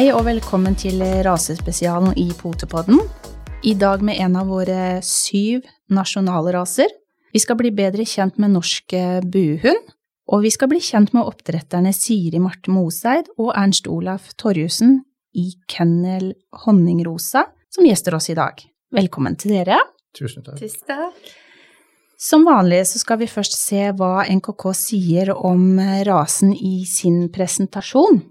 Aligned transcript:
Hei 0.00 0.14
og 0.16 0.22
velkommen 0.24 0.72
til 0.80 1.02
rasespesialen 1.26 2.14
i 2.16 2.30
Potepodden. 2.32 3.02
I 3.68 3.74
dag 3.76 4.00
med 4.00 4.16
en 4.24 4.38
av 4.40 4.46
våre 4.48 5.02
syv 5.04 5.66
nasjonale 5.92 6.54
raser. 6.56 6.88
Vi 7.36 7.42
skal 7.44 7.58
bli 7.58 7.68
bedre 7.68 8.06
kjent 8.08 8.38
med 8.40 8.54
norsk 8.54 8.94
buehund, 9.28 9.92
og 10.32 10.46
vi 10.46 10.54
skal 10.54 10.70
bli 10.72 10.80
kjent 10.80 11.12
med 11.12 11.28
oppdretterne 11.28 11.92
Siri 11.92 12.40
Marte 12.40 12.72
Moseid 12.72 13.28
og 13.36 13.52
Ernst 13.52 13.92
Olaf 13.92 14.32
Torjussen 14.40 15.02
i 15.36 15.50
Kennel 15.68 16.32
Honningrosa, 16.64 17.44
som 17.68 17.84
gjester 17.84 18.16
oss 18.16 18.32
i 18.32 18.40
dag. 18.40 18.64
Velkommen 18.96 19.36
til 19.36 19.58
dere. 19.58 19.84
Tusen 20.16 20.48
takk. 20.48 20.64
Tusen 20.64 20.88
takk. 20.88 21.32
Som 22.16 22.48
vanlig 22.48 22.86
så 22.88 23.04
skal 23.04 23.20
vi 23.20 23.28
først 23.36 23.60
se 23.60 23.90
hva 24.00 24.24
NKK 24.32 24.70
sier 24.80 25.36
om 25.36 25.74
rasen 26.08 26.56
i 26.56 26.86
sin 26.88 27.26
presentasjon. 27.28 28.22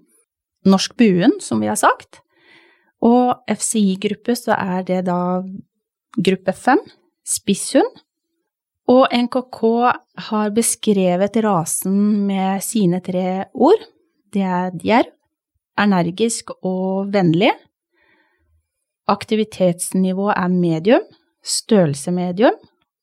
Norsk 0.68 0.98
buen, 1.00 1.38
som 1.40 1.62
vi 1.62 1.70
har 1.70 1.80
sagt. 1.80 2.22
Og 3.06 3.40
FCI-gruppe 3.48 4.36
så 4.36 4.58
er 4.58 4.84
det 4.88 5.06
da 5.08 5.40
gruppe 6.20 6.54
fem, 6.56 6.82
spisshund. 7.24 8.02
Og 8.90 9.06
NKK 9.14 9.62
har 10.30 10.52
beskrevet 10.56 11.38
rasen 11.46 12.26
med 12.28 12.64
sine 12.66 13.00
tre 13.06 13.46
ord. 13.54 13.84
Det 14.34 14.42
er 14.42 14.74
djerv, 14.82 15.14
energisk 15.80 16.52
og 16.66 17.14
vennlig. 17.14 17.54
Aktivitetsnivå 19.10 20.30
er 20.34 20.50
medium, 20.54 21.06
størrelse 21.46 22.12
medium, 22.14 22.58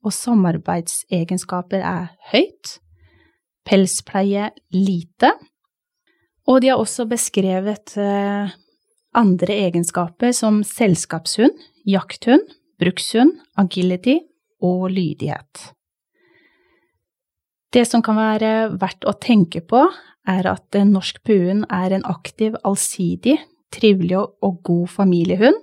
og 0.04 0.12
samarbeidsegenskaper 0.14 1.82
er 1.82 2.10
høyt. 2.32 2.76
Pelspleie 3.66 4.50
lite. 4.74 5.32
Og 6.46 6.60
de 6.62 6.70
har 6.70 6.78
også 6.78 7.08
beskrevet 7.10 7.96
eh, 7.98 8.52
andre 9.16 9.56
egenskaper 9.66 10.34
som 10.36 10.62
selskapshund, 10.66 11.54
jakthund, 11.86 12.44
brukshund, 12.78 13.34
agility 13.58 14.20
og 14.62 14.90
lydighet. 14.92 15.72
Det 17.74 17.84
som 17.88 18.02
kan 18.04 18.16
være 18.16 18.52
verdt 18.78 19.04
å 19.08 19.16
tenke 19.20 19.60
på, 19.60 19.82
er 20.26 20.46
at 20.48 20.76
norsk 20.86 21.20
puen 21.26 21.64
er 21.70 21.94
en 21.94 22.06
aktiv, 22.08 22.54
allsidig, 22.66 23.36
trivelig 23.74 24.18
og 24.18 24.62
god 24.66 24.86
familiehund, 24.94 25.58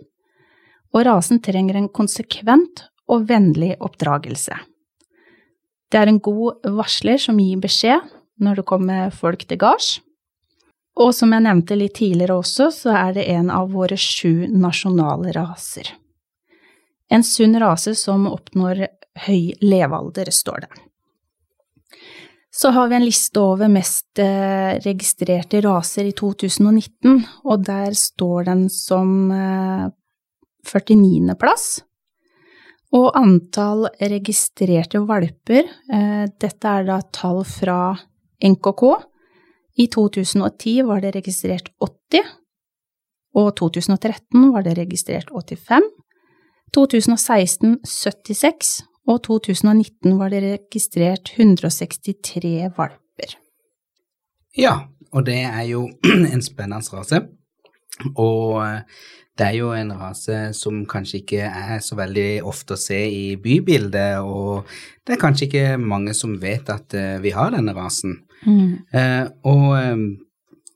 og 0.94 1.08
rasen 1.08 1.42
trenger 1.44 1.80
en 1.80 1.90
konsekvent 1.90 2.86
og 3.09 3.25
vennlig 3.31 3.73
oppdragelse. 3.81 4.56
Det 5.90 6.00
er 6.00 6.09
en 6.09 6.22
god 6.23 6.64
varsler 6.78 7.20
som 7.22 7.40
gir 7.42 7.59
beskjed 7.62 8.06
når 8.42 8.62
det 8.62 8.68
kommer 8.70 9.14
folk 9.14 9.45
til 9.47 9.59
gards. 9.62 9.97
Og 11.02 11.13
som 11.16 11.31
jeg 11.33 11.45
nevnte 11.45 11.77
litt 11.77 11.95
tidligere 11.97 12.38
også, 12.38 12.69
så 12.73 12.94
er 12.94 13.13
det 13.16 13.25
en 13.33 13.49
av 13.53 13.72
våre 13.73 13.97
sju 13.97 14.45
nasjonale 14.52 15.33
raser. 15.33 15.89
En 17.09 17.23
sunn 17.25 17.58
rase 17.61 17.95
som 17.97 18.27
oppnår 18.30 18.85
høy 19.25 19.53
levealder, 19.61 20.30
står 20.33 20.66
det. 20.66 20.72
Så 22.53 22.69
har 22.69 22.89
vi 22.89 22.97
en 23.00 23.05
liste 23.05 23.41
over 23.41 23.69
mest 23.73 24.19
eh, 24.22 24.77
registrerte 24.85 25.61
raser 25.66 26.05
i 26.05 26.13
2019, 26.13 27.23
og 27.50 27.63
der 27.66 27.97
står 27.97 28.45
den 28.52 28.67
som 28.69 29.31
49. 29.33 31.34
plass. 31.41 31.81
Og 32.94 33.09
antall 33.18 33.88
registrerte 33.97 35.01
valper, 35.09 35.66
eh, 35.66 36.29
dette 36.29 36.75
er 36.78 36.85
da 36.85 37.00
tall 37.09 37.41
fra 37.47 37.97
NKK. 38.38 38.84
I 39.78 39.88
2010 39.88 40.84
var 40.85 41.01
det 41.01 41.16
registrert 41.16 41.69
80, 41.81 42.25
og 43.34 43.56
2013 43.57 44.51
var 44.53 44.66
det 44.66 44.78
registrert 44.78 45.31
85. 45.34 45.88
2016 46.73 47.79
76, 47.85 48.73
og 49.07 49.23
2019 49.25 50.19
var 50.19 50.29
det 50.33 50.44
registrert 50.45 51.33
163 51.38 52.69
valper. 52.78 53.38
Ja, 54.57 54.78
og 55.12 55.25
det 55.25 55.41
er 55.41 55.66
jo 55.69 55.88
en 56.33 56.45
spennende 56.45 56.85
rase. 56.94 57.23
Og 58.17 58.62
det 59.38 59.47
er 59.47 59.56
jo 59.57 59.72
en 59.73 59.94
rase 59.97 60.38
som 60.53 60.83
kanskje 60.89 61.23
ikke 61.23 61.47
er 61.50 61.79
så 61.81 61.97
veldig 61.97 62.44
ofte 62.45 62.75
å 62.75 62.79
se 62.79 63.00
i 63.09 63.35
bybildet, 63.41 64.22
og 64.22 64.69
det 65.06 65.16
er 65.16 65.22
kanskje 65.22 65.47
ikke 65.47 65.78
mange 65.81 66.13
som 66.17 66.35
vet 66.41 66.69
at 66.69 66.94
uh, 66.94 67.17
vi 67.22 67.33
har 67.33 67.53
denne 67.53 67.73
rasen. 67.78 68.19
Mm. 68.46 68.72
Uh, 68.94 69.26
og 69.50 69.68
um, 69.78 70.06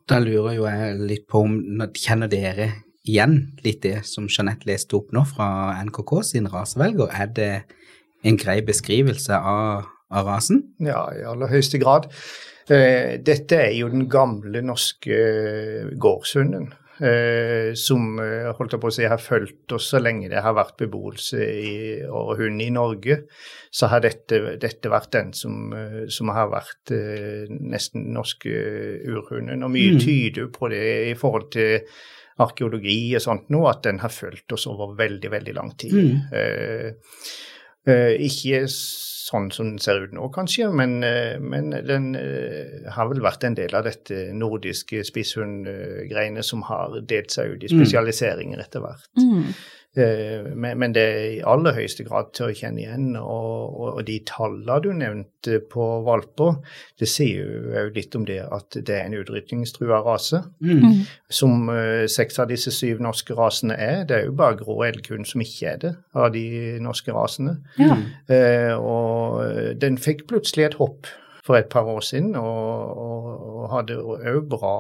da 0.08 0.20
lurer 0.24 0.58
jo 0.58 0.68
jeg 0.68 1.00
litt 1.10 1.26
på 1.30 1.44
om 1.46 1.58
Kjenner 1.98 2.32
dere 2.32 2.72
igjen 3.08 3.38
litt 3.64 3.82
det 3.86 4.02
som 4.08 4.28
Jeanette 4.32 4.68
leste 4.68 4.98
opp 5.00 5.14
nå 5.16 5.24
fra 5.28 5.78
NKK 5.88 6.14
sin 6.28 6.50
rasevelger? 6.52 7.12
Er 7.12 7.32
det 7.36 7.52
en 8.28 8.40
grei 8.40 8.60
beskrivelse 8.66 9.38
av, 9.38 9.88
av 10.12 10.28
rasen? 10.32 10.64
Ja, 10.84 11.06
i 11.16 11.24
aller 11.28 11.52
høyeste 11.52 11.80
grad. 11.84 12.10
Uh, 12.68 13.16
dette 13.24 13.62
er 13.70 13.74
jo 13.78 13.92
den 13.94 14.08
gamle 14.12 14.64
norske 14.66 15.22
gårdshunden. 16.00 16.72
Eh, 16.98 17.74
som 17.78 18.18
eh, 18.24 18.48
holdt 18.58 18.74
jeg 18.74 18.82
på 18.82 18.90
å 18.90 18.96
si, 18.96 19.06
har 19.06 19.22
fulgt 19.22 19.76
oss 19.78 19.92
så 19.94 20.02
lenge 20.02 20.32
det 20.32 20.42
har 20.42 20.56
vært 20.58 20.80
beboelse 20.82 21.42
i, 21.46 21.74
og 22.10 22.38
hund 22.42 22.64
i 22.64 22.70
Norge. 22.74 23.20
Så 23.70 23.90
har 23.92 24.02
dette, 24.02 24.58
dette 24.62 24.92
vært 24.92 25.12
den 25.14 25.34
som, 25.38 25.74
eh, 25.78 26.06
som, 26.14 26.32
har 26.34 26.50
vært 26.54 26.94
eh, 26.96 27.46
nesten 27.50 28.10
norske 28.16 28.54
urhunden. 29.06 29.66
Og 29.68 29.74
mye 29.74 29.98
mm. 29.98 30.00
tyder 30.02 30.50
på 30.54 30.72
det 30.74 30.86
i 31.12 31.18
forhold 31.18 31.52
til 31.54 31.86
arkeologi 32.42 33.16
og 33.18 33.24
sånt 33.24 33.52
nå, 33.54 33.64
at 33.70 33.84
den 33.88 34.02
har 34.04 34.14
fulgt 34.14 34.54
oss 34.54 34.68
over 34.70 34.98
veldig, 34.98 35.32
veldig 35.34 35.56
lang 35.58 35.74
tid. 35.80 35.94
Mm. 35.94 36.34
Eh, 36.38 37.14
ikke 37.88 38.66
sånn 39.28 39.50
som 39.52 39.72
den 39.72 39.82
ser 39.82 40.06
ut 40.06 40.14
nå, 40.16 40.28
kanskje, 40.36 40.70
men, 40.76 41.00
eh, 41.06 41.36
men 41.42 41.72
den 41.88 42.12
uh, 42.16 42.88
har 42.96 43.10
vel 43.12 43.24
vært 43.24 43.46
en 43.48 43.58
del 43.58 43.76
av 43.78 43.88
dette 43.88 44.30
nordiske 44.36 45.04
spisshundgreiene 45.08 46.44
som 46.46 46.64
har 46.70 47.00
delt 47.10 47.34
seg 47.36 47.56
ut 47.56 47.66
i 47.66 47.72
mm. 47.72 47.76
spesialiseringer 47.76 48.64
etter 48.64 48.84
hvert. 48.84 49.10
Mm. 49.20 49.52
Uh, 49.98 50.54
men, 50.54 50.78
men, 50.80 50.94
det 50.96 51.04
er 51.04 51.24
i 51.38 51.44
aller 51.48 51.76
høyeste 51.76 52.06
grad 52.08 52.32
til 52.38 52.48
å 52.48 52.56
kjenne 52.56 52.84
igjen. 52.84 53.10
Og, 53.20 54.00
de 54.08 54.20
tallene 54.28 54.78
du 54.84 54.92
nevnte 54.96 55.60
på 55.72 55.88
valper, 56.06 56.60
det 57.02 57.10
sier 57.10 57.44
jo 57.44 57.86
litt 57.96 58.16
om 58.18 58.28
det 58.28 58.40
at 58.46 58.78
det 58.78 58.94
er 58.94 59.08
en 59.08 59.18
utrydningstrua 59.18 60.02
rase. 60.06 60.44
Mm. 60.64 60.84
mm. 60.86 61.04
Som 61.40 61.70
uh, 61.72 62.06
seks 62.12 62.40
av 62.44 62.52
disse 62.52 62.74
syv 62.76 63.02
norske 63.04 63.36
rasene 63.38 63.78
er. 63.78 64.04
Det 64.08 64.20
er 64.20 64.28
jo 64.30 64.38
bare 64.38 64.60
grå 64.62 64.80
elghund 64.88 65.28
som 65.30 65.44
ikke 65.44 65.74
er 65.74 65.84
det 65.84 65.94
av 66.18 66.32
de 66.36 66.48
norske 66.84 67.14
rasene. 67.14 67.58
Ja. 67.78 67.96
og 68.78 69.78
den 69.80 69.98
fikk 70.02 70.26
plutselig 70.30 70.66
et 70.68 70.78
hopp 70.80 71.10
for 71.48 71.56
et 71.56 71.70
par 71.72 71.88
år 71.88 72.04
siden, 72.04 72.36
og, 72.36 72.98
og, 72.98 73.28
og 73.62 73.70
hadde 73.72 74.00
òg 74.04 74.50
bra 74.52 74.78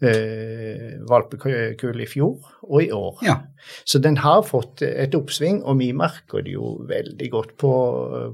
eh, 0.00 0.96
valpekull 1.08 2.02
i 2.02 2.08
fjor 2.08 2.50
og 2.66 2.82
i 2.82 2.90
år. 2.94 3.22
Ja. 3.26 3.36
Så 3.84 4.00
den 4.02 4.16
har 4.22 4.42
fått 4.46 4.82
et 4.86 5.14
oppsving, 5.16 5.60
og 5.68 5.80
vi 5.80 5.90
merker 5.96 6.44
det 6.46 6.54
jo 6.54 6.72
veldig 6.88 7.30
godt 7.32 7.54
på, 7.60 7.72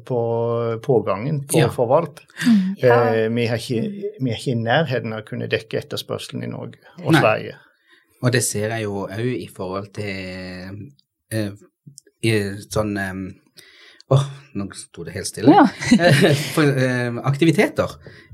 på 0.06 0.20
pågangen 0.84 1.42
på, 1.50 1.60
ja. 1.64 1.70
for 1.72 1.90
valp. 1.90 2.22
Ja. 2.82 2.98
Eh, 3.14 3.26
vi, 3.32 3.46
er 3.46 3.60
ikke, 3.60 4.10
vi, 4.20 4.30
er 4.30 4.36
ikke, 4.36 4.52
i 4.52 4.60
nærheten 4.60 5.16
av 5.16 5.24
å 5.24 5.28
kunne 5.28 5.50
dekke 5.50 5.80
etterspørselen 5.82 6.46
i 6.46 6.52
Norge 6.52 6.82
og 7.02 7.14
Nei. 7.16 7.22
Sverige. 7.22 7.56
Og 8.22 8.32
det 8.32 8.42
ser 8.46 8.72
jeg 8.72 8.86
jo 8.86 9.02
òg 9.06 9.26
i 9.32 9.48
forhold 9.52 9.90
til 9.96 10.86
eh, 11.32 11.50
i 12.26 12.36
sånn 12.66 12.94
eh, 13.00 13.18
Åh, 14.08 14.20
oh, 14.20 14.26
nå 14.54 14.68
sto 14.78 15.02
det 15.02 15.16
helt 15.16 15.26
stille. 15.26 15.50
Ja. 15.50 15.64
For, 16.54 16.62
eh, 16.62 17.16
aktiviteter 17.26 17.90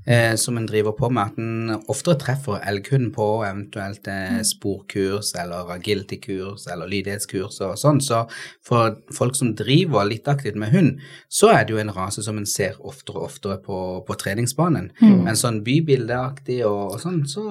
eh, 0.07 0.35
som 0.37 0.59
en 0.61 0.67
driver 0.69 0.93
på 0.93 1.09
med, 1.09 1.31
at 1.33 1.39
en 1.41 1.79
oftere 1.89 2.19
treffer 2.21 2.61
elghunden 2.69 3.09
på 3.15 3.29
eventuelt 3.47 4.05
eh, 4.11 4.35
mm. 4.37 4.43
sporkurs 4.51 5.33
eller 5.41 5.73
agility-kurs 5.73 6.67
eller 6.73 6.91
lydighetskurs 6.93 7.63
og 7.65 7.81
sånn. 7.81 8.03
Så 8.05 8.27
for 8.69 8.99
folk 9.17 9.39
som 9.39 9.55
driver 9.57 10.05
litt 10.11 10.29
aktivt 10.29 10.61
med 10.61 10.75
hund, 10.77 11.01
så 11.33 11.55
er 11.55 11.65
det 11.65 11.77
jo 11.77 11.81
en 11.81 11.95
rase 11.97 12.25
som 12.27 12.37
en 12.37 12.49
ser 12.49 12.77
oftere 12.77 13.23
og 13.23 13.31
oftere 13.31 13.57
på, 13.65 13.81
på 14.05 14.19
treningsbanen. 14.21 14.93
Mm. 15.01 15.19
Men 15.25 15.41
sånn 15.41 15.63
bybildeaktig 15.65 16.63
og, 16.69 16.99
og 16.99 17.03
sånn, 17.03 17.23
så, 17.25 17.49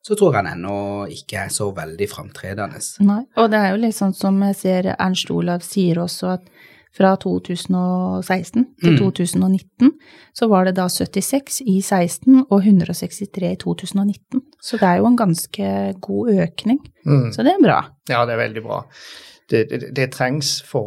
så 0.00 0.16
tror 0.16 0.38
jeg 0.38 0.40
den 0.40 0.54
ennå 0.56 0.80
ikke 1.20 1.44
er 1.44 1.52
så 1.52 1.68
veldig 1.76 2.10
framtredende. 2.16 2.80
Nei, 3.04 3.22
og 3.36 3.52
det 3.52 3.60
er 3.60 3.74
jo 3.74 3.84
litt 3.84 4.00
sånn 4.00 4.16
som 4.16 4.40
jeg 4.48 4.60
ser 4.64 4.94
Ernst 4.96 5.36
Olav 5.36 5.68
sier 5.68 6.00
også, 6.00 6.38
at 6.38 6.70
fra 6.96 7.14
2016 7.16 8.66
til 8.82 8.92
mm. 8.92 8.98
2019, 8.98 9.92
så 10.36 10.48
var 10.52 10.68
det 10.68 10.76
da 10.76 10.88
76 10.92 11.62
i 11.64 11.80
16 11.80 12.44
og 12.44 12.58
163 12.60 13.52
i 13.52 13.58
2019. 13.60 14.42
Så 14.62 14.76
det 14.80 14.88
er 14.88 15.00
jo 15.00 15.08
en 15.08 15.16
ganske 15.16 15.68
god 16.04 16.32
økning. 16.46 16.80
Mm. 17.06 17.30
Så 17.32 17.44
det 17.46 17.54
er 17.56 17.62
bra. 17.64 17.78
Ja, 18.10 18.24
det 18.28 18.36
er 18.36 18.42
veldig 18.44 18.64
bra. 18.66 18.82
Det, 19.50 19.64
det, 19.70 19.80
det 19.96 20.12
trengs 20.14 20.62
for, 20.64 20.86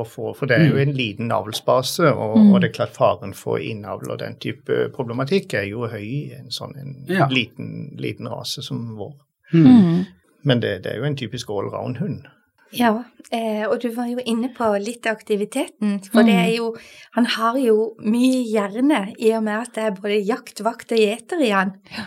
å 0.00 0.04
få 0.08 0.30
for, 0.36 0.48
det 0.48 0.56
er 0.56 0.68
jo 0.70 0.76
mm. 0.76 0.82
en 0.84 0.94
liten 0.96 1.32
avlsbase, 1.34 2.06
og, 2.12 2.36
mm. 2.38 2.52
og, 2.52 2.60
det 2.62 2.70
er 2.70 2.76
klart 2.78 2.94
faren 2.96 3.34
for 3.36 3.60
innavl 3.60 4.14
og 4.14 4.20
den 4.22 4.38
type 4.40 4.86
problematikk 4.96 5.56
er 5.58 5.66
jo 5.68 5.88
høy 5.90 6.04
i 6.04 6.20
en 6.38 6.52
sånn 6.54 6.76
en 6.80 6.94
ja. 7.10 7.26
liten, 7.32 7.90
liten 8.00 8.30
rase 8.32 8.64
som 8.64 8.94
vår. 8.96 9.12
Mm. 9.52 10.06
Men 10.46 10.62
det, 10.62 10.78
det, 10.84 10.94
er 10.94 11.02
jo 11.02 11.10
en 11.10 11.18
typisk 11.18 11.50
allround-hund. 11.50 12.28
Ja, 12.78 12.92
eh, 13.34 13.64
og 13.66 13.80
du 13.82 13.88
var 13.94 14.10
jo 14.10 14.22
inne 14.24 14.50
på 14.54 14.68
litt 14.82 15.06
aktiviteten. 15.10 15.98
For 16.10 16.22
mm. 16.22 16.28
det 16.28 16.36
er 16.36 16.52
jo 16.56 16.74
Han 17.16 17.26
har 17.36 17.58
jo 17.60 17.94
mye 18.04 18.42
hjerne 18.44 19.02
i 19.18 19.32
og 19.36 19.42
med 19.46 19.56
at 19.56 19.74
det 19.74 19.88
er 19.88 19.98
både 19.98 20.20
jakt, 20.20 20.62
vakt 20.64 20.92
og 20.92 21.00
gjeter 21.00 21.42
i 21.42 21.50
han. 21.54 21.74
Ja. 21.96 22.06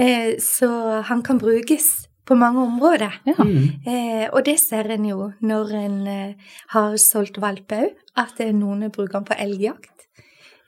Eh, 0.00 0.30
så 0.40 0.70
han 1.08 1.22
kan 1.22 1.38
brukes 1.38 2.06
på 2.24 2.36
mange 2.38 2.62
områder. 2.62 3.20
Ja. 3.26 3.36
Mm. 3.42 3.80
Eh, 3.86 4.26
og 4.30 4.44
det 4.46 4.60
ser 4.62 4.92
en 4.94 5.08
jo 5.08 5.32
når 5.40 5.72
en 5.80 5.96
har 6.74 6.96
solgt 6.96 7.40
valp 7.42 7.72
òg, 7.74 7.96
at 8.20 8.38
noen 8.54 8.90
bruker 8.92 9.18
han 9.18 9.26
på 9.26 9.38
elgjakt. 9.38 10.00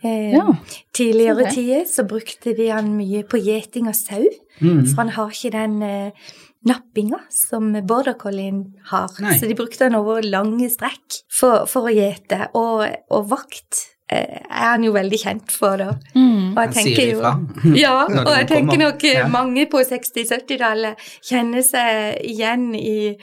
Eh, 0.04 0.32
ja. 0.34 0.56
Tidligere 0.94 1.44
okay. 1.46 1.54
tider 1.54 1.84
så 1.86 2.04
brukte 2.04 2.56
de 2.58 2.68
han 2.74 2.90
mye 2.96 3.22
på 3.22 3.38
gjeting 3.38 3.86
av 3.86 3.94
sau, 3.94 4.24
mm. 4.58 4.86
for 4.90 4.98
han 5.04 5.12
har 5.14 5.30
ikke 5.30 5.52
den 5.54 5.76
eh, 5.86 6.32
nappinga 6.68 7.18
som 7.32 7.72
border 7.86 8.14
collien 8.18 8.64
har. 8.90 9.10
Nei. 9.22 9.36
Så 9.38 9.48
de 9.50 9.56
brukte 9.58 9.88
han 9.88 9.98
over 9.98 10.22
lange 10.22 10.68
strekk 10.70 11.22
for, 11.32 11.66
for 11.70 11.90
å 11.90 11.94
gjete. 11.94 12.52
Og, 12.58 12.84
og, 13.10 13.28
vakt 13.32 13.82
eh, 14.12 14.42
er 14.46 14.68
han 14.74 14.86
jo 14.86 14.94
veldig 14.94 15.20
kjent 15.24 15.54
for, 15.54 15.80
da. 15.80 15.94
Mm. 16.14 16.58
han 16.58 16.74
sier 16.76 17.14
ifra. 17.16 17.36
ja, 17.84 17.94
og 18.06 18.34
jeg 18.36 18.50
tenker 18.50 18.82
nok 18.82 19.06
ja. 19.08 19.28
mange 19.32 19.66
på 19.70 19.82
60-70-tallet 19.88 21.08
kjenner 21.28 21.66
seg 21.66 22.20
igjen 22.32 22.70
i 22.78 23.16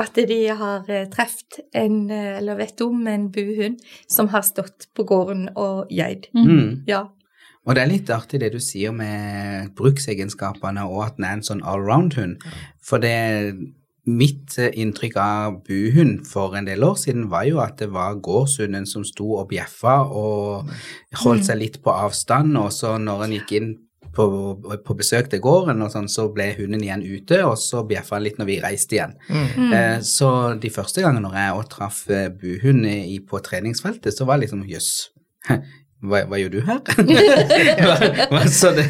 at 0.00 0.16
de 0.16 0.38
har 0.56 0.88
eh, 0.88 1.08
truffet 1.12 1.60
en, 1.76 2.10
eh, 2.10 2.38
eller 2.38 2.60
vet 2.60 2.80
om 2.84 3.06
en 3.06 3.26
buhund 3.32 3.80
som 4.08 4.30
har 4.32 4.44
stått 4.46 4.88
på 4.96 5.04
gården 5.08 5.50
og. 5.56 5.92
Mm. 5.92 6.46
mm. 6.46 6.70
Ja. 6.88 7.06
Og 7.66 7.76
det 7.76 7.82
er 7.82 7.92
litt 7.92 8.10
artig 8.10 8.40
det 8.42 8.50
du 8.54 8.58
sier 8.62 8.94
med 8.94 9.70
bruksegenskapene 9.78 10.82
og 10.88 11.04
at 11.06 11.20
den 11.20 11.28
er 11.28 11.38
en 11.38 11.46
sånn 11.46 11.62
allround-hund. 11.62 12.42
For 12.82 13.02
det 13.02 13.14
mitt 14.08 14.56
eh, 14.58 14.72
inntrykk 14.82 15.16
av 15.22 15.60
buhund 15.66 16.24
for 16.26 16.56
en 16.58 16.66
del 16.66 16.82
år 16.82 16.96
siden 16.98 17.28
var 17.30 17.46
jo 17.46 17.60
at 17.62 17.78
det 17.78 17.92
var 17.94 18.18
gårdshunden 18.18 18.86
som 18.90 19.04
sto 19.06 19.36
og 19.38 19.46
bjeffa 19.52 20.00
og 20.08 20.72
holdt 21.22 21.44
mm. 21.44 21.46
seg 21.46 21.60
litt 21.60 21.78
på 21.84 21.94
avstand, 21.94 22.56
og 22.58 22.72
så 22.74 22.96
når 22.98 23.26
en 23.26 23.36
gikk 23.38 23.54
inn 23.60 23.72
på, 24.12 24.26
på, 24.84 24.96
besøk 24.98 25.30
til 25.32 25.40
gården, 25.40 25.80
og 25.86 25.92
sånn, 25.94 26.10
så 26.10 26.26
ble 26.34 26.50
hunden 26.58 26.82
igjen 26.84 27.04
ute, 27.06 27.38
og 27.46 27.54
så 27.60 27.80
bjeffa 27.88 28.18
han 28.18 28.26
litt 28.26 28.42
når 28.42 28.50
vi 28.50 28.58
reiste 28.60 28.98
igjen. 28.98 29.14
Mm. 29.30 29.70
Eh, 29.78 29.96
så 30.04 30.32
de 30.60 30.72
første 30.74 31.04
gangene 31.04 31.24
når 31.24 31.38
jeg 31.38 31.70
traff 31.72 32.02
eh, 32.10 32.28
buhund 32.28 32.84
på 33.30 33.40
treningsfeltet, 33.46 34.12
så 34.12 34.28
var 34.28 34.36
det 34.36 34.48
liksom 34.48 34.66
jøss. 34.68 34.92
Hva, 36.02 36.24
hva, 36.26 36.38
gjør 36.40 36.50
du 36.50 36.60
her? 36.66 36.80
så 38.60 38.72
det, 38.74 38.86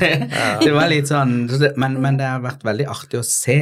det, 0.62 0.70
var 0.72 0.88
litt 0.88 1.10
sånn 1.10 1.44
men, 1.76 1.98
men, 2.00 2.16
det 2.16 2.24
har 2.24 2.40
vært 2.44 2.64
veldig 2.64 2.86
artig 2.88 3.20
å 3.20 3.26
se 3.26 3.58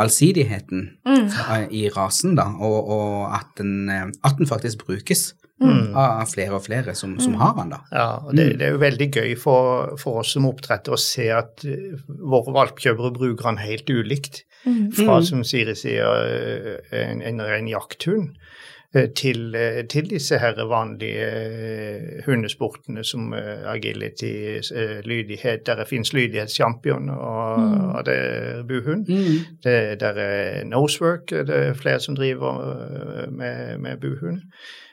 allsidigheten 0.00 0.88
mm. 1.06 1.28
i 1.70 1.86
rasen, 1.92 2.34
da, 2.38 2.48
og, 2.58 2.90
og 2.96 3.14
at, 3.36 3.52
den, 3.60 3.86
eh, 3.92 4.08
at, 4.24 4.38
den, 4.38 4.48
faktisk 4.48 4.86
brukes 4.86 5.34
mm. 5.62 5.92
av 5.98 6.24
flere 6.32 6.56
og 6.56 6.64
flere 6.66 6.94
som, 6.98 7.18
som, 7.22 7.36
har 7.40 7.54
den. 7.58 7.74
da. 7.74 7.82
Ja, 7.92 8.08
og 8.22 8.32
det, 8.36 8.48
det, 8.60 8.68
er 8.68 8.76
jo 8.76 8.82
veldig 8.82 9.10
gøy 9.12 9.36
for, 9.40 9.92
for 10.00 10.22
oss 10.22 10.32
som 10.36 10.48
oppdrettere 10.48 10.96
å 10.96 11.00
se 11.00 11.28
at 11.34 11.66
uh, 11.68 12.00
våre 12.08 12.56
valpkjøpere 12.56 13.12
bruker 13.18 13.50
den 13.50 13.62
helt 13.62 13.92
ulikt. 13.92 14.42
Mm. 14.64 14.92
Fra, 14.94 15.18
mm. 15.18 15.26
som 15.26 15.44
Siri 15.46 15.74
sier, 15.76 16.26
eh, 16.32 16.98
en, 17.02 17.22
en 17.26 17.44
ren 17.44 17.70
jakthund. 17.70 18.36
Eh, 18.94 19.08
til, 19.16 19.56
til, 19.90 20.10
disse 20.10 20.38
her 20.38 20.64
vanlige 20.64 22.22
hundesportene 22.26 23.04
som 23.04 23.34
agility, 23.34 24.60
lydighet 25.04 25.66
Der 25.66 25.84
fins 25.84 26.12
lydighetschampion, 26.12 27.08
og, 27.10 27.60
mm. 27.60 27.88
og, 27.90 28.06
det 28.06 28.14
er 28.14 28.62
buhund. 28.62 29.06
Mm. 29.08 29.56
Det, 29.64 30.00
der 30.00 30.12
er 30.12 30.64
nosework, 30.64 31.30
det 31.30 31.50
er 31.50 31.74
flere 31.74 32.00
som 32.00 32.16
driver 32.16 32.76
med, 33.30 33.78
med 33.78 33.96
buhund. 33.96 34.42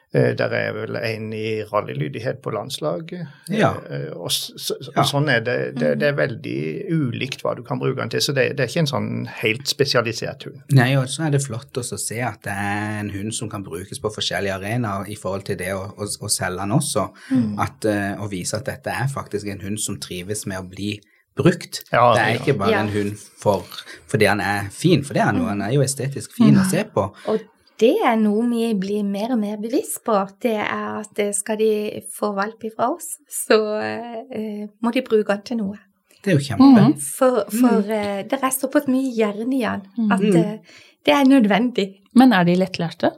Eh, 0.10 0.32
der 0.34 0.54
er 0.58 0.72
vel 0.74 0.96
en 0.98 1.28
i 1.38 1.62
rallylydighet 1.70 2.40
på 2.42 2.50
landslaget. 2.50 3.28
Ja. 3.54 3.76
Eh, 3.94 4.08
og, 4.18 4.32
så, 4.34 4.74
og 4.96 5.04
sånn 5.06 5.30
er 5.30 5.44
det, 5.46 5.58
det, 5.78 5.92
det. 6.02 6.08
er 6.08 6.16
veldig 6.18 6.62
ulikt 6.90 7.44
hva 7.46 7.54
du 7.54 7.62
kan 7.66 7.78
bruke 7.78 8.00
den 8.00 8.10
til. 8.16 8.24
Så 8.26 8.34
det, 8.34 8.48
det 8.58 8.66
er 8.66 8.72
ikke 8.72 8.88
en 8.88 8.90
sånn 8.90 9.12
helt 9.44 9.70
spesialisert 9.70 10.48
hund. 10.50 10.64
Nei, 10.74 10.96
og 10.98 11.06
så 11.14 11.28
er 11.28 11.36
det 11.36 11.44
flott 11.46 11.78
å 11.78 11.86
se 11.86 12.18
at 12.26 12.42
det 12.48 12.56
er 12.58 13.04
en 13.04 13.14
hund 13.14 13.38
som 13.38 13.52
kan 13.54 13.66
brukes 13.66 14.02
på 14.02 14.14
forskjellige 14.16 14.58
arenaer 14.58 15.14
i 15.14 15.20
forhold 15.20 15.46
til 15.52 15.60
det 15.62 15.70
å, 15.78 15.86
å, 15.94 16.10
å 16.10 16.32
selge 16.34 16.66
den 16.66 16.74
også. 16.80 17.06
Mm. 17.30 17.54
At, 17.62 17.86
uh, 17.86 18.26
å 18.26 18.32
vise 18.34 18.58
at 18.58 18.66
dette 18.66 18.90
er 18.90 19.14
faktisk 19.14 19.54
en 19.54 19.62
hund 19.62 19.78
som 19.84 20.02
trives 20.02 20.48
med 20.50 20.64
å 20.64 20.66
bli 20.66 20.96
brukt. 21.38 21.84
Ja, 21.94 22.08
det 22.18 22.26
er 22.26 22.42
ikke 22.42 22.58
bare 22.58 22.74
ja. 22.74 22.82
en 22.82 22.92
hund 22.96 23.14
for, 23.40 23.70
fordi 24.10 24.28
han 24.28 24.42
er 24.42 24.74
fin, 24.74 25.06
for 25.06 25.14
det 25.14 25.22
er 25.22 25.30
han 25.30 25.40
jo. 25.40 25.48
Han 25.54 25.64
er 25.70 25.78
jo 25.78 25.86
estetisk 25.86 26.34
fin 26.36 26.56
mm. 26.58 26.62
å 26.64 26.68
se 26.74 26.84
på. 26.98 27.06
Og 27.30 27.46
det 27.80 27.94
er 28.04 28.18
noe 28.20 28.44
vi 28.50 28.70
blir 28.80 29.06
mer 29.08 29.34
og 29.36 29.40
mer 29.42 29.60
bevisst 29.62 30.02
på. 30.08 30.16
Det 30.44 30.56
er 30.60 31.00
at 31.00 31.22
skal 31.36 31.60
de 31.62 32.02
få 32.16 32.34
valp 32.36 32.66
ifra 32.68 32.92
oss, 32.96 33.14
så 33.32 33.60
uh, 33.60 34.66
må 34.84 34.92
de 34.96 35.06
bruke 35.06 35.32
den 35.32 35.46
til 35.48 35.62
noe. 35.62 35.80
Det 36.20 36.34
er 36.34 36.36
jo 36.36 36.44
kjempe. 36.50 36.68
Mm. 36.90 36.98
For, 37.00 37.46
for 37.54 37.80
mm. 37.80 37.94
uh, 37.94 38.20
det 38.28 38.42
er 38.42 38.54
såpass 38.56 38.90
mye 38.92 39.14
hjerne 39.16 39.56
i 39.56 39.64
den 39.64 40.12
at 40.12 40.28
uh, 40.28 40.84
det 41.08 41.16
er 41.16 41.26
nødvendig. 41.30 41.88
Men 42.20 42.36
er 42.36 42.44
de 42.50 42.60
lettlærte? 42.60 43.14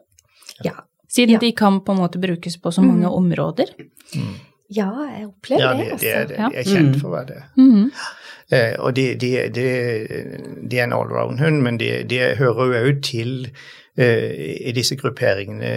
Ja. 0.65 0.77
Siden 1.09 1.39
ja. 1.39 1.41
de 1.41 1.51
kan 1.57 1.81
på 1.81 1.95
en 1.95 2.03
måte 2.03 2.21
brukes 2.21 2.61
på 2.61 2.71
så 2.71 2.85
mange 2.85 3.07
mm. 3.07 3.17
områder? 3.17 3.73
Mm. 4.13 4.33
Ja, 4.71 4.91
jeg 5.17 5.27
opplever 5.27 5.65
ja, 5.65 5.73
det, 5.75 5.91
altså. 5.91 6.05
De, 6.05 6.35
er. 6.37 6.49
De 6.53 6.61
er 6.61 6.67
kjent 6.69 7.01
for 7.01 7.09
å 7.09 7.17
være 7.17 7.33
det. 7.33 7.41
Mm. 7.57 7.89
Eh, 8.51 8.73
og 8.79 8.93
de, 8.95 9.03
de, 9.19 9.31
de, 9.51 9.65
de, 10.69 10.77
er 10.77 10.85
en 10.85 10.95
allround-hund, 10.95 11.59
men 11.65 11.79
de, 11.81 11.89
hører 12.39 12.69
jo 12.69 12.83
òg 12.85 13.01
til 13.03 13.33
Eh, 13.49 13.57
i 13.99 14.71
disse 14.71 14.95
grupperingene 14.95 15.71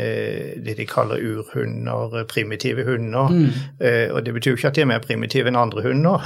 det 0.63 0.77
de 0.79 0.87
kaller 0.87 1.19
urhunder, 1.19 2.25
primitive 2.31 2.85
hunder. 2.87 3.29
Mm. 3.29 3.49
Og 4.15 4.21
det 4.27 4.35
betyr 4.37 4.53
jo 4.53 4.59
ikke 4.59 4.71
at 4.71 4.77
de 4.77 4.85
er 4.85 4.89
mer 4.89 5.03
primitive 5.03 5.51
enn 5.51 5.59
andre 5.59 5.83
hunder. 5.83 6.23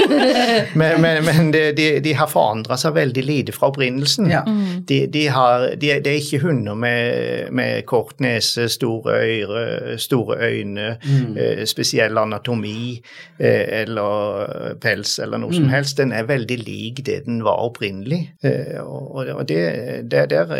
men, 0.80 0.98
men, 1.04 1.22
men 1.24 1.52
de, 1.54 1.86
de, 2.02 2.14
har 2.18 2.30
forandra 2.30 2.76
seg 2.80 2.96
veldig 2.96 3.24
lite 3.24 3.54
fra 3.54 3.70
opprinnelsen. 3.70 4.30
Ja. 4.32 4.42
De, 4.88 5.04
De, 5.14 5.26
har, 5.30 5.68
de, 5.78 5.92
er 5.94 6.10
ikke 6.10 6.42
hunder 6.42 6.74
med, 6.74 7.52
med 7.54 7.86
kort 7.86 8.18
nese, 8.24 8.66
store 8.68 9.14
øyre, 9.22 9.98
store 9.98 10.38
øyne, 10.50 10.96
mm. 11.04 11.38
spesiell 11.66 12.18
anatomi 12.18 12.98
eller 13.38 14.74
pels 14.82 15.18
eller 15.22 15.38
noe 15.44 15.54
som 15.54 15.68
mm. 15.68 15.72
helst. 15.76 15.98
Den 16.02 16.12
er 16.12 16.26
veldig 16.26 16.58
lik 16.64 17.04
det 17.06 17.22
den 17.28 17.44
var 17.46 17.62
opprinnelig. 17.62 18.34
og, 18.82 19.30
og 19.36 19.48
det, 19.48 19.62
det 20.10 20.26
der 20.30 20.54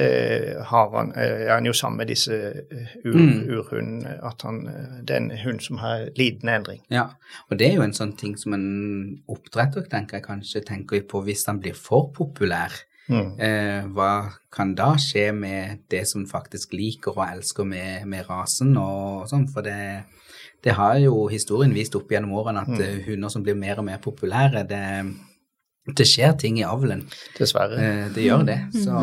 han, 0.71 1.13
eh, 1.17 1.47
er 1.47 1.55
han 1.55 1.67
jo 1.67 1.73
sammen 1.73 2.03
med 2.03 2.11
disse 2.13 2.35
eh, 2.35 2.95
ur, 3.05 3.17
mm. 3.17 3.45
urhundene. 3.51 4.17
At 4.23 4.43
han, 4.47 4.67
eh, 4.69 4.97
det 5.03 5.17
er 5.17 5.23
en 5.23 5.31
hund 5.45 5.61
som 5.65 5.79
har 5.83 6.09
liten 6.19 6.49
endring. 6.49 6.83
Ja, 6.93 7.09
og 7.51 7.59
det 7.59 7.69
er 7.71 7.79
jo 7.79 7.87
en 7.87 7.97
sånn 7.97 8.17
ting 8.21 8.37
som 8.41 8.57
en 8.57 8.67
oppdretter 9.31 9.87
tenker 9.91 10.21
jeg 10.21 10.29
kanskje 10.29 10.65
tenker 10.67 11.05
på 11.09 11.23
hvis 11.27 11.47
han 11.51 11.61
blir 11.63 11.77
for 11.79 12.11
populær. 12.15 12.75
Mm. 13.09 13.35
Eh, 13.37 13.81
hva 13.93 14.13
kan 14.53 14.73
da 14.77 14.95
skje 15.01 15.29
med 15.37 15.85
det 15.93 16.07
som 16.09 16.25
faktisk 16.25 16.73
liker 16.73 17.13
og 17.13 17.27
elsker 17.27 17.67
med, 17.69 18.07
med 18.09 18.25
rasen 18.31 18.73
og, 18.81 19.25
og 19.25 19.29
sånn? 19.29 19.45
For 19.53 19.67
det, 19.67 20.07
det, 20.65 20.73
har 20.79 20.97
jo 21.03 21.27
historien 21.29 21.75
vist 21.77 21.97
opp 21.99 22.13
gjennom 22.13 22.33
årene 22.41 22.65
at 22.65 22.73
mm. 22.73 23.05
hunder 23.11 23.33
som 23.33 23.45
blir 23.45 23.59
mer 23.61 23.83
og 23.83 23.89
mer 23.91 24.01
populære, 24.05 24.65
det 24.71 24.85
det 25.85 26.07
skjer 26.09 26.33
ting 26.41 26.57
i 26.57 26.65
avlen. 26.65 27.03
Dessverre. 27.37 27.77
Eh, 27.77 28.05
det 28.15 28.23
gjør 28.25 28.47
det. 28.49 28.57
Så, 28.73 29.01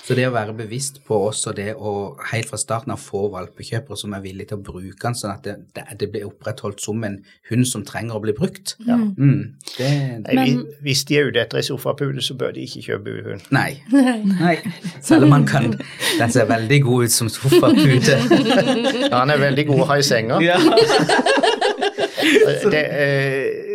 så, 0.00 0.14
det 0.16 0.24
å 0.24 0.32
være 0.32 0.54
bevisst 0.56 1.02
på 1.04 1.18
også 1.26 1.52
det 1.52 1.74
å 1.76 1.90
helt 2.30 2.48
fra 2.48 2.56
starten 2.56 2.94
av 2.94 3.02
få 3.02 3.26
valpekjøpere 3.34 3.98
som 4.00 4.14
er 4.16 4.22
villige 4.24 4.54
til 4.54 4.62
å 4.62 4.64
bruke 4.64 4.96
den, 5.02 5.18
sånn 5.18 5.34
at 5.34 5.44
det, 5.44 5.58
det, 5.76 5.84
det, 6.00 6.08
blir 6.14 6.24
opprettholdt 6.24 6.80
som 6.80 7.04
en 7.04 7.18
hund 7.50 7.68
som 7.68 7.84
trenger 7.84 8.16
å 8.16 8.22
bli 8.24 8.32
brukt. 8.38 8.78
Ja. 8.88 8.96
Mm, 8.96 9.58
det, 9.74 9.90
Nei, 10.24 10.38
men, 10.38 10.64
hvis 10.86 11.04
de 11.10 11.20
er 11.20 11.28
ute 11.28 11.44
etter 11.44 11.60
ei 11.60 11.68
sofapute, 11.68 12.24
så 12.24 12.38
bør 12.40 12.56
de 12.56 12.64
ikke 12.64 12.86
kjøpe 12.88 13.18
hund. 13.28 13.52
Nei. 13.52 13.82
Nei. 13.92 14.56
Selv 15.04 15.28
om 15.28 15.36
han 15.36 15.44
kan 15.48 15.74
Den 16.16 16.32
ser 16.32 16.48
veldig 16.48 16.80
god 16.86 17.10
ut 17.10 17.12
som 17.12 17.28
sofapute. 17.28 18.16
ja, 19.04 19.12
han 19.18 19.36
er 19.36 19.44
veldig 19.44 19.68
god 19.68 19.84
å 19.84 19.92
ha 19.92 20.00
i 20.00 20.08
senga. 20.14 20.40
Ja. 20.40 20.56
det, 22.72 22.84
eh, 22.88 23.65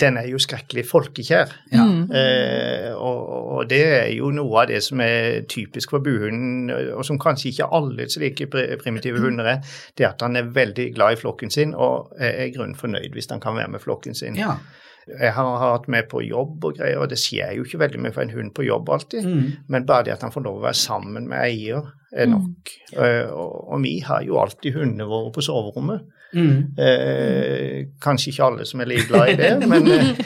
den 0.00 0.16
er 0.16 0.28
jo 0.30 0.38
skrekkelig 0.40 0.86
folkekjær. 0.88 1.50
Ja. 1.72 1.84
Eh, 2.16 2.92
og, 2.96 3.18
og, 3.28 3.64
det 3.70 3.82
er 3.84 4.06
jo 4.16 4.30
noe 4.32 4.62
av 4.62 4.70
det 4.70 4.80
som 4.84 5.02
er 5.04 5.42
typisk 5.52 5.92
for 5.92 6.04
buhunden, 6.04 6.70
og 6.96 7.04
som 7.04 7.20
kanskje 7.20 7.50
ikke 7.50 7.68
alle 7.76 8.08
slike 8.10 8.48
primitive 8.52 9.20
hunder 9.24 9.50
er, 9.56 9.74
det 9.98 10.06
er 10.06 10.14
at 10.14 10.24
han 10.24 10.40
er 10.40 10.48
veldig 10.54 10.88
glad 10.96 11.18
i 11.18 11.20
flokken 11.20 11.52
sin 11.52 11.76
og 11.76 12.14
er 12.16 12.46
i 12.46 12.54
grunnen 12.54 12.78
fornøyd 12.78 13.12
hvis 13.12 13.28
han 13.32 13.42
kan 13.42 13.58
være 13.58 13.74
med 13.74 13.84
flokken 13.84 14.16
sin. 14.16 14.38
Ja. 14.40 14.56
Jeg 15.02 15.32
har 15.34 15.56
hatt 15.58 15.88
med 15.90 16.06
på 16.08 16.22
jobb 16.22 16.64
og 16.64 16.76
greier, 16.78 17.00
og 17.02 17.10
det 17.10 17.18
skjer 17.18 17.56
jo 17.56 17.66
ikke 17.66 17.80
veldig 17.82 18.04
mye 18.04 18.14
for 18.14 18.22
en 18.22 18.32
hund 18.36 18.52
på 18.54 18.64
jobb 18.64 18.90
alltid, 18.94 19.26
mm. 19.26 19.46
men 19.74 19.86
bare 19.86 20.06
det 20.06 20.14
at 20.14 20.22
han 20.22 20.32
får 20.32 20.44
lov 20.46 20.60
å 20.60 20.66
være 20.68 20.78
sammen 20.78 21.26
med 21.28 21.42
eier, 21.42 21.88
er 22.14 22.30
mm. 22.30 22.36
nok. 22.36 22.74
Mm. 22.92 23.00
Og, 23.02 23.56
og, 23.66 23.78
vi 23.82 23.96
har 24.06 24.22
jo 24.24 24.38
alltid 24.40 24.78
hundene 24.78 25.08
våre 25.10 25.32
på 25.34 25.44
soverommet. 25.44 26.06
Mm. 26.32 26.72
Eh, 26.80 27.86
kanskje 28.00 28.30
ikke 28.32 28.44
alle 28.46 28.64
som 28.64 28.80
er 28.80 28.88
like 28.88 29.04
glad 29.08 29.32
i 29.32 29.36
det, 29.36 29.50
men, 29.72 29.88
eh, 29.92 30.22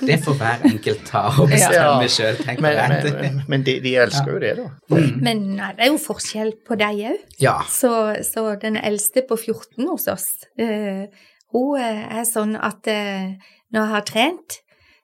Det 0.00 0.16
får 0.24 0.36
hver 0.38 0.62
enkelt 0.70 1.02
ta 1.04 1.26
og 1.28 1.50
bestemme 1.50 2.06
ja. 2.06 2.08
sjøl, 2.08 2.38
tenker 2.40 2.64
men, 2.64 2.78
jeg. 2.78 3.12
Men, 3.18 3.42
men 3.52 3.66
de, 3.66 3.74
de, 3.84 3.92
elsker 4.00 4.30
ja. 4.30 4.36
jo 4.36 4.40
det, 4.40 4.52
da. 4.56 4.96
Mm. 4.96 5.10
Men 5.26 5.42
nei, 5.58 5.68
det 5.76 5.86
er 5.86 5.92
jo 5.92 6.00
forskjell 6.00 6.54
på 6.66 6.78
deg 6.80 7.04
òg. 7.12 7.20
Ja. 7.42 7.58
Så, 7.68 7.92
så, 8.24 8.46
den 8.62 8.80
eldste 8.80 9.26
på 9.28 9.36
14 9.36 9.90
hos 9.90 10.08
oss, 10.08 10.30
uh, 10.62 11.04
hun 11.52 11.84
er 11.84 12.24
sånn 12.28 12.56
at 12.56 12.88
uh, 12.88 13.52
når 13.70 13.80
jeg 13.82 13.94
har 13.94 14.08
trent, 14.08 14.60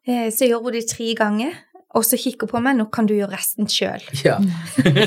uh, 0.08 0.28
så 0.32 0.48
gjør 0.48 0.64
hun 0.64 0.78
det 0.78 0.86
tre 0.94 1.12
ganger 1.18 1.60
og 1.96 2.04
så 2.04 2.18
kikker 2.20 2.44
på 2.50 2.60
meg 2.60 2.76
'nå 2.76 2.84
kan 2.92 3.06
du 3.08 3.14
gjøre 3.16 3.32
resten 3.32 3.64
sjøl'. 3.70 4.04
Ja. 4.24 4.36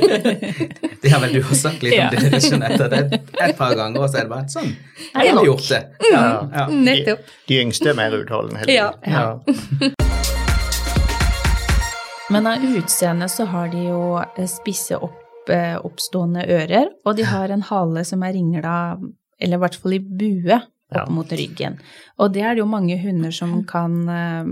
det 1.03 1.09
har 1.13 1.21
vel 1.21 1.33
du 1.37 1.41
også 1.43 1.69
sagt 1.69 1.83
litt 1.85 1.93
om, 1.93 1.99
ja. 1.99 2.09
det, 2.09 2.41
Jeanette. 2.41 2.89
Det 2.89 3.21
et 3.45 3.57
par 3.57 3.75
ganger, 3.77 4.01
og 4.01 4.09
så 4.09 4.17
er 4.21 4.23
det 4.25 4.33
bare 4.33 4.49
sånn. 4.49 4.73
Jeg 5.13 5.33
har 5.37 5.45
gjort 5.45 5.69
det. 5.69 5.83
Ja, 6.09 6.49
ja. 6.49 6.65
Nettopp. 6.73 7.21
De, 7.29 7.33
de, 7.53 7.61
yngste 7.61 7.89
er 7.93 7.97
mer 7.99 8.09
utholdende, 8.17 8.59
heldigvis. 8.63 9.05
Ja. 9.05 9.37
Men 12.33 12.47
av 12.49 12.65
utseende 12.65 13.29
så 13.29 13.45
har 13.49 13.69
de 13.73 13.83
jo 13.87 14.19
eh, 14.21 14.49
spisse 14.49 14.97
opp, 14.97 15.49
eh, 15.49 15.77
oppstående 15.77 16.45
ører, 16.45 16.87
og 17.05 17.15
de 17.17 17.23
har 17.29 17.49
en 17.53 17.63
hale 17.69 18.03
som 18.05 18.23
er 18.25 18.33
ringla, 18.37 18.97
eller 19.39 19.57
i 19.57 19.61
hvert 19.65 19.75
fall 19.81 19.93
i 19.97 20.01
bue, 20.01 20.57
opp 20.89 21.09
mot 21.13 21.29
ryggen. 21.29 21.77
Og 22.17 22.33
det 22.33 22.41
er 22.41 22.55
det 22.57 22.63
jo 22.63 22.69
mange 22.69 22.97
hunder 23.01 23.31
som 23.33 23.63
kan 23.69 24.09
eh, 24.09 24.45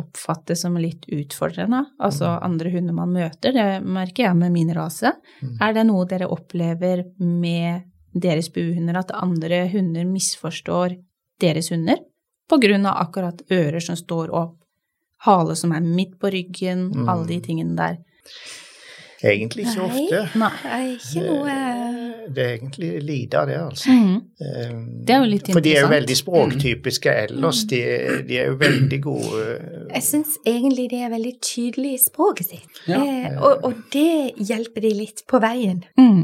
oppfattes 0.00 0.64
som 0.64 0.78
litt 0.80 1.06
utfordrende, 1.12 1.84
altså 2.00 2.32
mm. 2.32 2.40
andre 2.48 2.72
hunder 2.74 2.96
man 2.96 3.14
møter, 3.14 3.54
det 3.54 3.66
merker 3.84 4.26
jeg 4.28 4.38
med 4.40 4.54
min 4.54 4.72
rase. 4.76 5.12
Mm. 5.40 5.56
Er 5.62 5.76
det 5.76 5.86
noe 5.88 6.08
dere 6.10 6.30
opplever 6.32 7.04
med 7.20 7.86
deres 8.10 8.50
buhunder, 8.52 8.98
at 8.98 9.12
andre 9.14 9.66
hunder 9.70 10.08
misforstår 10.08 10.96
deres 11.40 11.70
hunder 11.70 12.00
av 12.50 12.96
akkurat 12.98 13.42
ører 13.52 13.80
som 13.80 13.96
står 13.96 14.32
opp, 14.34 14.56
hale 15.26 15.54
som 15.56 15.72
er 15.76 15.84
midt 15.84 16.16
på 16.18 16.30
ryggen, 16.32 16.88
mm. 16.90 17.08
alle 17.08 17.28
de 17.28 17.38
tingene 17.44 17.76
der? 17.78 18.00
Egentlig 19.20 19.66
ikke 19.66 19.84
Nei. 19.84 19.86
ofte. 19.86 20.20
Nei, 20.40 20.84
ikke 20.94 21.22
noe 21.26 21.54
Det 22.30 22.44
er 22.44 22.54
egentlig 22.54 22.90
lite 23.04 23.40
av 23.40 23.50
det, 23.50 23.58
altså. 23.60 23.92
Mm. 23.92 24.14
Det 25.04 25.14
er 25.14 25.18
jo 25.18 25.28
litt 25.28 25.50
interessant. 25.50 25.56
For 25.58 25.66
de 25.66 25.74
er 25.74 25.84
jo 25.84 25.90
veldig 25.92 26.16
språktypiske 26.20 27.14
ellers. 27.26 27.62
De, 27.68 27.80
de 28.28 28.38
er 28.40 28.48
jo 28.48 28.58
veldig 28.60 29.00
gode 29.04 29.44
Jeg 29.90 30.04
syns 30.06 30.38
egentlig 30.48 30.88
de 30.94 31.02
er 31.04 31.12
veldig 31.12 31.34
tydelige 31.44 31.98
i 31.98 32.02
språket 32.02 32.52
sitt, 32.54 32.82
ja. 32.88 33.00
eh, 33.00 33.36
og, 33.36 33.64
og, 33.68 33.82
det 33.92 34.40
hjelper 34.40 34.86
de 34.86 34.94
litt 35.02 35.24
på 35.28 35.40
veien. 35.42 35.82
Mm. 36.00 36.22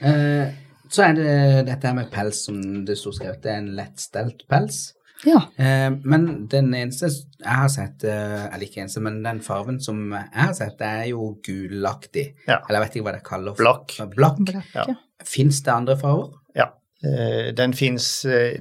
Eh, 0.00 0.58
så 0.90 1.06
er 1.06 1.16
det 1.16 1.34
dette 1.70 1.86
her 1.86 1.96
med 1.96 2.10
pels 2.12 2.44
som 2.48 2.60
det 2.84 2.98
sto 2.98 3.14
skrevet. 3.14 3.40
Det 3.44 3.52
er 3.52 3.62
en 3.62 3.74
lettstelt 3.78 4.44
pels. 4.50 4.90
Ja. 5.26 5.42
Eh, 5.60 5.88
men 5.90 6.26
den 6.52 6.72
eneste 6.74 7.10
jeg 7.10 7.56
har 7.62 7.70
sett, 7.72 8.04
eh, 8.04 8.46
eller 8.46 8.66
ikke 8.66 8.84
eneste, 8.84 9.02
men 9.04 9.20
den 9.24 9.40
farven 9.44 9.80
som 9.82 10.02
jeg 10.14 10.28
har 10.34 10.52
sett, 10.56 10.80
er 10.84 11.06
jo 11.10 11.32
gulaktig. 11.46 12.30
Ja. 12.46 12.60
Eller 12.68 12.80
jeg 12.80 12.86
vet 12.86 12.98
ikke 12.98 13.08
hva 13.08 13.16
det 13.16 13.24
kaller 13.26 13.56
Blakk. 13.58 13.96
Blakk. 14.16 14.44
Blakk 14.48 14.76
ja. 14.76 14.86
Fins 15.26 15.62
det 15.66 15.74
andre 15.74 15.98
farver? 16.00 16.36
Ja. 16.56 16.70
Eh, 17.04 17.50
den 17.56 17.76
fins 17.76 18.12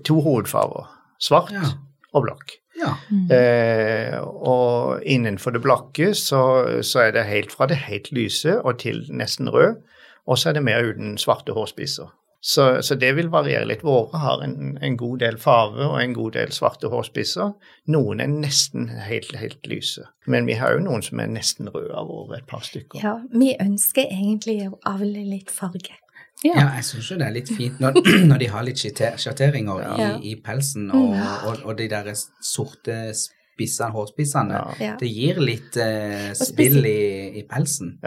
to 0.07 0.19
hovedfarver. 0.25 0.89
Svart 1.19 1.51
ja. 1.55 1.67
og 2.15 2.27
blakk. 2.27 2.59
Ja. 2.79 2.93
Mm. 3.11 3.31
Eh, 3.31 4.19
og 4.23 5.03
innenfor 5.03 5.51
det 5.51 5.61
blakke 5.63 6.13
så, 6.15 6.41
så, 6.81 6.99
er 7.07 7.11
det 7.15 7.27
helt 7.27 7.51
fra 7.51 7.67
det 7.67 7.81
helt 7.89 8.11
lyse 8.15 8.59
og 8.61 8.79
til 8.79 9.03
nesten 9.11 9.49
rød. 9.51 9.81
Og 10.29 10.37
så 10.37 10.49
er 10.49 10.59
det 10.59 10.63
mer 10.63 10.85
uten 10.85 11.17
svarte 11.17 11.55
hårspisser. 11.55 12.11
Så, 12.41 12.81
så, 12.81 12.95
det 12.95 13.11
vil 13.17 13.27
variere 13.31 13.67
litt. 13.67 13.81
Våre 13.83 14.19
har 14.21 14.43
en, 14.45 14.77
en, 14.79 14.95
god 14.97 15.19
del 15.19 15.37
farve 15.41 15.83
og 15.89 15.97
en 15.99 16.13
god 16.15 16.37
del 16.37 16.53
svarte 16.55 16.87
hårspisser. 16.91 17.51
Noen 17.91 18.23
er 18.23 18.31
nesten 18.31 18.87
helt, 19.09 19.33
helt 19.35 19.67
lyse. 19.67 20.05
Men 20.29 20.47
vi 20.47 20.55
har 20.59 20.77
jo 20.77 20.85
noen 20.85 21.03
som 21.03 21.19
er 21.19 21.27
nesten 21.33 21.67
røde 21.67 21.91
av 21.91 22.07
våre, 22.07 22.39
et 22.39 22.47
par 22.47 22.63
stykker. 22.63 23.03
Ja, 23.03 23.17
vi 23.33 23.51
ønsker 23.59 24.07
egentlig 24.07 24.61
å 24.69 24.77
avle 24.87 25.25
litt 25.27 25.51
farge. 25.51 25.97
Ja, 26.45 26.53
ja 26.55 26.67
jeg 26.77 26.87
syns 26.87 27.09
jo 27.11 27.17
det 27.19 27.27
er 27.27 27.35
litt 27.35 27.51
fint 27.51 27.81
når, 27.83 27.99
når 28.31 28.39
de 28.39 28.47
har 28.53 28.63
litt 28.63 28.79
sjatteringer 28.79 29.83
ja. 29.83 29.97
i, 30.15 30.31
i, 30.31 30.37
pelsen, 30.43 30.87
og, 30.95 31.17
og, 31.19 31.65
og, 31.65 31.73
de 31.81 31.89
der 31.91 32.13
sorte 32.15 33.01
spissene, 33.11 33.91
hårspissene. 33.91 34.61
Ja. 34.79 34.95
Det 34.99 35.09
gir 35.11 35.41
litt 35.43 35.75
eh, 35.83 36.31
spill 36.39 36.85
i, 36.87 37.01
i, 37.41 37.43
pelsen. 37.49 37.97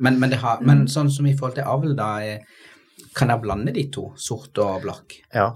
Men, 0.00 0.16
men, 0.18 0.34
har, 0.40 0.62
men, 0.64 0.86
mm. 0.86 0.90
sånn 0.90 1.10
som 1.12 1.28
i 1.28 1.36
forhold 1.36 1.60
til 1.60 1.68
avl, 1.68 1.94
da 1.94 2.10
er 2.24 2.42
kan 3.16 3.32
jeg 3.32 3.42
blande 3.42 3.74
de 3.74 3.86
to, 3.92 4.10
sort 4.20 4.58
og 4.62 4.84
blakk? 4.84 5.16
Ja, 5.34 5.50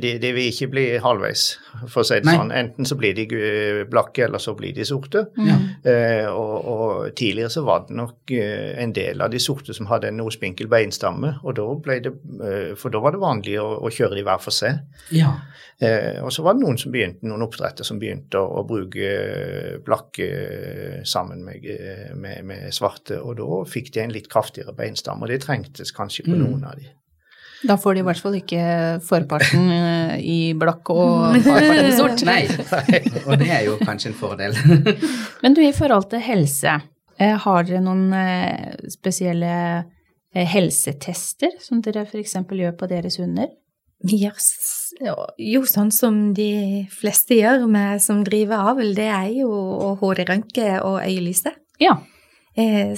de, 0.00 0.16
de, 0.18 0.30
vil 0.34 0.48
ikke 0.50 0.66
bli 0.72 0.84
halvveis, 1.02 1.44
for 1.86 2.02
å 2.02 2.06
si 2.06 2.18
det 2.18 2.26
Nei. 2.26 2.34
sånn. 2.38 2.50
Enten 2.56 2.88
så 2.88 2.96
blir 2.98 3.14
de 3.16 3.26
blakke, 3.90 4.24
eller 4.26 4.42
så 4.42 4.56
blir 4.58 4.74
de 4.74 4.84
sorte. 4.88 5.26
Ja. 5.38 5.56
Eh, 5.86 6.26
og, 6.26 6.54
og, 6.66 7.14
tidligere 7.16 7.52
så 7.52 7.62
var 7.66 7.84
det 7.86 7.96
nok 7.98 8.34
eh, 8.34 8.74
en 8.82 8.94
del 8.96 9.22
av 9.22 9.30
de 9.30 9.40
sorte 9.42 9.76
som 9.76 9.88
hadde 9.90 10.10
en 10.10 10.18
noe 10.18 10.34
spinkel 10.34 10.70
beinstamme, 10.72 11.36
og 11.44 11.56
da 11.58 11.66
ble 11.86 11.98
det, 12.02 12.12
eh, 12.42 12.72
for 12.78 12.94
da 12.94 13.02
var 13.04 13.14
det 13.14 13.22
vanlig 13.22 13.56
å, 13.62 13.68
å 13.86 13.92
kjøre 13.92 14.18
de 14.18 14.26
hver 14.26 14.42
for 14.42 14.56
seg. 14.56 14.82
Ja. 15.14 15.36
Eh, 15.78 16.18
og 16.24 16.32
så 16.34 16.42
var 16.46 16.56
det 16.56 16.64
noen 16.64 16.80
som 16.80 16.94
begynte, 16.94 17.26
noen 17.28 17.46
oppdretter 17.46 17.86
som 17.86 18.00
begynte 18.02 18.40
å, 18.40 18.60
å 18.60 18.66
bruke 18.66 19.80
blakke 19.86 20.28
sammen 21.06 21.44
med, 21.46 21.66
med, 22.18 22.44
med, 22.48 22.68
svarte, 22.74 23.20
og 23.22 23.38
da 23.40 23.62
fikk 23.70 23.92
de 23.94 24.06
en 24.06 24.14
litt 24.14 24.30
kraftigere 24.32 24.74
beinstamme, 24.76 25.26
og 25.26 25.32
det 25.32 25.42
trengtes 25.46 25.94
kanskje 25.94 26.26
på 26.26 26.34
mm. 26.34 26.40
noen 26.42 26.70
av 26.72 26.80
de. 26.80 26.90
Da 27.64 27.76
får 27.80 27.96
de 27.96 28.02
i 28.02 28.04
hvert 28.04 28.20
fall 28.20 28.36
ikke 28.36 28.62
forparten 29.06 29.70
eh, 29.72 30.16
i 30.20 30.38
blakk 30.58 30.90
og 30.92 31.36
forparten 31.46 31.88
i 31.88 31.94
sort. 31.96 32.24
Nei, 32.28 32.42
og 33.24 33.36
det 33.40 33.48
er 33.48 33.66
jo 33.68 33.78
kanskje 33.80 34.12
en 34.12 34.18
fordel. 34.18 34.56
Men 35.42 35.56
du, 35.56 35.62
i 35.64 35.74
forhold 35.76 36.10
til 36.12 36.24
helse, 36.26 36.76
eh, 37.16 37.36
har 37.46 37.68
dere 37.68 37.84
noen 37.84 38.10
eh, 38.16 38.74
spesielle 38.92 39.52
helsetester 40.36 41.54
som 41.64 41.80
dere 41.80 42.02
f.eks. 42.04 42.34
gjør 42.44 42.74
på 42.76 42.88
deres 42.90 43.16
hunder? 43.22 43.48
Vi 44.04 44.18
gjør 44.20 44.36
jo 45.40 45.62
sånn 45.64 45.88
som 45.94 46.18
de 46.36 46.84
fleste 46.92 47.38
gjør 47.38 47.64
med 47.72 48.02
som 48.04 48.20
driver 48.26 48.68
avl, 48.74 48.90
det 48.98 49.06
er 49.08 49.30
jo 49.38 49.48
å 49.48 49.94
HD-rønke 50.02 50.74
og 50.84 50.98
øyelyse. 51.00 51.54
Ja. 51.80 51.96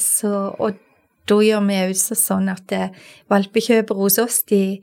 Så, 0.03 0.33
og 0.59 0.83
da 1.29 1.39
gjør 1.45 1.67
vi 1.69 1.79
også 1.89 2.17
sånn 2.19 2.49
at 2.53 2.75
eh, 2.77 2.97
valpekjøpere 3.33 4.01
hos 4.01 4.19
oss, 4.23 4.41
de, 4.49 4.81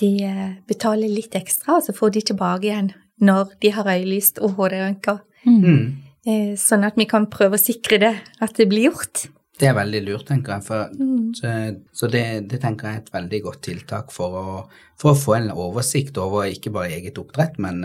de, 0.00 0.12
eh, 0.26 0.46
betaler 0.68 1.12
litt 1.12 1.36
ekstra, 1.38 1.78
og 1.78 1.86
så 1.86 1.96
får 1.96 2.16
de 2.16 2.26
tilbake 2.32 2.68
igjen 2.68 2.92
når 3.20 3.56
de 3.60 3.72
har 3.76 3.88
øyelyst 3.90 4.40
og 4.44 4.56
HD-røntger. 4.56 5.20
Mm. 5.44 5.82
Eh, 6.28 6.54
sånn 6.60 6.86
at 6.88 6.96
vi 7.00 7.08
kan 7.08 7.28
prøve 7.32 7.58
å 7.58 7.60
sikre 7.60 8.00
det, 8.00 8.14
at 8.40 8.56
det 8.56 8.68
blir 8.70 8.90
gjort. 8.90 9.26
Det 9.60 9.68
er 9.68 9.76
veldig 9.76 10.00
lurt, 10.06 10.24
tenker 10.30 10.54
jeg. 10.56 10.64
For, 10.64 10.92
mm. 10.96 11.34
Så, 11.36 11.50
så 11.92 12.08
det, 12.08 12.24
det, 12.48 12.62
tenker 12.62 12.88
jeg 12.88 12.96
er 12.96 13.02
et 13.02 13.12
veldig 13.12 13.40
godt 13.44 13.60
tiltak 13.66 14.12
for 14.14 14.36
å, 14.40 14.54
for 15.00 15.12
å, 15.12 15.20
få 15.20 15.36
en 15.36 15.50
oversikt 15.52 16.16
over 16.20 16.48
ikke 16.48 16.72
bare 16.72 16.94
eget 16.96 17.20
oppdrett, 17.20 17.60
men, 17.60 17.84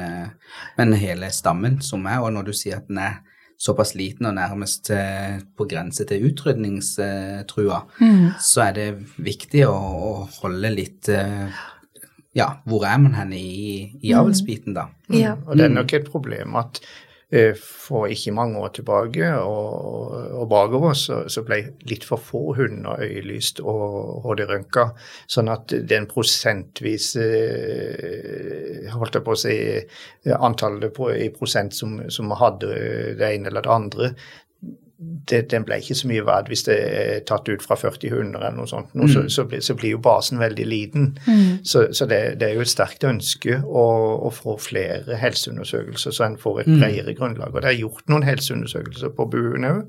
men 0.79 0.95
hele 0.95 1.27
stammen 1.35 1.81
som 1.83 2.07
er. 2.07 2.23
Og 2.23 2.31
når 2.37 2.47
du 2.47 2.53
sier 2.55 2.79
at 2.79 2.87
den 2.87 3.03
er 3.03 3.19
såpass 3.57 3.95
liten 3.95 4.27
og 4.29 4.35
nærmest 4.37 4.91
eh, 4.93 5.39
på 5.57 5.67
grense 5.69 6.05
til 6.07 6.27
utrydningstrua, 6.29 7.79
mm. 8.01 8.27
så 8.43 8.67
er 8.67 8.75
det 8.75 8.89
viktig 9.23 9.63
å, 9.69 9.75
å 9.75 10.11
holde 10.41 10.73
litt 10.73 11.09
eh, 11.13 11.63
ja, 12.35 12.49
hvor 12.67 12.83
er 12.87 12.99
man 12.99 13.15
hen 13.15 13.31
i, 13.37 13.47
i 14.01 14.11
mm. 14.11 14.19
avlsbiten, 14.19 14.75
da? 14.75 14.89
Mm. 15.07 15.17
Ja. 15.21 15.35
Og 15.47 15.55
det 15.55 15.69
er 15.69 15.75
nok 15.75 15.95
et 15.95 16.09
problem 16.11 16.57
at 16.59 16.81
for 17.59 18.09
ikke 18.11 18.33
mange 18.35 18.59
år 18.63 18.71
tilbake 18.77 19.29
og, 19.41 20.13
og 20.39 20.45
bakover 20.51 20.95
så, 20.97 21.17
så, 21.31 21.43
ble 21.45 21.59
litt 21.89 22.05
for 22.07 22.21
få 22.21 22.41
hunder 22.57 23.01
øyelyst 23.03 23.61
og 23.63 24.23
HD-rønka. 24.25 24.87
Sånn 25.31 25.51
at 25.53 25.73
den 25.89 26.07
prosentvise 26.11 27.25
eh, 27.25 28.89
holdt 28.93 29.19
jeg 29.19 29.25
på 29.25 29.35
å 29.35 29.41
si, 29.41 29.57
antallet 30.35 30.95
på, 30.95 31.11
i 31.13 31.29
prosent 31.35 31.75
som, 31.75 31.97
som 32.13 32.33
hadde 32.39 32.71
det 33.19 33.31
ene 33.31 33.51
eller 33.51 33.65
det 33.65 33.75
andre, 33.75 34.11
det, 34.97 35.41
den 35.51 35.65
ble 35.67 35.77
ikke 35.81 35.97
så 35.97 36.07
mye 36.07 36.23
verdt 36.25 36.49
hvis 36.51 36.63
det 36.67 36.75
er 36.75 37.23
tatt 37.27 37.49
ut 37.49 37.63
fra 37.63 37.75
40 37.79 38.13
hunder 38.13 38.39
eller 38.39 38.55
noe 38.61 38.69
sånt. 38.69 38.93
Nå, 38.95 39.07
mm. 39.07 39.11
så, 39.11 39.23
så, 39.31 39.43
blir, 39.49 39.63
så, 39.65 39.75
blir 39.77 39.95
jo 39.95 40.01
basen 40.03 40.39
veldig 40.39 40.67
liten. 40.69 41.09
Mm. 41.27 41.65
Så, 41.67 41.87
så 41.95 42.07
det, 42.09 42.21
det, 42.39 42.49
er 42.49 42.59
jo 42.59 42.63
et 42.63 42.71
sterkt 42.71 43.03
ønske 43.07 43.59
å, 43.65 43.87
å 44.27 44.31
få 44.33 44.55
flere 44.61 45.19
helseundersøkelser, 45.19 46.15
så 46.15 46.29
en 46.29 46.39
får 46.39 46.63
et 46.63 46.71
mm. 46.71 46.79
bredere 46.79 47.17
grunnlag. 47.17 47.51
Og 47.51 47.65
det 47.65 47.73
er 47.73 47.83
gjort 47.83 48.07
noen 48.11 48.27
helseundersøkelser 48.27 49.11
på 49.17 49.27
buen 49.35 49.67
òg 49.67 49.83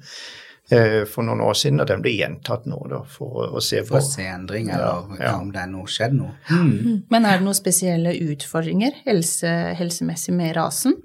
eh, 0.74 1.02
for 1.06 1.26
noen 1.26 1.44
år 1.46 1.54
siden, 1.62 1.82
og 1.84 1.90
den 1.92 2.02
blir 2.02 2.18
gjentatt 2.18 2.66
nå 2.66 2.80
da, 2.90 3.02
for 3.10 3.44
å, 3.44 3.50
å 3.60 3.62
se 3.62 3.84
på 3.86 3.94
For 3.94 4.02
å 4.02 4.06
se 4.08 4.26
endring, 4.26 4.72
eller 4.74 5.18
ja, 5.20 5.20
ja. 5.28 5.34
om 5.38 5.52
det 5.54 5.62
er 5.62 5.70
noe 5.70 5.90
skjedd 5.90 6.18
noe. 6.18 6.34
Mm. 6.50 7.04
Men 7.14 7.30
er 7.30 7.38
det 7.38 7.46
noen 7.46 7.58
spesielle 7.58 8.16
utfordringer 8.26 9.04
helse, 9.06 9.52
helsemessig 9.78 10.34
med 10.34 10.56
rasen? 10.58 10.98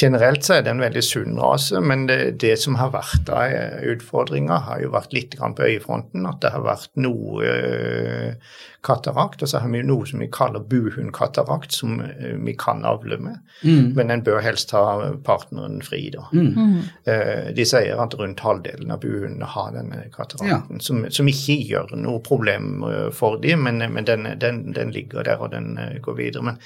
Generelt 0.00 0.44
så 0.44 0.58
er 0.58 0.64
det 0.64 0.74
en 0.74 0.82
veldig 0.82 1.00
sunn 1.04 1.38
rase, 1.40 1.80
men 1.80 2.02
det, 2.08 2.18
det 2.42 2.52
som 2.60 2.74
har 2.76 2.90
vært 2.92 3.30
av 3.32 3.54
utfordringer, 3.94 4.58
har 4.66 4.80
jo 4.82 4.90
vært 4.92 5.14
litt 5.16 5.36
på 5.40 5.68
øyefronten. 5.70 6.26
At 6.28 6.42
det 6.42 6.50
har 6.52 6.64
vært 6.66 6.90
noe 7.00 7.46
uh, 7.46 8.58
katarakt, 8.84 9.40
og 9.40 9.48
så 9.48 9.62
har 9.62 9.70
vi 9.72 9.80
noe 9.86 10.04
som 10.04 10.20
vi 10.20 10.28
kaller 10.28 10.66
buhundkatarakt, 10.68 11.72
som 11.72 12.02
uh, 12.02 12.34
vi 12.44 12.52
kan 12.60 12.84
avle 12.84 13.16
med. 13.24 13.38
Mm. 13.62 13.94
Men 13.96 14.12
en 14.12 14.24
bør 14.26 14.42
helst 14.44 14.74
ha 14.76 15.14
partneren 15.24 15.80
fri, 15.86 16.02
da. 16.12 16.26
Mm. 16.36 16.82
Uh, 17.08 17.48
de 17.56 17.64
sier 17.64 18.02
at 18.02 18.18
rundt 18.20 18.42
halvdelen 18.44 18.92
av 18.92 19.00
buhundene 19.00 19.48
har 19.54 19.70
denne 19.78 20.02
katarakten, 20.12 20.76
ja. 20.76 20.84
som, 20.84 21.06
som, 21.08 21.30
ikke 21.32 21.56
gjør 21.70 21.96
noe 21.96 22.20
problem 22.26 22.84
for 23.16 23.40
dem, 23.40 23.64
men, 23.64 23.80
men 23.96 24.04
den, 24.04 24.28
den, 24.44 24.60
den, 24.76 24.92
ligger 24.92 25.24
der, 25.24 25.40
og 25.40 25.56
den 25.56 25.72
går 26.04 26.20
videre. 26.20 26.44
men 26.50 26.60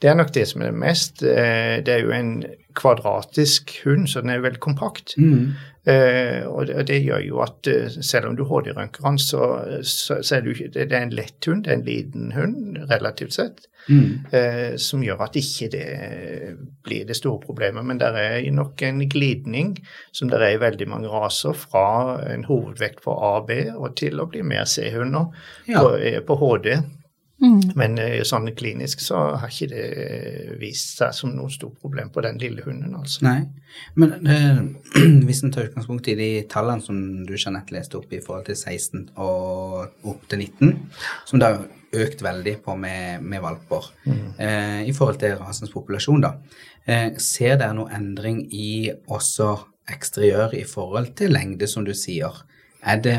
det 0.00 0.10
er 0.10 0.16
nok 0.16 0.32
det 0.34 0.46
som 0.48 0.62
er 0.62 0.70
det 0.72 0.80
mest. 0.80 1.20
Det 1.20 1.92
er 1.92 2.04
jo 2.04 2.14
en 2.16 2.32
kvadratisk 2.78 3.74
hund, 3.84 4.08
så 4.08 4.22
den 4.22 4.30
er 4.30 4.44
veldig 4.44 4.62
kompakt. 4.62 5.16
Mm. 5.18 5.52
Eh, 5.88 6.44
og, 6.44 6.66
det, 6.68 6.82
det, 6.90 6.98
gjør 7.06 7.22
jo 7.24 7.38
at 7.40 7.68
eh, 7.70 7.88
selv 8.04 8.28
om 8.28 8.36
du 8.36 8.44
HD-rønker 8.44 9.06
den, 9.06 9.18
så, 9.18 9.46
så, 9.80 10.18
så, 10.20 10.36
er 10.36 10.44
det, 10.44 10.68
det 10.76 10.92
er 10.92 11.06
en 11.06 11.14
lett 11.16 11.48
hund, 11.48 11.64
det 11.64 11.72
er 11.72 11.78
en 11.78 11.86
liten 11.86 12.32
hund 12.36 12.76
relativt 12.90 13.38
sett, 13.38 13.64
mm. 13.88 14.10
eh, 14.36 14.74
som 14.80 15.00
gjør 15.04 15.24
at 15.24 15.38
ikke 15.40 15.70
det 15.72 15.86
blir 16.84 17.08
det 17.08 17.16
store 17.16 17.40
problemet. 17.46 17.86
Men 17.88 18.02
det 18.02 18.12
er 18.12 18.44
nok 18.52 18.84
en 18.84 19.00
glidning, 19.08 19.74
som 20.12 20.28
det 20.28 20.42
er 20.42 20.58
i 20.58 20.62
veldig 20.62 20.90
mange 20.92 21.12
raser, 21.12 21.56
fra 21.56 22.20
en 22.28 22.44
hovedvekt 22.48 23.00
på 23.06 23.16
A 23.16 23.38
og 23.40 23.48
B 23.48 23.62
og 23.72 23.96
til 24.00 24.20
å 24.20 24.28
bli 24.30 24.44
mer 24.44 24.68
C-hunder 24.68 25.32
ja. 25.70 25.80
på, 25.80 25.96
eh, 25.96 26.20
på 26.20 26.36
HD. 26.44 26.74
Mm. 27.40 27.72
Men 27.78 27.96
uh, 27.96 28.20
sånn 28.28 28.50
klinisk 28.56 29.00
så 29.00 29.20
har 29.40 29.48
ikke 29.48 29.70
det 29.70 29.84
eh, 30.04 30.50
vist 30.60 30.98
seg 31.00 31.14
som 31.16 31.32
noe 31.32 31.48
stort 31.52 31.78
problem 31.80 32.10
på 32.12 32.20
den 32.24 32.36
lille 32.42 32.64
hunden, 32.66 32.92
altså. 32.98 33.24
Nei, 33.24 33.38
men 33.96 34.12
uh, 34.28 34.60
hvis 35.26 35.40
en 35.46 35.54
tar 35.54 35.70
utgangspunkt 35.70 36.10
i 36.12 36.18
de 36.18 36.30
tallene 36.52 36.84
som 36.84 36.98
du 37.24 37.32
Jeanette 37.38 37.72
leste 37.72 37.96
opp 37.96 38.12
i 38.12 38.20
forhold 38.24 38.50
til 38.50 38.58
16 38.58 39.06
og 39.16 40.10
opp 40.12 40.28
til 40.28 40.44
19, 40.44 40.74
som 41.30 41.40
da 41.40 41.54
har 41.54 42.04
økt 42.04 42.20
veldig 42.22 42.58
på 42.66 42.76
med, 42.78 43.24
med 43.24 43.42
valper, 43.42 43.88
mm. 44.04 44.20
eh, 44.36 44.78
i 44.90 44.94
forhold 44.94 45.22
til 45.24 45.40
rasens 45.40 45.72
populasjon, 45.72 46.22
da, 46.22 46.36
ser 47.20 47.58
dere 47.60 47.74
noe 47.76 47.90
endring 47.94 48.44
i 48.56 48.90
også 49.12 49.52
eksteriør 49.90 50.54
i 50.58 50.64
forhold 50.66 51.12
til 51.18 51.34
lengde, 51.34 51.68
som 51.70 51.84
du 51.86 51.92
sier? 51.96 52.34
Er 52.80 53.02
det 53.04 53.18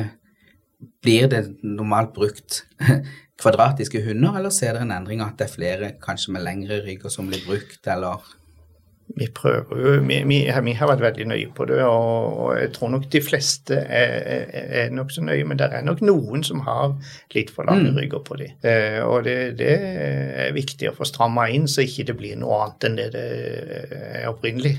blir 1.01 1.28
det 1.30 1.44
normalt 1.62 2.13
brukt 2.16 2.63
kvadratiske 3.42 4.04
hunder, 4.06 4.38
eller 4.40 4.54
ser 4.54 4.76
dere 4.76 4.88
en 4.88 4.94
endring 4.96 5.24
at 5.26 5.40
det 5.40 5.50
er 5.50 5.56
flere 5.56 5.96
kanskje 6.04 6.36
med 6.36 6.46
lengre 6.46 6.82
rygger 6.86 7.14
som 7.14 7.30
blir 7.32 7.44
brukt, 7.48 7.82
eller? 7.90 8.22
Vi 9.18 9.28
prøver 9.36 9.80
jo, 9.82 9.94
vi, 10.08 10.22
vi, 10.28 10.38
vi, 10.64 10.74
har 10.78 10.88
vært 10.88 11.02
veldig 11.04 11.26
nøye 11.32 11.50
på 11.56 11.66
det, 11.68 11.80
og, 11.84 12.38
og 12.44 12.52
jeg 12.60 12.70
tror 12.76 12.92
nok 12.94 13.08
de 13.12 13.22
fleste 13.24 13.76
er, 13.76 14.14
er, 14.52 14.94
nokså 14.96 15.24
nøye. 15.26 15.44
Men 15.48 15.60
det 15.60 15.68
er 15.68 15.84
nok 15.84 16.04
noen 16.06 16.46
som 16.48 16.62
har 16.64 16.94
litt 17.36 17.52
for 17.54 17.68
lange 17.68 17.90
mm. 17.90 17.98
rygger 17.98 18.24
på 18.28 18.38
dem. 18.40 18.54
Eh, 18.68 19.00
og 19.04 19.26
det, 19.28 19.36
det, 19.60 19.74
er 20.46 20.56
viktig 20.56 20.92
å 20.92 20.96
få 20.96 21.08
stramma 21.10 21.50
inn, 21.52 21.68
så 21.72 21.84
ikke 21.84 22.08
det 22.12 22.18
blir 22.20 22.40
noe 22.40 22.62
annet 22.62 22.88
enn 22.88 23.00
det 23.02 23.10
det 23.18 23.26
er 24.22 24.30
opprinnelig. 24.32 24.78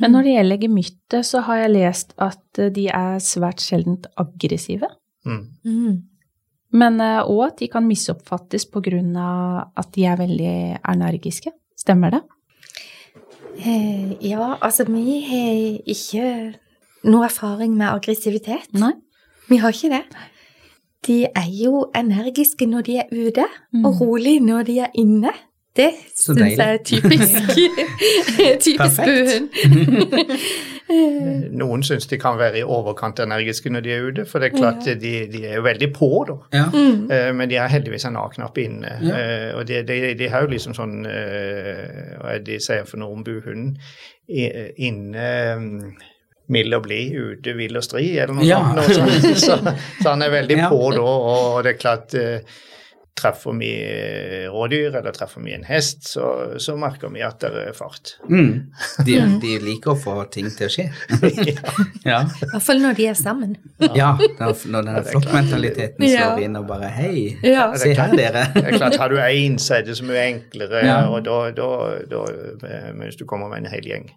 Men 0.00 0.16
når 0.16 0.26
det 0.26 0.34
gjelder 0.38 0.66
gemyttet, 0.66 1.20
så 1.28 1.44
har 1.46 1.62
jeg 1.62 1.74
lest 1.76 2.16
at 2.22 2.64
de 2.74 2.88
er 2.90 3.22
svært 3.22 3.62
sjeldent 3.62 4.10
aggressive. 4.20 4.90
Mm. 5.28 5.44
Mm. 5.62 6.02
Men 6.74 6.98
òg 6.98 7.40
eh, 7.40 7.46
at 7.46 7.60
de 7.62 7.70
kan 7.70 7.86
misoppfattes 7.86 8.66
pga. 8.66 9.70
at 9.76 9.92
de 9.94 10.04
er 10.04 10.16
veldig 10.18 10.78
energiske. 10.82 11.52
Stemmer 11.78 12.10
det? 12.10 12.22
Eh, 13.58 14.16
ja, 14.26 14.56
altså 14.60 14.84
vi 14.88 15.20
har 15.22 15.80
ikke 15.86 16.54
noe 17.04 17.26
erfaring 17.28 17.76
med 17.76 17.92
aggressivitet. 17.92 18.72
Nei. 18.74 18.94
Vi 19.48 19.58
har 19.60 19.74
ikke 19.74 19.92
det. 19.92 20.04
De 21.06 21.18
er 21.26 21.50
jo 21.52 21.90
energiske 21.94 22.66
når 22.66 22.86
de 22.86 22.96
er 23.02 23.10
ute, 23.12 23.44
mm. 23.72 23.84
og 23.84 24.00
rolig 24.00 24.38
når 24.42 24.62
de 24.70 24.78
er 24.86 24.94
inne. 24.94 25.32
Det 25.76 25.90
syns 26.14 26.38
jeg 26.38 26.58
er 26.60 26.76
typisk, 26.86 27.48
typisk 28.66 29.00
buhund. 29.02 29.48
Noen 31.60 31.82
syns 31.82 32.06
de 32.06 32.18
kan 32.20 32.36
være 32.38 32.60
i 32.60 32.62
overkant 32.62 33.18
energiske 33.24 33.72
når 33.72 33.82
de 33.82 33.92
er 33.94 34.06
ute, 34.06 34.24
for 34.30 34.38
det 34.38 34.52
er 34.52 34.58
klart 34.58 34.86
ja. 34.86 34.94
de, 35.00 35.12
de, 35.32 35.40
er 35.48 35.56
jo 35.58 35.64
veldig 35.66 35.88
på, 35.96 36.10
da. 36.28 36.36
Ja. 36.54 36.64
Mm. 36.70 37.08
Uh, 37.10 37.30
men 37.34 37.50
de 37.50 37.58
har 37.58 37.72
heldigvis 37.72 38.06
en 38.06 38.18
A-knapp 38.20 38.58
inne. 38.62 38.92
Ja. 39.02 39.18
Uh, 39.18 39.58
og 39.58 39.66
de, 39.68 39.80
de, 39.88 39.98
de, 40.20 40.28
har 40.30 40.44
jo 40.44 40.52
liksom 40.52 40.76
sånn 40.76 41.00
uh, 41.08 42.20
Hva 42.20 42.36
er 42.36 42.44
det 42.44 42.52
de 42.52 42.58
sier 42.62 42.86
for 42.86 43.02
noe 43.02 43.16
om 43.16 43.24
buhunden? 43.26 43.74
Inne 44.28 45.24
um, 45.58 45.72
mild 46.54 46.76
og 46.76 46.84
blid, 46.84 47.16
ute 47.16 47.56
vill 47.58 47.80
og 47.80 47.82
stri, 47.84 48.12
eller 48.14 48.36
noe 48.36 48.46
sånt. 48.46 48.78
Noe 48.78 48.94
sånt. 49.00 49.42
Så, 49.42 49.58
så, 49.98 50.06
han 50.12 50.22
er 50.22 50.30
veldig 50.38 50.60
på 50.68 50.80
da, 50.94 51.02
og 51.02 51.58
det 51.66 51.74
er 51.74 51.82
klart 51.82 52.14
treffer 53.14 53.54
vi 53.58 53.70
rådyr 54.50 54.96
eller 54.98 55.12
treffer 55.14 55.42
vi 55.44 55.54
en 55.54 55.64
hest, 55.64 56.02
så, 56.08 56.24
så 56.58 56.74
merker 56.78 57.12
vi 57.14 57.22
at 57.22 57.38
det 57.42 57.52
er 57.70 57.76
fart. 57.76 58.16
Mm. 58.26 58.72
De, 59.06 59.18
de, 59.42 59.52
liker 59.62 59.94
å 59.94 59.96
få 59.98 60.16
ting 60.34 60.48
til 60.54 60.66
å 60.66 60.72
skje. 60.74 60.86
ja. 62.10 62.24
I 62.26 62.48
hvert 62.50 62.66
fall 62.66 62.82
når 62.82 62.98
de 62.98 63.08
er 63.12 63.18
sammen. 63.18 63.54
Ja, 63.94 64.14
når 64.40 64.56
denne 64.64 65.04
flokkmentaliteten 65.10 66.08
slår 66.14 66.42
inn 66.46 66.58
og 66.58 66.66
bare 66.70 66.90
hei, 66.96 67.14
ja. 67.46 67.68
se 67.78 67.94
her 67.94 68.16
dere. 68.18 68.48
det 68.56 68.66
er 68.66 68.78
klart, 68.80 68.98
Har 68.98 69.14
du 69.14 69.20
én, 69.22 69.60
så 69.62 69.78
er 69.78 69.86
det 69.86 69.98
så 70.00 70.08
mye 70.08 70.26
enklere, 70.32 70.82
ja. 70.86 70.98
og 71.06 71.22
da, 71.28 71.38
da, 71.54 71.70
da, 72.10 72.24
mens 72.98 73.20
du 73.20 73.26
kommer 73.30 73.52
med 73.52 73.64
en 73.64 73.72
hel 73.76 73.94
gjeng 73.94 74.10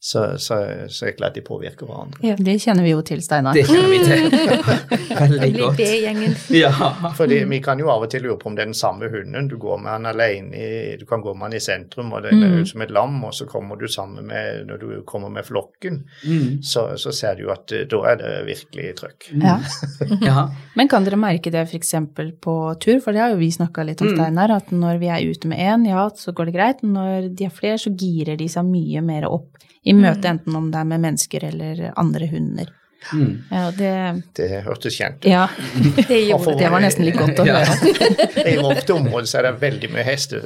så, 0.00 0.38
så, 0.38 0.54
så 0.88 1.04
er 1.04 1.10
det 1.10 1.16
klart 1.16 1.34
de 1.34 1.40
påvirker 1.42 1.86
hverandre. 1.86 2.20
Ja, 2.22 2.36
Det 2.38 2.54
kjenner 2.62 2.84
vi 2.86 2.92
jo 2.92 3.00
til, 3.02 3.18
Steinar. 3.22 3.56
Det 3.56 3.64
kjenner 3.66 3.88
vi 3.90 3.98
til. 4.06 4.28
Veldig 5.22 5.48
godt. 5.56 5.80
B-gjengen. 5.80 6.36
Ja. 6.58 6.70
Fordi 7.18 7.40
vi 7.50 7.58
kan 7.62 7.80
jo 7.82 7.90
av 7.90 8.04
og 8.06 8.10
til 8.10 8.22
lure 8.22 8.38
på 8.38 8.48
om 8.50 8.54
det 8.54 8.62
er 8.62 8.70
den 8.70 8.78
samme 8.78 9.08
hunden. 9.10 9.48
Du 9.50 9.56
går 9.58 9.80
med 9.82 9.90
han 9.90 10.06
alene, 10.06 10.54
i, 10.54 10.94
du 11.00 11.02
kan 11.06 11.22
gå 11.22 11.34
med 11.34 11.48
han 11.48 11.58
i 11.58 11.62
sentrum, 11.62 12.12
og 12.14 12.22
det 12.22 12.30
er 12.30 12.38
mm. 12.38 12.54
ut 12.62 12.70
som 12.70 12.84
et 12.86 12.94
lam, 12.94 13.18
og 13.26 13.34
så 13.34 13.48
kommer 13.50 13.78
du 13.80 13.88
sammen 13.90 14.26
med 14.30 14.68
Når 14.68 14.78
du 14.78 14.86
kommer 15.06 15.32
med 15.34 15.46
flokken, 15.46 16.04
mm. 16.22 16.62
så, 16.62 16.92
så, 16.96 17.12
ser 17.12 17.34
du 17.34 17.48
jo 17.48 17.52
at 17.54 17.74
eh, 17.74 17.86
da 17.90 18.02
er 18.12 18.22
det 18.22 18.32
virkelig 18.46 18.94
trøkk. 19.02 19.30
Ja. 19.42 19.58
ja. 20.30 20.48
Men 20.78 20.90
kan 20.90 21.06
dere 21.06 21.18
merke 21.18 21.50
det 21.50 21.66
f.eks. 21.66 21.94
på 22.38 22.56
tur, 22.78 23.00
for 23.02 23.10
det 23.10 23.24
har 23.24 23.34
jo 23.34 23.42
vi 23.42 23.50
snakka 23.54 23.82
litt 23.88 24.02
om, 24.04 24.12
mm. 24.12 24.18
Steinar, 24.18 24.54
at 24.60 24.70
når 24.70 25.02
vi 25.02 25.10
er 25.10 25.26
ute 25.26 25.50
med 25.50 25.58
én, 25.58 25.90
ja, 25.90 26.06
så 26.14 26.34
går 26.36 26.52
det 26.52 26.58
greit. 26.58 26.86
Når 26.86 27.32
de 27.34 27.50
er 27.50 27.54
flere, 27.54 27.82
så 27.82 27.90
girer 27.90 28.38
de 28.38 28.46
seg 28.52 28.66
mye 28.68 29.02
mer 29.02 29.26
opp 29.26 29.58
i 29.84 29.94
møte, 29.94 30.24
mm. 30.24 30.30
enten 30.34 30.58
om 30.58 30.68
det 30.72 30.82
er 30.82 30.90
med 30.90 31.04
mennesker 31.04 31.48
eller 31.50 31.88
andre 31.96 32.28
hunder. 32.32 32.74
Mm. 33.12 33.44
Ja, 33.50 33.70
det, 33.78 34.22
det 34.36 34.48
hørtes 34.66 34.96
kjent 34.98 35.22
ut. 35.22 35.30
Ja, 35.30 35.46
det, 36.08 36.20
gjorde, 36.26 36.56
det 36.58 36.70
var 36.72 36.82
nesten 36.82 37.06
litt 37.06 37.18
godt 37.18 37.40
å 37.40 37.46
høre. 37.46 37.94
I 38.52 38.58
vårt 38.58 38.90
område 38.90 39.30
så 39.30 39.40
er 39.40 39.48
det 39.48 39.54
veldig 39.62 39.92
mye 39.94 40.04
heste, 40.06 40.42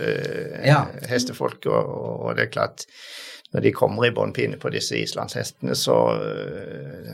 ja. 0.67 0.85
hestefolk, 1.11 1.67
og, 1.71 1.93
og, 2.13 2.31
det 2.37 2.49
er 2.49 2.53
klart 2.53 2.87
når 3.53 3.67
de 3.67 3.73
kommer 3.77 4.07
i 4.09 4.13
båndpine 4.17 4.57
på 4.61 4.71
disse 4.73 4.97
islandshestene, 4.97 5.75
så 5.77 5.97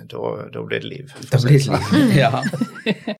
da 0.06 0.62
blir 0.62 0.84
det 0.84 0.86
liv. 0.86 1.16
Da 1.32 1.40
blir 1.42 1.58
det 1.58 1.80
liv, 1.90 2.14
ja. 2.22 3.16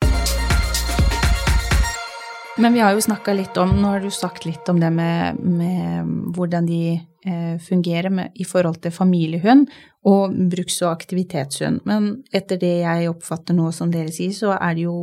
Men 2.59 2.73
vi 2.73 2.81
har 2.81 2.93
jo 2.93 3.01
snakka 3.01 3.33
litt 3.39 3.57
om, 3.57 3.71
nå 3.79 3.93
har 3.93 4.01
du 4.03 4.11
sagt 4.11 4.43
litt 4.43 4.67
om 4.69 4.81
det 4.83 4.89
med, 4.91 5.39
med 5.39 6.09
hvordan 6.35 6.67
de 6.67 6.81
eh, 6.99 7.55
fungerer 7.63 8.11
med, 8.11 8.33
i 8.35 8.43
forhold 8.45 8.81
til 8.83 8.91
familiehund 8.91 9.69
og 10.11 10.35
bruks- 10.51 10.81
og 10.83 10.91
aktivitetshund. 10.91 11.85
Men 11.87 12.25
etter 12.35 12.59
det 12.59 12.73
jeg 12.81 13.13
oppfatter 13.13 13.55
nå 13.55 13.71
som 13.77 13.93
dere 13.95 14.11
sier, 14.11 14.35
så 14.35 14.57
er 14.57 14.75
det 14.75 14.89
jo 14.89 14.97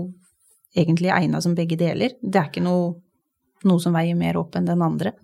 egentlig 0.76 1.14
egna 1.16 1.40
som 1.42 1.56
begge 1.56 1.80
deler. 1.80 2.18
Det 2.20 2.42
er 2.42 2.52
ikke 2.52 2.66
noe, 2.66 2.92
noe 3.64 3.80
som 3.80 3.96
veier 3.96 4.20
mer 4.20 4.36
opp 4.42 4.60
enn 4.60 4.68
den 4.68 4.84
andre. 4.84 5.16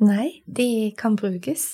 Nei, 0.00 0.40
de 0.48 0.70
kan 0.96 1.20
brukes. 1.20 1.68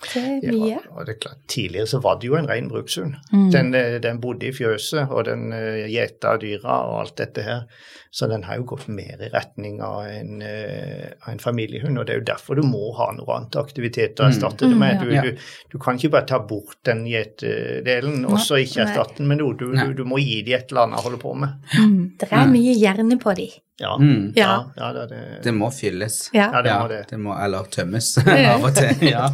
Det 0.00 0.20
er 0.20 0.54
mye. 0.54 0.68
Ja, 0.72 0.80
og 0.94 1.06
det 1.06 1.16
er 1.16 1.20
klart, 1.26 1.40
Tidligere 1.50 1.88
så 1.90 2.00
var 2.00 2.18
det 2.20 2.28
jo 2.30 2.36
en 2.38 2.48
ren 2.48 2.68
brukshund. 2.70 3.16
Mm. 3.32 3.48
Den, 3.52 3.74
eh, 3.76 3.98
den, 4.00 4.20
bodde 4.20 4.48
i 4.48 4.52
fjøset, 4.56 5.10
og 5.10 5.26
den 5.28 5.52
uh, 5.52 5.84
gjeta 5.90 6.36
dyra 6.40 6.78
og 6.88 7.00
alt 7.02 7.16
dette 7.20 7.44
her. 7.44 7.66
Så 8.10 8.26
den 8.26 8.42
har 8.48 8.58
jo 8.58 8.66
gått 8.72 8.88
mer 8.90 9.20
i 9.22 9.28
retning 9.30 9.78
av 9.84 10.08
en, 10.08 10.40
uh, 10.42 11.12
av 11.20 11.34
en 11.34 11.42
familiehund. 11.42 12.00
Og 12.00 12.08
det 12.08 12.16
er 12.16 12.22
jo 12.22 12.28
derfor 12.32 12.58
du 12.58 12.64
må 12.66 12.94
ha 12.96 13.10
noe 13.16 13.36
annet 13.36 13.60
aktivitet 13.60 14.20
å 14.20 14.26
mm. 14.26 14.32
erstatte 14.32 14.66
mm. 14.66 14.72
det 14.72 14.80
med. 14.82 15.04
Du, 15.04 15.12
du, 15.28 15.48
du, 15.74 15.78
kan 15.82 16.00
ikke 16.00 16.14
bare 16.16 16.30
ta 16.32 16.40
bort 16.40 16.80
den 16.88 17.04
gjetedelen 17.10 18.24
og 18.24 18.40
så 18.40 18.62
ikke 18.64 18.86
erstatte 18.86 19.20
den 19.20 19.28
med 19.30 19.42
noe. 19.42 19.56
Du, 19.60 19.68
du, 19.96 20.04
må 20.08 20.20
gi 20.22 20.40
dem 20.46 20.56
et 20.56 20.72
eller 20.72 20.88
annet 20.88 21.02
å 21.02 21.08
holde 21.10 21.20
på 21.20 21.36
med. 21.36 21.60
Mm. 21.76 21.98
Det 22.20 22.32
er 22.32 22.48
mye 22.48 22.78
hjerne 22.78 23.20
på 23.20 23.36
dem. 23.36 23.58
Ja. 23.80 23.96
Mm. 23.96 24.32
ja. 24.36 24.72
ja 24.76 24.92
det, 24.92 25.06
det, 25.08 25.20
det, 25.44 25.52
må 25.56 25.70
fylles. 25.72 26.28
Ja, 26.36 26.50
det 26.62 26.74
må 26.76 26.88
det. 26.88 27.00
det 27.10 27.18
må, 27.18 27.32
eller 27.32 27.68
tømmes 27.72 28.12
av 28.52 28.66
og 28.68 28.74
til. 28.76 29.06
ja. 29.08 29.28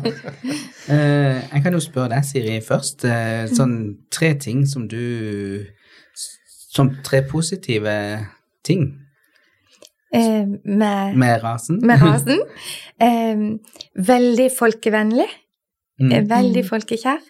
Uh, 0.86 1.42
jeg 1.52 1.64
kan 1.64 1.74
jo 1.74 1.82
spørre 1.82 2.12
deg, 2.14 2.28
Siri, 2.28 2.60
først. 2.64 3.06
Uh, 3.08 3.46
sånn 3.50 3.74
tre 4.14 4.34
ting 4.42 4.64
som 4.70 4.86
du 4.90 5.66
Som 6.76 6.92
tre 7.04 7.22
positive 7.24 7.92
ting 8.66 8.82
uh, 10.14 10.46
med, 10.62 11.16
Med 11.16 11.42
rasen? 11.42 11.80
med 11.82 12.02
rasen. 12.04 12.42
Veldig 13.96 14.50
folkevennlig. 14.58 15.28
Mm. 15.96 16.28
Veldig 16.28 16.62
folkekjær. 16.68 17.24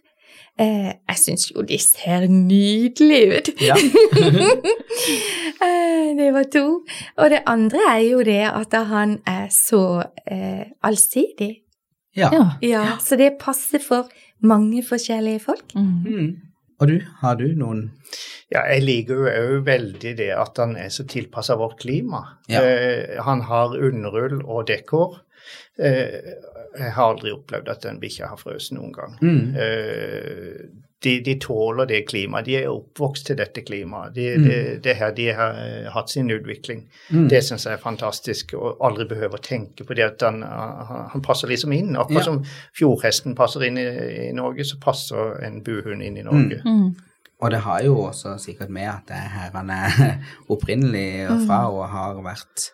Eh, 0.59 0.89
jeg 0.89 1.19
syns 1.21 1.51
jo 1.51 1.61
de 1.69 1.77
ser 1.81 2.27
nydelige 2.33 3.39
ut. 3.39 3.53
Ja. 3.61 3.77
Eh, 5.57 6.11
det 6.17 6.27
var 6.35 6.45
to. 6.53 6.83
Og 7.17 7.31
det 7.33 7.39
andre 7.49 7.81
er 7.89 8.03
jo 8.05 8.19
det 8.25 8.43
at 8.45 8.75
han 8.91 9.15
er 9.27 9.47
så 9.53 10.03
eh, 10.29 10.69
allsidig. 10.85 11.63
ja. 12.17 12.29
Ja. 12.33 12.45
Ja, 12.63 12.85
så 13.01 13.17
det 13.17 13.39
passer 13.41 13.81
for 13.81 14.11
mange 14.45 14.83
forskjellige 14.85 15.41
folk. 15.41 15.65
Mm. 15.75 16.05
Mm. 16.05 16.37
Og 16.81 16.89
du, 16.89 16.97
har 17.23 17.39
du 17.41 17.47
noen 17.57 17.87
Ja, 18.53 18.67
jeg 18.69 18.85
liker 18.85 19.15
jo 19.23 19.31
òg 19.31 19.65
veldig 19.67 20.13
det 20.19 20.29
at 20.37 20.59
han 20.61 20.77
er 20.77 20.91
så 20.93 21.07
tilpassa 21.09 21.57
vårt 21.57 21.81
klima. 21.81 22.21
Ja. 22.53 22.61
Eh, 22.63 23.17
han 23.25 23.41
har 23.49 23.75
underull 23.75 24.43
og 24.45 24.69
dekkhår. 24.69 25.17
Eh, 25.79 26.35
jeg 26.79 26.93
har 26.93 27.13
aldri 27.13 27.31
opplevd 27.33 27.69
at 27.73 27.85
en 27.89 28.01
bikkje 28.01 28.27
har 28.29 28.37
frøst 28.41 28.73
noen 28.77 28.93
gang. 28.93 29.19
mm. 29.23 29.55
Eh, 29.57 30.67
de, 31.05 31.21
de 31.21 31.35
tåler 31.39 31.87
det 31.87 31.99
klimaet. 32.09 32.47
De 32.49 32.55
er 32.57 32.71
oppvokst 32.73 33.27
til 33.29 33.37
dette 33.37 33.61
klimaet. 33.63 34.15
De, 34.17 34.25
Mm. 34.39 34.45
det, 34.49 34.83
det 34.85 34.95
her, 34.97 35.11
de 35.15 35.27
har 35.37 35.59
eh, 35.61 35.91
hatt 35.93 36.11
sin 36.11 36.31
utvikling. 36.33 36.81
Mm. 37.13 37.29
Det 37.29 37.43
syns 37.45 37.67
jeg 37.67 37.77
er 37.77 37.83
fantastisk, 37.83 38.55
og 38.57 38.81
aldri 38.83 39.05
behøver 39.11 39.37
å 39.39 39.43
tenke 39.45 39.85
på 39.85 39.95
det 39.95 40.03
at 40.07 40.23
han, 40.25 40.41
han, 40.43 41.23
passer 41.23 41.49
liksom 41.53 41.73
inn. 41.77 41.93
Akkurat 42.01 42.25
Ja. 42.25 42.25
som 42.25 42.41
fjordhesten 42.79 43.37
passer 43.37 43.67
inn 43.69 43.79
i, 43.79 43.85
i 44.29 44.33
Norge, 44.35 44.65
så 44.65 44.81
passer 44.81 45.37
en 45.47 45.61
buhund 45.63 46.03
inn 46.03 46.17
i 46.17 46.25
Norge. 46.27 46.63
Mm. 46.65 46.97
Og 47.45 47.51
det 47.53 47.61
har 47.61 47.83
jo 47.85 47.99
også 48.09 48.39
sikkert 48.41 48.71
med 48.73 48.89
at 48.89 49.05
det 49.13 49.17
er 49.21 49.29
her 49.37 49.51
han 49.53 49.71
er 49.71 50.19
opprinnelig 50.57 51.29
fra 51.47 51.67
og 51.71 51.85
har 51.93 52.17
vært 52.25 52.71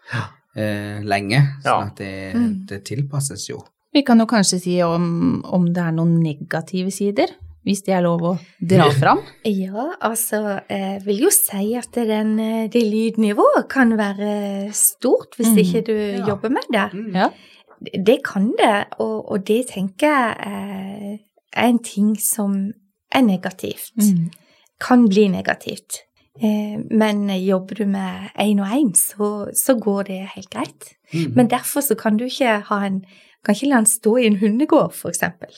eh, 0.56 1.00
lenge, 1.02 1.40
Så 1.62 1.66
Ja. 1.68 1.80
at 1.86 1.96
det, 1.96 2.34
Mm. 2.34 2.66
det 2.66 2.84
tilpasses 2.84 3.48
jo. 3.50 3.62
Vi 3.94 4.02
kan 4.02 4.18
jo 4.18 4.26
kanskje 4.26 4.58
si 4.60 4.80
om, 4.82 5.42
om 5.44 5.66
det 5.66 5.76
er 5.82 5.92
noen 5.92 6.20
negative 6.22 6.90
sider, 6.90 7.26
hvis 7.64 7.82
det 7.84 7.94
er 7.94 8.02
lov 8.02 8.20
å 8.20 8.38
dra 8.66 8.90
fram. 8.90 9.18
Ja, 9.44 9.92
altså, 10.00 10.60
jeg 10.68 11.02
vil 11.04 11.18
jo 11.20 11.30
si 11.30 11.74
at 11.76 11.92
den, 11.92 12.38
eh, 12.40 12.68
det 12.68 12.82
lydnivået 12.82 13.68
kan 13.68 13.90
være 13.96 14.72
stort 14.72 15.36
hvis 15.36 15.52
Mm. 15.52 15.58
ikke 15.58 15.84
du 15.84 15.92
Ja. 16.18 16.26
jobber 16.26 16.48
med 16.50 16.62
det. 16.72 16.92
Mm. 16.92 17.14
Ja. 17.14 17.28
Det 18.04 18.22
kan 18.24 18.52
det, 18.58 18.86
og, 18.98 19.30
og 19.32 19.44
det 19.44 19.66
tenker 19.68 20.06
jeg 20.06 20.36
er, 20.40 21.18
er 21.54 21.68
en 21.68 21.78
ting 21.78 22.16
som 22.18 22.72
er 23.12 23.20
negativt. 23.20 23.90
Mm. 24.00 24.30
Kan 24.80 25.08
bli 25.08 25.28
negativt. 25.28 25.98
Eh, 26.40 26.78
men 26.90 27.26
jobber 27.44 27.74
du 27.82 27.84
med 27.86 28.30
én 28.40 28.60
og 28.62 28.70
én, 28.72 28.94
så, 28.96 29.50
så 29.52 29.74
går 29.76 30.08
det 30.08 30.20
helt 30.36 30.50
greit. 30.50 30.94
Mm. 31.12 31.32
Men 31.36 31.50
derfor 31.52 31.84
så 31.84 31.94
kan 31.98 32.16
du 32.16 32.24
ikke 32.24 32.60
ha 32.70 32.84
en 32.86 33.02
kan 33.42 33.56
ikke 33.56 33.68
la 33.72 33.80
han 33.80 33.86
stå 33.90 34.12
i 34.22 34.26
en 34.28 34.36
hundegård, 34.38 34.94
eksempel. 35.08 35.50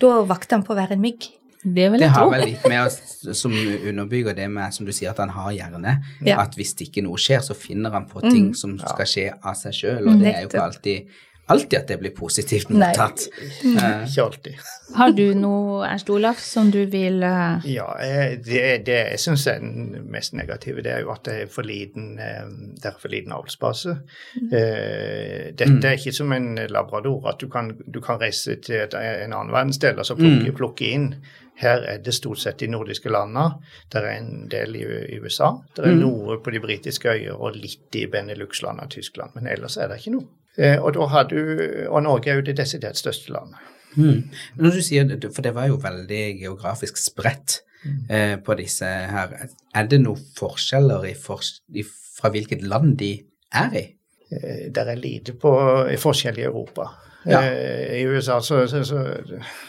Da 0.00 0.12
vakter 0.24 0.56
han 0.56 0.64
på 0.64 0.72
å 0.72 0.78
være 0.78 0.96
en 0.96 1.02
mygg. 1.04 1.26
det 1.62 1.90
vil 1.92 2.00
Det 2.00 2.08
har 2.08 2.30
vel 2.32 2.46
litt 2.48 2.62
med 2.64 2.86
oss 2.86 3.36
som 3.36 3.52
underbygger 3.52 4.32
det 4.34 4.46
med, 4.48 4.72
som 4.72 4.86
du 4.86 4.92
sier, 4.96 5.10
at 5.10 5.18
han 5.20 5.28
har 5.28 5.50
hjerne. 5.52 5.98
Ja. 6.24 6.38
At 6.40 6.56
hvis 6.56 6.72
ikke 6.80 7.02
noe 7.04 7.20
skjer, 7.20 7.42
så 7.44 7.52
finner 7.54 7.90
han 7.92 8.06
på 8.08 8.22
Mm. 8.22 8.30
ting 8.30 8.54
som 8.54 8.78
skal 8.78 9.04
skje 9.06 9.26
av 9.44 9.54
seg 9.54 9.72
sjøl, 9.76 10.08
og 10.08 10.18
det 10.22 10.32
er 10.34 10.40
jo 10.40 10.48
ikke 10.48 10.62
alltid, 10.64 11.06
alltid 11.50 11.78
at 11.78 11.88
det 11.88 11.98
blir 12.00 12.12
positivt 12.16 12.70
Nei. 12.70 12.78
mottatt. 12.88 13.26
Eh, 13.42 14.04
Ikke 14.06 14.24
alltid. 14.24 14.54
Har 14.96 15.12
du 15.14 15.34
noe, 15.38 15.84
Ernst 15.86 16.08
Olaf, 16.10 16.38
som 16.42 16.70
du 16.74 16.80
vil 16.90 17.20
uh... 17.22 17.60
Ja, 17.68 17.86
eh, 18.02 18.32
det, 18.42 18.62
det 18.88 18.96
jeg 19.12 19.20
syns 19.22 19.44
er 19.46 19.60
den 19.62 20.06
mest 20.10 20.34
negative, 20.34 20.82
det 20.82 20.90
er 20.96 21.04
jo 21.04 21.12
at 21.14 21.22
det 21.28 21.36
er 21.44 21.46
for 21.52 21.62
liten, 21.62 22.16
eh, 22.18 22.48
det 22.80 22.90
er 22.90 22.96
for 22.98 23.12
liten 23.12 23.32
avlsbase. 23.36 23.96
Mm. 24.40 24.48
Dette 24.50 25.70
Mm. 25.70 25.84
er 25.84 25.96
ikke 25.98 26.12
som 26.14 26.32
en 26.32 26.54
labrador, 26.70 27.28
at 27.28 27.38
du 27.40 27.46
kan, 27.48 27.70
du 27.86 28.00
kan 28.00 28.18
reise 28.20 28.56
til 28.62 28.80
et, 28.82 28.94
en 28.94 29.32
annen 29.32 29.52
verdensdel 29.54 29.98
og 29.98 30.06
så 30.06 30.16
plukke, 30.18 30.50
Mm. 30.50 30.56
plukke 30.58 30.90
inn. 30.90 31.14
Her 31.60 31.82
er 31.84 31.98
det 31.98 32.14
stort 32.16 32.38
sett 32.40 32.58
de 32.58 32.66
nordiske 32.72 33.10
landene. 33.12 33.58
Det 33.92 34.00
er 34.02 34.06
en 34.16 34.48
del 34.48 34.76
i, 34.76 34.84
i 35.14 35.18
USA. 35.20 35.52
Det 35.76 35.84
er 35.84 35.92
Mm. 35.94 36.00
noe 36.00 36.38
på 36.40 36.50
de 36.50 36.60
britiske 36.60 37.04
øyer 37.08 37.36
og 37.36 37.54
litt 37.56 37.94
i 37.94 38.06
Benelux-landene 38.06 38.82
og 38.88 38.90
Tyskland. 38.90 39.34
Men 39.34 39.46
ellers 39.46 39.76
er 39.76 39.88
det 39.88 39.98
ikke 40.00 40.12
noe. 40.16 40.26
Eh, 40.58 40.78
og, 40.82 40.94
du, 41.30 41.40
og 41.88 42.02
Norge 42.02 42.30
er 42.30 42.40
jo 42.40 42.46
det 42.46 42.56
desidert 42.56 42.96
største 42.98 43.32
landet. 43.32 43.58
Mm. 43.94 44.30
Når 44.56 44.76
du 44.76 44.82
sier 44.86 45.08
for 45.34 45.42
det 45.42 45.54
var 45.54 45.66
jo 45.66 45.80
veldig 45.82 46.24
geografisk 46.42 46.96
spredt 47.00 47.60
Mm. 47.80 48.10
eh, 48.10 48.36
på 48.44 48.54
disse 48.58 48.84
her, 48.84 49.30
er 49.74 49.86
det 49.88 50.02
noen 50.02 50.20
forskjeller 50.36 51.06
i 51.08 51.14
for, 51.16 51.40
i, 51.72 51.80
fra 51.82 52.28
hvilket 52.28 52.60
land 52.60 52.98
de 53.00 53.14
er 53.56 53.76
i? 53.78 53.84
Det 54.30 54.74
Der 54.74 54.90
er 54.92 55.00
lite 55.00 55.32
på 55.32 55.50
forskjell 55.98 56.38
i 56.38 56.44
Europa. 56.44 56.90
Ja. 57.26 57.42
Eh, 57.42 58.00
I 58.00 58.04
USA 58.08 58.40
så, 58.40 58.66
så, 58.70 58.84
så, 58.84 59.02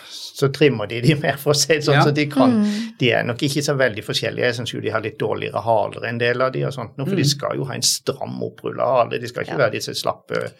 så 0.09 0.47
trimmer 0.55 0.87
de 0.87 1.01
de 1.03 1.15
mer, 1.19 1.35
for 1.37 1.51
å 1.53 1.57
si 1.57 1.67
det 1.75 1.83
sånn. 1.85 1.97
Ja. 1.99 2.03
Så 2.07 2.13
de, 2.15 2.25
kan, 2.31 2.53
Mm. 2.61 2.93
de 2.99 3.09
er 3.11 3.23
nok 3.27 3.41
ikke 3.43 3.61
så 3.65 3.75
veldig 3.77 4.03
forskjellige. 4.07 4.45
Jeg 4.47 4.55
syns 4.55 4.71
jo 4.73 4.79
de 4.81 4.89
har 4.89 5.01
litt 5.03 5.19
dårligere 5.19 5.61
haler 5.61 6.07
enn 6.09 6.17
del 6.21 6.41
av 6.41 6.51
de 6.53 6.63
og 6.65 6.73
sånt, 6.73 6.95
nå, 6.97 7.05
for 7.05 7.13
Mm. 7.13 7.21
de 7.21 7.25
skal 7.29 7.55
jo 7.59 7.65
ha 7.65 7.73
en 7.75 7.81
stram 7.85 8.39
opprulla 8.47 8.85
hale. 8.95 9.19
De 9.21 9.27
skal 9.27 9.43
ikke 9.43 9.57
Ja. 9.57 9.65
være 9.65 9.71
disse 9.75 9.93
slappe 9.99 10.51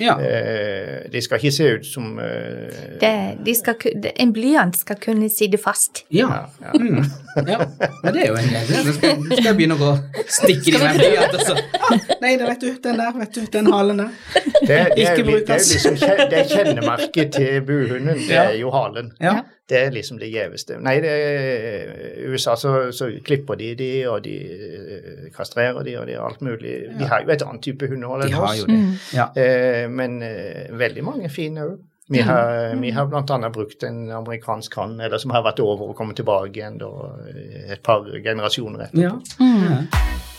Ja. 0.00 0.18
eh, 0.18 1.08
De 1.12 1.20
skal 1.20 1.38
ikke 1.38 1.52
se 1.52 1.64
ut 1.76 1.84
som 1.86 2.18
eh, 2.18 2.98
Det, 3.00 3.38
de 3.44 3.54
skal, 3.54 3.74
en 4.16 4.32
blyant 4.32 4.76
skal 4.76 4.96
kunne 4.96 5.28
sitte 5.30 5.58
fast. 5.58 6.04
Ja. 6.10 6.26
ja, 6.28 6.46
ja. 6.60 6.78
Mm. 6.78 7.04
ja. 7.46 7.58
Men 8.02 8.12
det 8.14 8.22
er 8.22 8.28
jo 8.28 8.34
en 8.34 8.48
greie. 8.48 8.84
Nå 8.84 8.92
skal, 8.92 9.24
skal 9.30 9.44
jeg 9.44 9.56
begynne 9.56 9.76
å 9.76 9.78
gå 9.78 9.90
stikke 10.26 10.68
i 10.68 10.78
den 10.78 10.96
blyant 10.98 11.40
så 11.46 11.54
ah, 11.56 11.98
Nei, 12.22 12.36
det 12.36 12.46
vet 12.48 12.60
du, 12.60 12.70
den 12.82 12.96
der, 13.00 13.12
vet 13.18 13.32
du, 13.34 13.40
den 13.52 13.66
halen 13.72 13.96
der. 14.02 14.10
Det, 14.34 14.66
det, 14.68 14.98
Ikke 14.98 15.24
jo- 15.24 15.38
det 15.40 15.50
er 15.50 15.60
jo 15.60 15.72
liksom 15.72 15.94
det 16.30 16.39
kjennemerket 16.48 17.32
til 17.36 17.60
buhunden. 17.66 18.20
Det 18.28 18.36
er 18.38 18.54
jo 18.60 18.70
halen. 18.74 19.12
Ja. 19.20 19.40
Det 19.70 19.78
er 19.78 19.92
liksom 19.94 20.18
det 20.18 20.30
gjeveste. 20.32 20.80
Nei, 20.82 20.96
det 21.04 21.10
er, 21.10 21.92
i 22.24 22.30
USA 22.32 22.56
så, 22.58 22.72
så 22.96 23.10
klipper 23.24 23.58
de 23.60 23.74
de, 23.78 23.90
og 24.10 24.24
de 24.24 24.34
eh, 24.40 25.28
kastrerer 25.36 25.84
de, 25.86 25.94
og 26.00 26.08
de 26.08 26.16
alt 26.18 26.40
mulig. 26.42 26.74
De 26.98 27.06
har 27.06 27.22
jo 27.22 27.30
et 27.30 27.44
annet 27.46 27.62
type 27.62 27.86
hundehold 27.90 28.26
De 28.26 28.32
enn 28.32 28.40
oss. 28.40 28.58
jo 28.58 28.66
det. 28.66 28.80
Mm. 28.80 28.90
Ja. 29.14 29.28
Eh, 29.36 29.86
men 29.90 30.18
eh, 30.26 30.66
veldig 30.74 31.06
mange 31.06 31.30
fine 31.30 31.68
òg. 31.68 31.78
Vi 32.10 32.18
har, 32.26 32.74
vi 32.74 32.90
har 32.90 33.06
bl.a. 33.06 33.50
brukt 33.54 33.82
en 33.86 34.10
amerikansk 34.10 34.74
hann, 34.80 34.96
eller 35.00 35.18
som 35.22 35.30
har 35.30 35.44
vært 35.46 35.62
over 35.62 35.92
og 35.92 35.94
kommet 35.94 36.18
tilbake 36.18 36.50
igjen 36.58 36.80
da, 36.82 36.90
eh, 37.30 37.70
et 37.76 37.84
par 37.86 38.02
generasjoner 38.02 38.88
etterpå. 38.88 39.06
Ja. 39.06 39.14
Mm. 39.38 40.29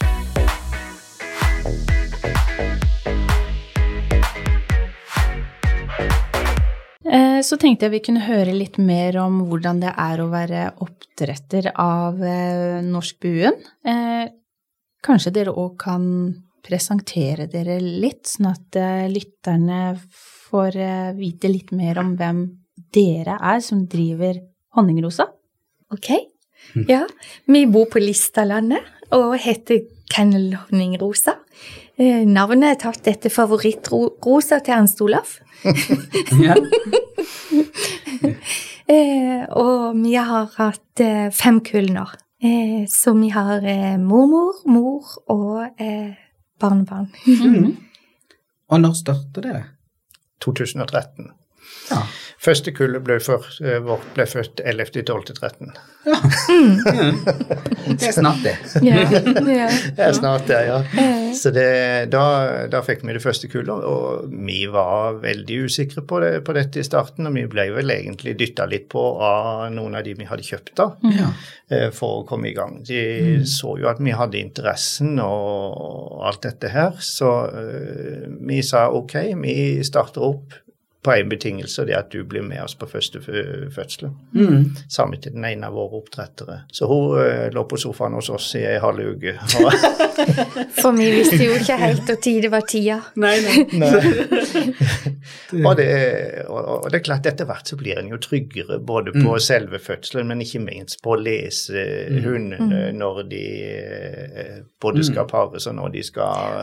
Så 7.12 7.58
tenkte 7.60 7.88
jeg 7.88 7.92
vi 7.92 8.00
kunne 8.06 8.22
høre 8.24 8.54
litt 8.56 8.78
mer 8.80 9.18
om 9.20 9.42
hvordan 9.50 9.82
det 9.82 9.90
er 10.00 10.22
å 10.24 10.30
være 10.32 10.62
oppdretter 10.86 11.72
av 11.76 12.22
eh, 12.24 12.78
norsk 12.86 13.18
buen. 13.26 13.58
Eh, 13.84 14.30
Kanskje 15.02 15.34
dere 15.34 15.54
òg 15.58 15.80
kan 15.82 16.04
presentere 16.62 17.48
dere 17.50 17.80
litt, 17.82 18.28
sånn 18.30 18.52
at 18.52 18.78
eh, 18.78 19.08
lytterne 19.10 19.96
får 20.52 20.78
eh, 20.78 21.08
vite 21.18 21.50
litt 21.50 21.74
mer 21.74 21.98
om 22.04 22.14
hvem 22.20 22.44
dere 22.94 23.40
er 23.42 23.64
som 23.66 23.88
driver 23.90 24.38
Honningrosa. 24.78 25.26
Ok? 25.92 26.14
Ja, 26.88 27.02
vi 27.50 27.66
bor 27.68 27.90
på 27.92 28.00
Listalandet 28.00 28.86
og 29.18 29.34
heter 29.42 29.82
Kennel 30.14 30.54
Honningrosa. 30.68 31.41
Eh, 31.98 32.24
Navnet 32.28 32.76
er 32.76 32.80
tatt 32.88 33.08
etter 33.12 33.34
favorittrosa 33.34 34.62
til 34.64 34.78
Ernst 34.78 35.04
Olaf. 35.04 35.40
Eh, 38.92 39.44
og 39.56 39.96
vi 40.02 40.18
har 40.20 40.50
hatt 40.58 41.02
eh, 41.04 41.30
fem 41.32 41.62
kull 41.64 41.94
nå. 41.96 42.04
Eh, 42.44 42.82
så 42.92 43.14
vi 43.16 43.30
har 43.32 43.64
mormor, 44.02 44.58
mor 44.68 45.14
og 45.32 45.80
barnebarn. 46.60 47.08
Mm. 47.24 47.70
Og 48.72 48.82
når 48.82 48.98
starter 49.00 49.46
det? 49.46 49.62
2013. 50.44 51.30
Ja. 51.92 52.02
Første 52.42 52.72
kullet 52.74 53.04
ble 53.06 53.20
først, 53.22 53.60
eh, 53.62 53.78
vårt 53.86 54.06
ble 54.16 54.24
født 54.26 54.62
11.12.13. 54.66 55.76
Det 57.92 58.08
er 58.08 58.16
snart 58.16 58.40
det. 58.46 58.54
ja, 58.86 59.02
ja. 59.06 59.68
Det 59.98 60.02
er 60.08 60.16
snart 60.18 60.48
det, 60.50 60.58
ja. 60.70 60.80
Så 61.38 61.52
det, 61.54 61.66
da, 62.14 62.24
da 62.72 62.82
fikk 62.86 63.04
vi 63.06 63.14
det 63.16 63.22
første 63.24 63.50
kullet, 63.52 63.84
og 63.86 64.32
vi 64.48 64.64
var 64.74 65.20
veldig 65.24 65.60
usikre 65.68 66.02
på, 66.08 66.20
det, 66.24 66.32
på 66.48 66.56
dette 66.58 66.82
i 66.82 66.86
starten. 66.88 67.30
Og 67.30 67.36
vi 67.38 67.46
ble 67.52 67.68
vel 67.76 67.94
egentlig 67.94 68.34
dytta 68.40 68.66
litt 68.72 68.88
på 68.92 69.04
av 69.22 69.68
noen 69.76 70.00
av 70.00 70.06
de 70.08 70.16
vi 70.18 70.28
hadde 70.30 70.48
kjøpt 70.48 70.74
da, 70.82 70.88
Ja. 71.14 71.30
eh, 71.70 71.90
for 71.96 72.22
å 72.22 72.26
komme 72.30 72.50
i 72.52 72.56
gang. 72.58 72.80
De 72.88 73.02
så 73.50 73.76
jo 73.82 73.90
at 73.92 74.02
vi 74.02 74.16
hadde 74.18 74.42
interessen 74.42 75.20
og 75.22 76.26
alt 76.32 76.42
dette 76.48 76.74
her, 76.74 76.98
så 77.06 77.32
eh, 77.52 78.26
vi 78.50 78.62
sa 78.66 78.88
ok, 78.98 79.20
vi 79.46 79.56
starter 79.88 80.26
opp 80.32 80.58
på 81.04 81.12
én 81.12 81.30
betingelse, 81.30 81.82
og 81.82 81.88
det 81.90 81.96
er 81.96 82.04
at 82.04 82.12
du 82.14 82.22
blir 82.30 82.44
med 82.46 82.62
oss 82.62 82.76
på 82.78 82.86
første 82.86 83.22
fødsel. 83.22 84.12
Mm. 84.38 84.76
Sammen 84.90 85.22
til 85.22 85.34
den 85.34 85.46
ene 85.50 85.66
av 85.66 85.74
våre 85.74 85.98
oppdrettere. 85.98 86.60
Så 86.70 86.86
hun 86.90 87.16
uh, 87.18 87.48
lå 87.54 87.64
på 87.66 87.80
sofaen 87.82 88.14
hos 88.14 88.30
oss 88.30 88.52
i 88.60 88.62
ei 88.70 88.78
halv 88.82 89.16
uke. 89.16 89.34
For 90.82 90.94
vi 90.94 91.08
visste 91.16 91.40
jo 91.42 91.56
ikke 91.58 91.78
helt 91.82 92.06
når 92.06 92.20
tid 92.22 92.46
det 92.46 92.52
var 92.54 92.68
tida. 92.70 93.00
Nei, 93.22 93.34
nei. 93.42 93.64
og, 95.68 95.74
det, 95.80 95.90
og, 96.46 96.60
og, 96.60 96.86
det 96.92 97.00
er 97.00 97.06
klart, 97.08 97.32
etter 97.32 97.50
hvert 97.50 97.74
så 97.74 97.80
blir 97.80 97.98
en 97.98 98.14
jo 98.14 98.22
tryggere 98.22 98.78
både 98.78 99.16
på 99.18 99.26
mm. 99.26 99.42
selve 99.42 99.82
fødselen, 99.82 100.30
men 100.30 100.46
ikke 100.46 100.62
minst 100.62 101.02
på 101.02 101.16
å 101.16 101.20
lese 101.22 101.82
mm. 102.12 102.22
hundene 102.28 102.62
mm. 102.62 103.02
når 103.02 103.24
de 103.32 103.44
uh, 103.74 104.62
både 104.82 105.08
skal 105.08 105.26
mm. 105.26 105.34
pares 105.34 105.66
og 105.66 105.80
når 105.82 105.98
de 105.98 106.06
skal 106.06 106.62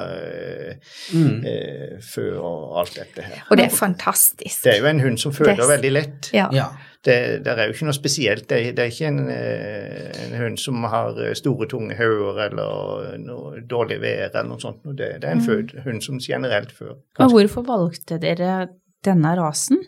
uh, 1.10 1.98
fø 2.06 2.30
og 2.38 2.78
alt 2.84 3.02
dette 3.02 3.26
her. 3.26 3.42
Og 3.50 3.58
det 3.58 3.66
er 3.66 3.74
fantastisk 3.74 4.27
fantastisk. 4.28 4.64
Det 4.64 4.72
er 4.72 4.78
jo 4.78 4.88
en 4.88 5.00
hund 5.00 5.18
som 5.18 5.32
føler 5.32 5.56
Des. 5.56 5.68
veldig 5.68 5.92
lett. 5.92 6.30
Ja. 6.32 6.48
ja. 6.52 6.68
Det, 7.04 7.44
det, 7.44 7.52
er 7.52 7.68
jo 7.68 7.74
ikke 7.74 7.86
noe 7.86 7.96
spesielt. 7.96 8.48
Det, 8.48 8.74
det 8.76 8.84
er 8.84 8.92
ikke 8.92 9.08
en, 9.08 9.28
eh, 9.30 10.24
en, 10.26 10.36
hund 10.42 10.58
som 10.58 10.84
har 10.84 11.18
eh, 11.22 11.34
store, 11.38 11.68
tunge 11.70 11.94
hoder 11.96 12.48
eller 12.48 13.18
noe 13.22 13.62
dårlig 13.70 14.00
vær 14.02 14.30
eller 14.32 14.48
noe 14.50 14.60
sånt. 14.60 14.82
Det, 14.84 15.20
det 15.22 15.28
er 15.28 15.36
en 15.36 15.44
mm. 15.44 15.84
hund 15.86 16.02
som 16.04 16.18
generelt 16.20 16.72
før. 16.74 16.96
Men 17.18 17.30
hvorfor 17.32 17.66
valgte 17.68 18.18
dere 18.22 18.68
denne 19.06 19.36
rasen? 19.38 19.84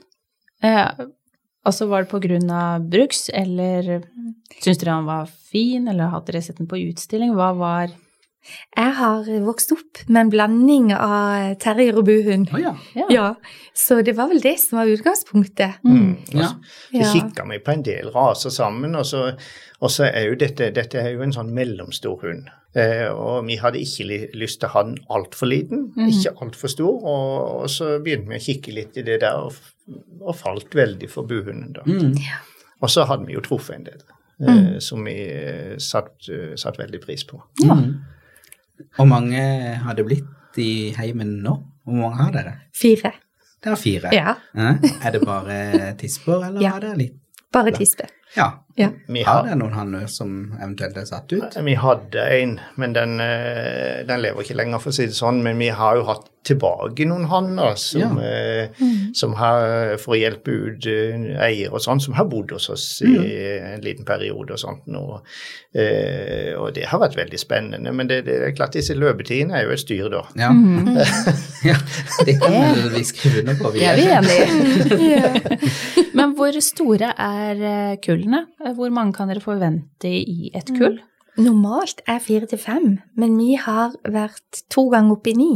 Eh, 0.63 0.87
altså 1.67 1.89
Var 1.91 2.07
det 2.07 2.13
pga. 2.13 2.79
bruks, 2.81 3.29
eller 3.35 4.05
syntes 4.61 4.79
dere 4.79 5.01
han 5.01 5.11
var 5.11 5.27
fin, 5.27 5.89
eller 5.89 6.15
hadde 6.15 6.33
dere 6.33 6.43
sett 6.47 6.63
den 6.63 6.71
på 6.71 6.79
utstilling? 6.79 7.35
Hva 7.35 7.53
var 7.59 7.91
jeg 8.77 8.93
har 8.97 9.27
vokst 9.45 9.73
opp 9.75 10.01
med 10.09 10.21
en 10.23 10.31
blanding 10.33 10.93
av 10.97 11.57
terrier 11.61 11.99
og 12.01 12.07
buhund. 12.09 12.49
Oh, 12.55 12.61
ja. 12.63 12.73
Ja. 12.97 13.09
ja. 13.13 13.27
Så 13.77 14.01
det 14.07 14.15
var 14.19 14.31
vel 14.31 14.41
det 14.43 14.57
som 14.63 14.81
var 14.81 14.91
utgangspunktet. 14.91 15.83
Mm. 15.85 15.99
mm. 15.99 16.15
Ja. 16.41 16.53
Så 16.91 17.11
kikka 17.13 17.45
vi 17.51 17.61
på 17.65 17.75
en 17.75 17.85
del 17.87 18.11
raser 18.15 18.55
sammen, 18.55 18.97
og 18.97 19.07
så, 19.07 19.27
og 19.81 19.93
så 19.93 20.09
er 20.09 20.31
jo 20.31 20.39
dette, 20.41 20.71
dette 20.77 21.03
er 21.03 21.13
jo 21.15 21.25
en 21.27 21.35
sånn 21.37 21.53
mellomstor 21.57 22.25
hund. 22.25 22.49
Eh, 22.79 23.09
og 23.11 23.49
vi 23.49 23.59
hadde 23.59 23.83
ikke 23.83 24.07
lyst 24.39 24.61
til 24.63 24.71
å 24.71 24.75
ha 24.77 24.85
den 24.87 25.01
altfor 25.11 25.51
liten, 25.51 25.89
mm. 25.97 26.07
ikke 26.07 26.37
altfor 26.47 26.73
stor. 26.73 26.95
Og, 27.01 27.35
og, 27.65 27.67
så 27.73 27.99
begynte 28.03 28.31
vi 28.31 28.39
å 28.39 28.47
kikke 28.47 28.77
litt 28.77 28.97
i 29.01 29.05
det 29.07 29.21
der, 29.25 29.43
og, 29.43 30.01
og 30.23 30.39
falt 30.39 30.79
veldig 30.79 31.11
for 31.11 31.29
buhunden. 31.29 31.75
da. 31.77 31.85
Mm. 31.85 32.17
Og 32.81 32.89
så 32.89 33.05
hadde 33.05 33.29
vi 33.29 33.37
jo 33.37 33.45
truffet 33.45 33.77
en 33.77 33.91
del. 33.91 34.01
Eh, 34.41 34.57
mm. 34.57 34.81
som 34.81 35.05
vi 35.05 35.19
satt, 35.83 36.15
eh, 36.33 36.55
satt 36.57 36.79
veldig 36.81 37.03
pris 37.03 37.27
på. 37.29 37.43
Ja. 37.61 37.77
Mm. 37.77 37.99
Hvor 38.97 39.09
mange 39.09 39.41
har 39.85 39.97
det 39.99 40.07
blitt 40.09 40.61
i 40.61 40.91
heimen 40.97 41.39
nå? 41.45 41.57
Hvor 41.87 41.97
mange 41.97 42.23
har 42.23 42.33
dere? 42.35 42.55
Fire. 42.77 43.13
Det 43.61 43.73
er 43.73 43.81
fire? 43.81 44.13
Ja. 44.17 44.37
Er 44.57 45.13
det 45.15 45.21
bare 45.25 45.95
tisper, 46.01 46.47
eller 46.49 46.65
ja. 46.65 46.77
er 46.77 46.89
det 46.89 46.95
litt 47.01 47.17
Bare 47.51 47.73
tisper. 47.75 48.07
Ja. 48.37 48.65
ja. 48.75 48.89
Har 49.27 49.47
det 49.47 49.57
noen 49.59 49.75
hanner 49.75 50.07
som 50.11 50.53
eventuelt 50.61 50.99
er 51.01 51.09
satt 51.09 51.33
ut? 51.35 51.57
Vi 51.67 51.77
hadde 51.79 52.27
en, 52.37 52.59
men 52.79 52.95
den, 52.95 53.19
eh, 53.23 54.03
den, 54.07 54.23
lever 54.23 54.45
ikke 54.45 54.59
lenger, 54.61 54.83
for 54.83 54.93
å 54.93 54.99
si 55.01 55.09
det 55.11 55.19
sånn. 55.19 55.43
Men 55.47 55.59
vi 55.59 55.73
har 55.75 55.99
jo 55.99 56.07
hatt 56.09 56.29
tilbake 56.47 57.05
noen 57.05 57.27
hanner 57.29 57.75
som, 57.77 58.01
ja. 58.01 58.09
eh, 58.25 58.71
mm. 58.81 59.11
som 59.19 59.35
har, 59.37 59.97
for 60.01 60.15
å 60.15 60.21
hjelpe 60.21 60.55
ut 60.55 60.87
eier 60.89 61.75
og 61.75 61.83
sånn, 61.85 62.01
som 62.01 62.15
har 62.17 62.31
bodd 62.31 62.55
hos 62.55 62.71
oss 62.73 62.87
i 63.05 63.11
mm. 63.11 63.67
en 63.75 63.85
liten 63.85 64.09
periode 64.09 64.57
og 64.57 64.63
sånt. 64.63 64.89
Og, 64.97 65.19
eh, 65.77 66.55
og 66.57 66.71
det 66.79 66.87
har 66.89 67.03
vært 67.03 67.19
veldig 67.19 67.41
spennende. 67.41 67.93
Men 67.93 68.09
det, 68.09 68.23
det 68.29 68.39
er 68.47 68.57
klart 68.57 68.79
disse 68.79 68.97
løpetidene 68.97 69.59
er 69.59 69.67
jo 69.67 69.75
et 69.75 69.83
styr, 69.83 70.09
da. 70.13 70.23
Ja, 70.41 70.53
mm. 70.55 70.95
ja 71.69 71.77
det 72.25 72.39
kan 72.41 72.57
vi 72.95 73.05
skrive 73.11 73.45
under 73.45 73.61
på. 73.61 73.75
Vi 73.77 73.85
er, 73.85 74.01
er 74.01 74.25
vi 74.25 74.39
enige. 74.41 75.59
Men 76.17 76.35
hvor 76.39 76.57
store 76.65 77.13
er 77.21 77.61
eh, 77.61 77.95
kullene? 78.21 78.75
Hvor 78.77 78.93
mange 78.95 79.17
kan 79.17 79.31
dere 79.33 79.43
forvente 79.45 80.11
i 80.11 80.53
et 80.55 80.71
kull? 80.77 80.99
Mm. 81.01 81.45
Normalt 81.45 82.03
er 82.11 82.19
fire 82.23 82.49
til 82.51 82.61
fem, 82.61 82.99
men 83.17 83.37
vi 83.39 83.55
har 83.61 83.95
vært 84.05 84.65
to 84.73 84.89
ganger 84.93 85.17
oppe 85.17 85.33
i 85.33 85.37
ni. 85.39 85.53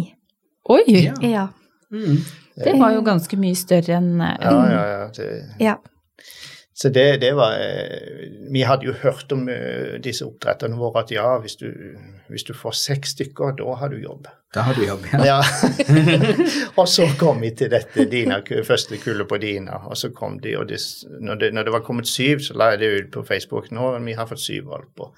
Oi! 0.73 0.85
Ja. 0.89 1.15
ja. 1.21 1.49
Mm. 1.93 2.23
Det 2.65 2.77
var 2.79 2.95
jo 2.95 3.03
ganske 3.07 3.37
mye 3.39 3.57
større 3.59 3.99
enn 3.99 4.15
Ja, 4.23 4.55
ja, 4.71 4.85
ja. 4.93 5.03
Det, 5.15 5.29
ja. 5.61 5.75
Så 6.75 6.91
det, 6.91 7.21
det, 7.23 7.35
var 7.39 7.55
eh, 7.59 8.31
Vi 8.51 8.65
hadde 8.67 8.89
jo 8.89 8.95
hørt 9.03 9.33
om 9.35 9.49
eh, 9.51 10.01
disse 10.03 10.27
oppdretterne 10.27 10.79
våre 10.79 11.05
at 11.05 11.13
ja, 11.15 11.37
hvis 11.43 11.59
du, 11.61 11.69
hvis 12.31 12.47
du 12.47 12.55
får 12.55 12.75
seks 12.79 13.15
stykker, 13.15 13.55
da 13.59 13.77
har 13.79 13.93
du 13.93 14.01
jobb. 14.03 14.27
Da 14.55 14.61
har 14.61 14.75
du 14.75 14.85
jobb, 14.87 15.07
ja. 15.13 15.25
ja. 15.27 15.39
og 16.81 16.89
så 16.89 17.09
kom 17.19 17.41
vi 17.43 17.51
til 17.59 17.73
dette 17.73 18.07
Dina, 18.11 18.39
første 18.67 19.01
kullet 19.03 19.27
på 19.29 19.39
Dina, 19.43 19.81
og 19.89 19.99
så 19.99 20.13
kom 20.15 20.39
de, 20.43 20.55
og 20.61 20.69
det, 20.71 20.79
når, 21.19 21.41
det, 21.41 21.51
når, 21.57 21.67
det, 21.67 21.75
var 21.75 21.83
kommet 21.87 22.09
syv, 22.09 22.45
så 22.45 22.55
la 22.59 22.75
jeg 22.75 22.85
det 22.85 22.93
ut 22.95 23.11
på 23.19 23.25
Facebook 23.27 23.73
nå, 23.75 23.97
vi 24.07 24.15
har 24.15 24.31
fått 24.31 24.45
syv 24.45 24.71
valper. 24.71 25.11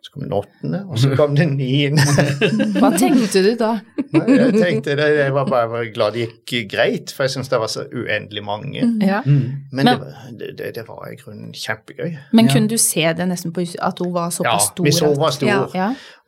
Så 0.00 0.12
kom 0.14 0.22
den 0.22 0.32
åttende, 0.32 0.84
og 0.86 0.98
så 1.02 1.10
kom 1.18 1.34
den 1.36 1.56
niende. 1.58 2.04
Hva 2.80 2.92
tenkte 2.94 3.42
du 3.42 3.50
da? 3.58 3.72
jeg 4.14 4.52
tenkte 4.54 4.94
det, 4.96 5.08
jeg 5.18 5.34
var 5.34 5.48
bare 5.50 5.82
glad 5.92 6.14
det 6.14 6.28
gikk 6.28 6.70
greit, 6.70 7.12
for 7.12 7.26
jeg 7.26 7.34
syns 7.34 7.50
det 7.50 7.58
var 7.60 7.72
så 7.72 7.84
uendelig 7.90 8.44
mange. 8.46 8.86
Mm. 8.86 9.02
Ja. 9.02 9.20
Mm. 9.26 9.66
Men, 9.72 9.90
Men 9.90 10.38
det, 10.38 10.52
det, 10.60 10.70
det, 10.78 10.84
var 10.88 11.10
i 11.10 11.18
grunnen 11.18 11.50
kjempegøy. 11.52 12.14
Men 12.32 12.48
kunne 12.48 12.70
du 12.70 12.78
se 12.80 13.04
det 13.18 13.26
nesten 13.28 13.52
på 13.52 13.66
at 13.66 14.00
hun 14.04 14.14
var 14.14 14.30
såpass 14.32 14.70
stor? 14.70 14.86
Ja, 14.86 14.88
hvis 14.88 15.02
hun 15.02 15.18
var 15.18 15.34
stor. 15.34 15.76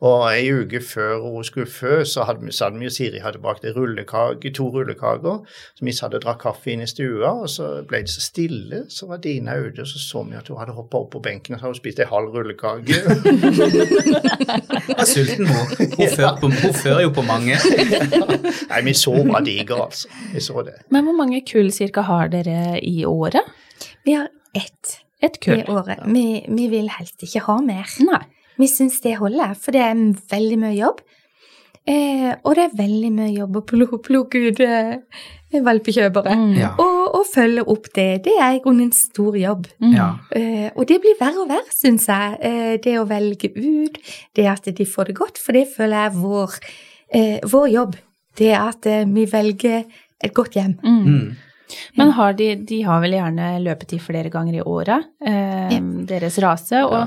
Ja. 0.01 0.07
Ja. 0.07 0.21
Og 0.21 0.23
ei 0.33 0.47
uke 0.49 0.79
før 0.81 1.19
hun 1.21 1.43
skulle 1.45 1.69
fø, 1.69 1.99
så 2.09 2.23
hadde, 2.25 2.51
så 2.51 2.65
hadde 2.65 2.79
vi 2.81 2.87
og 2.89 2.93
Siri 2.95 3.19
hadde 3.21 3.37
bakt 3.41 3.65
rullekake, 3.75 4.49
to 4.57 4.69
rullekaker. 4.73 5.43
Så 5.77 5.85
vi 5.85 5.93
hadde 6.01 6.21
drakk 6.23 6.39
kaffe 6.41 6.71
inn 6.73 6.81
i 6.81 6.87
stua, 6.89 7.35
og 7.43 7.49
så 7.53 7.67
ble 7.85 8.01
det 8.07 8.09
så 8.09 8.23
stille. 8.25 8.79
Så 8.89 9.05
var 9.11 9.21
Dina 9.21 9.59
ute, 9.61 9.83
og 9.83 9.91
så 9.91 10.01
så 10.01 10.23
vi 10.25 10.39
at 10.39 10.49
hun 10.49 10.57
hadde 10.57 10.73
hoppa 10.73 11.03
opp 11.03 11.11
på 11.13 11.21
benken 11.21 11.53
og 11.53 11.59
så 11.61 11.67
hadde 11.67 11.75
hun 11.75 11.81
spist 11.83 12.01
ei 12.01 12.09
halv 12.09 12.33
rullekake. 12.33 12.97
er 14.97 15.05
sulten, 15.05 15.45
hun. 15.53 15.69
Hun, 15.77 16.09
ja. 16.17 16.33
hun 16.41 16.57
fører 16.81 17.05
jo 17.05 17.13
på 17.13 17.27
mange. 17.29 17.61
Nei, 18.73 18.81
vi 18.89 18.97
så 18.97 19.13
hva 19.21 19.45
diger, 19.45 19.85
altså. 19.85 20.09
Vi 20.33 20.41
så 20.41 20.65
det. 20.65 20.79
Men 20.89 21.05
hvor 21.05 21.17
mange 21.21 21.45
kull 21.45 21.69
cirka 21.75 22.07
har 22.09 22.33
dere 22.33 22.81
i 22.81 23.05
året? 23.05 23.45
Vi 24.05 24.17
har 24.17 24.33
ett. 24.57 24.97
Et 25.21 25.37
kull. 25.37 25.61
I 25.61 25.69
året. 25.69 26.01
Vi, 26.09 26.27
vi 26.49 26.71
vil 26.73 26.89
helst 26.89 27.21
ikke 27.21 27.45
ha 27.45 27.61
mer. 27.61 27.85
Nei. 28.01 28.23
Vi 28.61 28.69
syns 28.69 29.01
det 29.01 29.17
holder, 29.19 29.55
for 29.57 29.75
det 29.75 29.81
er 29.87 30.05
veldig 30.31 30.61
mye 30.61 30.77
jobb. 30.77 31.01
Eh, 31.89 32.29
og 32.45 32.53
det 32.55 32.67
er 32.67 32.75
veldig 32.77 33.09
mye 33.15 33.31
jobb 33.33 33.55
å 33.57 33.63
plukke 33.65 34.41
ut 34.45 34.59
eh, 34.61 34.99
valpekjøpere. 35.65 36.35
Mm. 36.37 36.53
Ja. 36.59 36.69
Og, 36.79 36.99
og, 37.17 37.25
følge 37.31 37.63
opp 37.73 37.89
det. 37.95 38.23
Det 38.27 38.35
er 38.37 38.57
i 38.57 38.61
grunnen 38.63 38.89
en 38.89 38.95
stor 38.95 39.37
jobb. 39.39 39.65
Mm. 39.81 39.95
Ja. 39.95 40.11
Eh, 40.37 40.69
og 40.75 40.85
det 40.91 40.99
blir 41.01 41.17
verre 41.19 41.41
og 41.43 41.49
verre, 41.49 41.73
syns 41.73 42.05
jeg. 42.11 42.37
Eh, 42.45 42.75
det 42.83 42.95
å 43.01 43.07
velge 43.09 43.49
ut, 43.57 43.97
det 44.37 44.47
at 44.51 44.69
de 44.77 44.87
får 44.87 45.09
det 45.09 45.17
godt. 45.17 45.41
For 45.41 45.57
det 45.57 45.67
føler 45.73 45.97
jeg 45.97 46.11
er 46.11 46.19
vår, 46.21 46.57
eh, 47.17 47.37
vår 47.49 47.69
jobb. 47.73 47.97
Det 48.37 48.53
at 48.57 48.87
eh, 48.87 49.07
vi 49.09 49.25
velger 49.31 49.81
et 50.21 50.35
godt 50.37 50.59
hjem. 50.59 50.77
Mm. 50.85 51.31
Mm. 51.73 51.99
Men 51.99 52.15
har 52.17 52.33
de, 52.39 52.49
de, 52.67 52.81
har 52.87 53.03
vel 53.03 53.17
gjerne 53.17 53.51
løpetid 53.65 54.03
flere 54.03 54.31
ganger 54.33 54.59
i 54.59 54.65
året, 54.65 55.11
eh, 55.25 55.69
ja. 55.75 55.83
deres 56.09 56.39
rase. 56.43 56.83
Og 56.87 56.97
ja. 56.97 57.05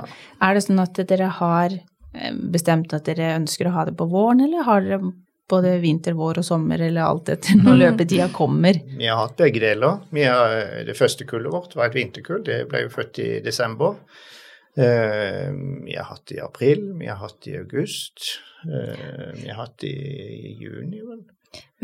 er 0.48 0.54
det 0.54 0.64
sånn 0.66 0.82
at 0.84 1.02
dere 1.10 1.30
har 1.40 1.74
eh, 1.74 2.40
bestemt 2.54 2.94
at 2.96 3.06
dere 3.10 3.34
ønsker 3.38 3.70
å 3.70 3.76
ha 3.76 3.86
det 3.88 3.96
på 3.98 4.08
våren, 4.10 4.44
eller 4.46 4.66
har 4.68 4.84
dere 4.84 5.14
både 5.50 5.78
vinter, 5.82 6.16
vår 6.16 6.40
og 6.40 6.46
sommer, 6.46 6.80
eller 6.80 7.04
alt 7.04 7.28
etter 7.34 7.58
når 7.60 7.80
løpetida 7.82 8.28
kommer? 8.32 8.78
Vi 8.96 9.08
har 9.08 9.20
hatt 9.20 9.36
begge 9.40 9.60
deler. 9.62 10.00
Har, 10.16 10.54
det 10.88 10.96
første 10.98 11.26
kullet 11.28 11.52
vårt 11.52 11.76
var 11.76 11.90
et 11.90 11.98
vinterkull, 11.98 12.40
det 12.46 12.64
ble 12.70 12.86
jo 12.86 12.94
født 12.94 13.20
i 13.24 13.28
desember. 13.44 13.98
Uh, 14.74 15.54
vi 15.86 15.94
har 15.94 16.08
hatt 16.08 16.24
det 16.26 16.40
i 16.40 16.42
april, 16.42 16.88
vi 16.98 17.06
har 17.06 17.20
hatt 17.20 17.36
det 17.44 17.52
i 17.52 17.60
august, 17.60 18.24
uh, 18.66 19.30
vi 19.36 19.46
har 19.46 19.60
hatt 19.60 19.76
det 19.84 19.92
i 19.92 20.56
juni, 20.58 20.98
vel. 20.98 21.20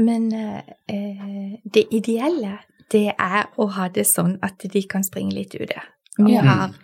Men 0.00 0.28
eh, 0.32 1.54
det 1.64 1.86
ideelle 1.94 2.58
det 2.90 3.12
er 3.14 3.46
å 3.60 3.68
ha 3.76 3.88
det 3.92 4.06
sånn 4.08 4.36
at 4.44 4.62
de 4.72 4.82
kan 4.90 5.04
springe 5.06 5.34
litt 5.36 5.54
ute. 5.54 5.78
Vi 6.18 6.34
ja. 6.34 6.42
har, 6.42 6.74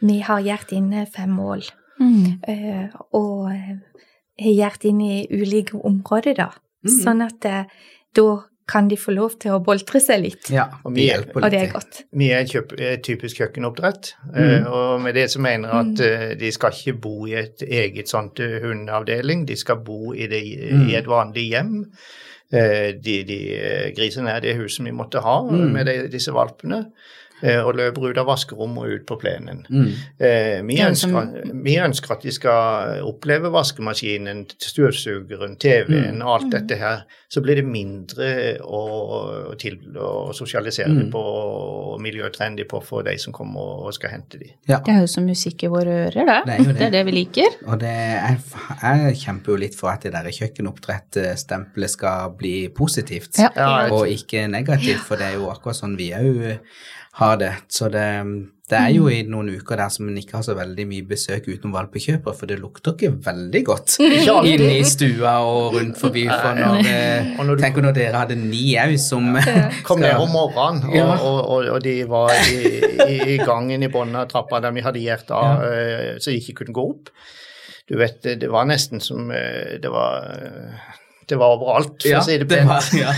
vi 0.00 0.20
har 0.24 0.40
gjort 0.44 0.72
inne 0.72 1.04
fem 1.12 1.34
mål, 1.36 1.64
mm. 2.00 2.22
uh, 2.48 3.00
og 3.18 3.50
har 3.52 4.54
gjort 4.56 4.86
inn 4.88 5.02
i 5.04 5.16
ulike 5.28 5.76
områder, 5.76 6.38
da. 6.40 6.48
Mm. 6.86 6.94
Sånn 6.96 7.24
at 7.26 7.48
uh, 7.48 7.84
da 8.16 8.26
kan 8.68 8.88
de 8.88 8.96
få 8.96 9.12
lov 9.14 9.34
til 9.42 9.52
å 9.56 9.60
boltre 9.64 10.00
seg 10.00 10.20
litt. 10.22 10.50
Ja, 10.54 10.68
og, 10.84 10.92
vi 10.94 11.08
hjelper 11.08 11.40
litt. 11.40 11.44
og 11.44 11.50
det 11.54 11.60
er 11.60 11.70
godt. 11.72 12.02
Vi 12.20 12.28
er 12.32 12.44
kjøp, 12.48 12.74
typisk 13.04 13.40
kjøkkenoppdrett, 13.42 14.12
mm. 14.32 14.66
og 14.70 15.00
med 15.04 15.16
det 15.18 15.28
så 15.32 15.42
mener 15.42 15.68
jeg 15.68 15.78
at 15.78 16.02
mm. 16.02 16.38
de 16.40 16.52
skal 16.54 16.76
ikke 16.78 16.94
bo 17.02 17.14
i 17.26 17.34
et 17.42 17.64
eget 17.66 18.12
sånt 18.12 18.38
hundeavdeling, 18.38 19.46
de 19.48 19.56
skal 19.58 19.82
bo 19.84 20.12
i, 20.14 20.28
det, 20.30 20.42
i 20.46 20.70
mm. 20.72 20.90
et 21.00 21.10
vanlig 21.10 21.48
hjem. 21.50 21.74
eh, 22.52 22.92
de, 23.02 23.16
de 23.28 23.40
grisene 23.96 24.30
er 24.36 24.40
det 24.44 24.56
huset 24.60 24.84
vi 24.86 24.94
måtte 24.94 25.24
ha 25.24 25.40
Mm. 25.42 25.72
med 25.72 25.86
de, 25.86 25.96
disse 26.12 26.32
valpene. 26.32 26.84
Eh, 27.42 27.60
Og 27.64 27.74
løper 27.76 28.10
ut 28.10 28.18
av 28.18 28.26
vaskerommet 28.26 28.78
og 28.84 28.90
ut 29.00 29.06
på 29.06 29.16
plenen. 29.20 29.64
Mm. 29.70 29.88
Eh, 30.20 30.62
vi, 30.62 30.76
ønsker, 30.82 31.10
som- 31.10 31.62
vi 31.64 31.76
ønsker 31.78 32.12
at 32.12 32.22
de 32.22 32.30
skal 32.32 33.02
oppleve 33.02 33.50
vaskemaskinen, 33.52 34.46
støvsugeren, 34.58 35.56
TV-en 35.58 36.18
Mm. 36.18 36.22
og 36.26 36.34
alt 36.42 36.50
dette 36.52 36.76
her. 36.78 37.02
Så 37.28 37.40
blir 37.42 37.56
det 37.56 37.64
mindre 37.64 38.58
å, 38.60 39.54
til, 39.58 39.78
å 39.96 40.32
sosialisere 40.34 40.88
Mm. 40.92 41.10
på 41.10 41.18
og 41.22 42.00
miljøtrendy 42.00 42.64
på 42.68 42.82
for 42.84 43.02
de 43.02 43.16
som 43.18 43.32
kommer 43.32 43.86
og 43.86 43.94
skal 43.94 44.10
hente 44.10 44.38
dem. 44.38 44.50
Ja. 44.68 44.78
Det 44.84 44.94
er 44.94 45.00
jo 45.00 45.06
som 45.06 45.26
musikk 45.26 45.64
i 45.64 45.68
våre 45.68 46.06
ører, 46.08 46.26
det. 46.26 46.38
Det 46.46 46.52
er 46.54 46.58
jo 46.58 46.64
det. 46.64 46.78
Det 46.78 46.86
er 46.86 46.90
det 46.90 47.04
vi 47.06 47.12
liker. 47.12 47.48
Og 47.66 47.78
det, 47.80 47.88
jeg, 47.92 48.38
jeg 48.82 49.16
kjemper 49.24 49.52
jo 49.52 49.56
litt 49.56 49.74
for 49.74 49.88
at 49.90 50.02
det 50.02 50.12
der 50.12 50.30
kjøkkenoppdrettstempelet 50.32 51.90
skal 51.90 52.30
bli 52.38 52.68
positivt, 52.68 53.38
Ja. 53.38 53.48
Ja, 53.56 53.88
og 53.92 54.06
ikke 54.08 54.46
negativt, 54.50 55.00
for 55.06 55.16
det 55.16 55.26
er 55.32 55.38
jo 55.38 55.48
akkurat 55.52 55.76
sånn 55.78 55.96
vi 55.96 56.10
òg 56.16 56.58
har 57.20 57.36
det. 57.36 57.52
Så 57.68 57.88
det, 57.92 58.04
det 58.72 58.78
er 58.78 58.88
jo 58.94 59.08
i 59.12 59.18
noen 59.28 59.50
uker 59.52 59.76
der 59.76 59.90
som 59.92 60.06
en 60.08 60.16
ikke 60.16 60.38
har 60.38 60.44
så 60.46 60.54
veldig 60.56 60.86
mye 60.88 61.04
besøk 61.04 61.44
utenom 61.50 61.74
valpekjøpere, 61.76 62.32
for 62.38 62.48
det 62.48 62.56
lukter 62.62 62.94
ikke 62.96 63.10
veldig 63.26 63.62
godt 63.68 63.96
inne 64.52 64.70
i 64.78 64.84
stua 64.88 65.34
og 65.44 65.76
rundt 65.76 66.00
forbi. 66.00 66.22
For 66.30 66.56
når, 66.56 66.80
eh, 66.88 67.34
Og 67.38 67.44
når 67.50 67.60
du- 67.60 67.62
tenk 67.66 67.82
når 67.84 67.92
dere 67.98 68.22
hadde 68.22 68.38
ni 68.40 68.62
au 68.80 68.96
som 68.96 69.28
kom 69.88 70.00
ned 70.00 70.16
om 70.16 70.32
morgenen, 70.32 70.88
og, 70.88 70.96
Ja. 70.96 71.10
og, 71.18 71.38
og, 71.50 71.68
og 71.76 71.82
de 71.84 71.98
var 72.08 72.32
i, 72.48 72.80
i, 73.10 73.20
i 73.34 73.38
gangen 73.44 73.82
i 73.84 73.92
bunnen 73.92 74.16
av 74.22 74.30
trappa 74.32 74.62
der 74.64 74.72
vi 74.72 74.80
hadde 74.88 75.04
gjert 75.04 75.30
av, 75.36 75.62
eh, 75.68 76.16
så 76.18 76.32
de 76.32 76.40
ikke 76.40 76.62
kunne 76.62 76.72
gå 76.80 76.88
opp. 76.94 77.12
Du 77.90 77.96
vet, 77.98 78.22
det, 78.24 78.48
var 78.48 78.64
nesten 78.70 79.00
som 79.02 79.26
eh, 79.34 79.76
Det 79.82 79.90
var 79.90 80.22
eh, 80.32 80.90
det 81.28 81.38
var 81.38 81.54
overalt, 81.56 81.94
for 82.02 82.08
Ja, 82.10 82.20
å 82.20 82.24
si 82.26 82.38
det 82.38 82.48
pent. 82.48 82.68
var, 82.68 82.82
ja. 82.98 83.12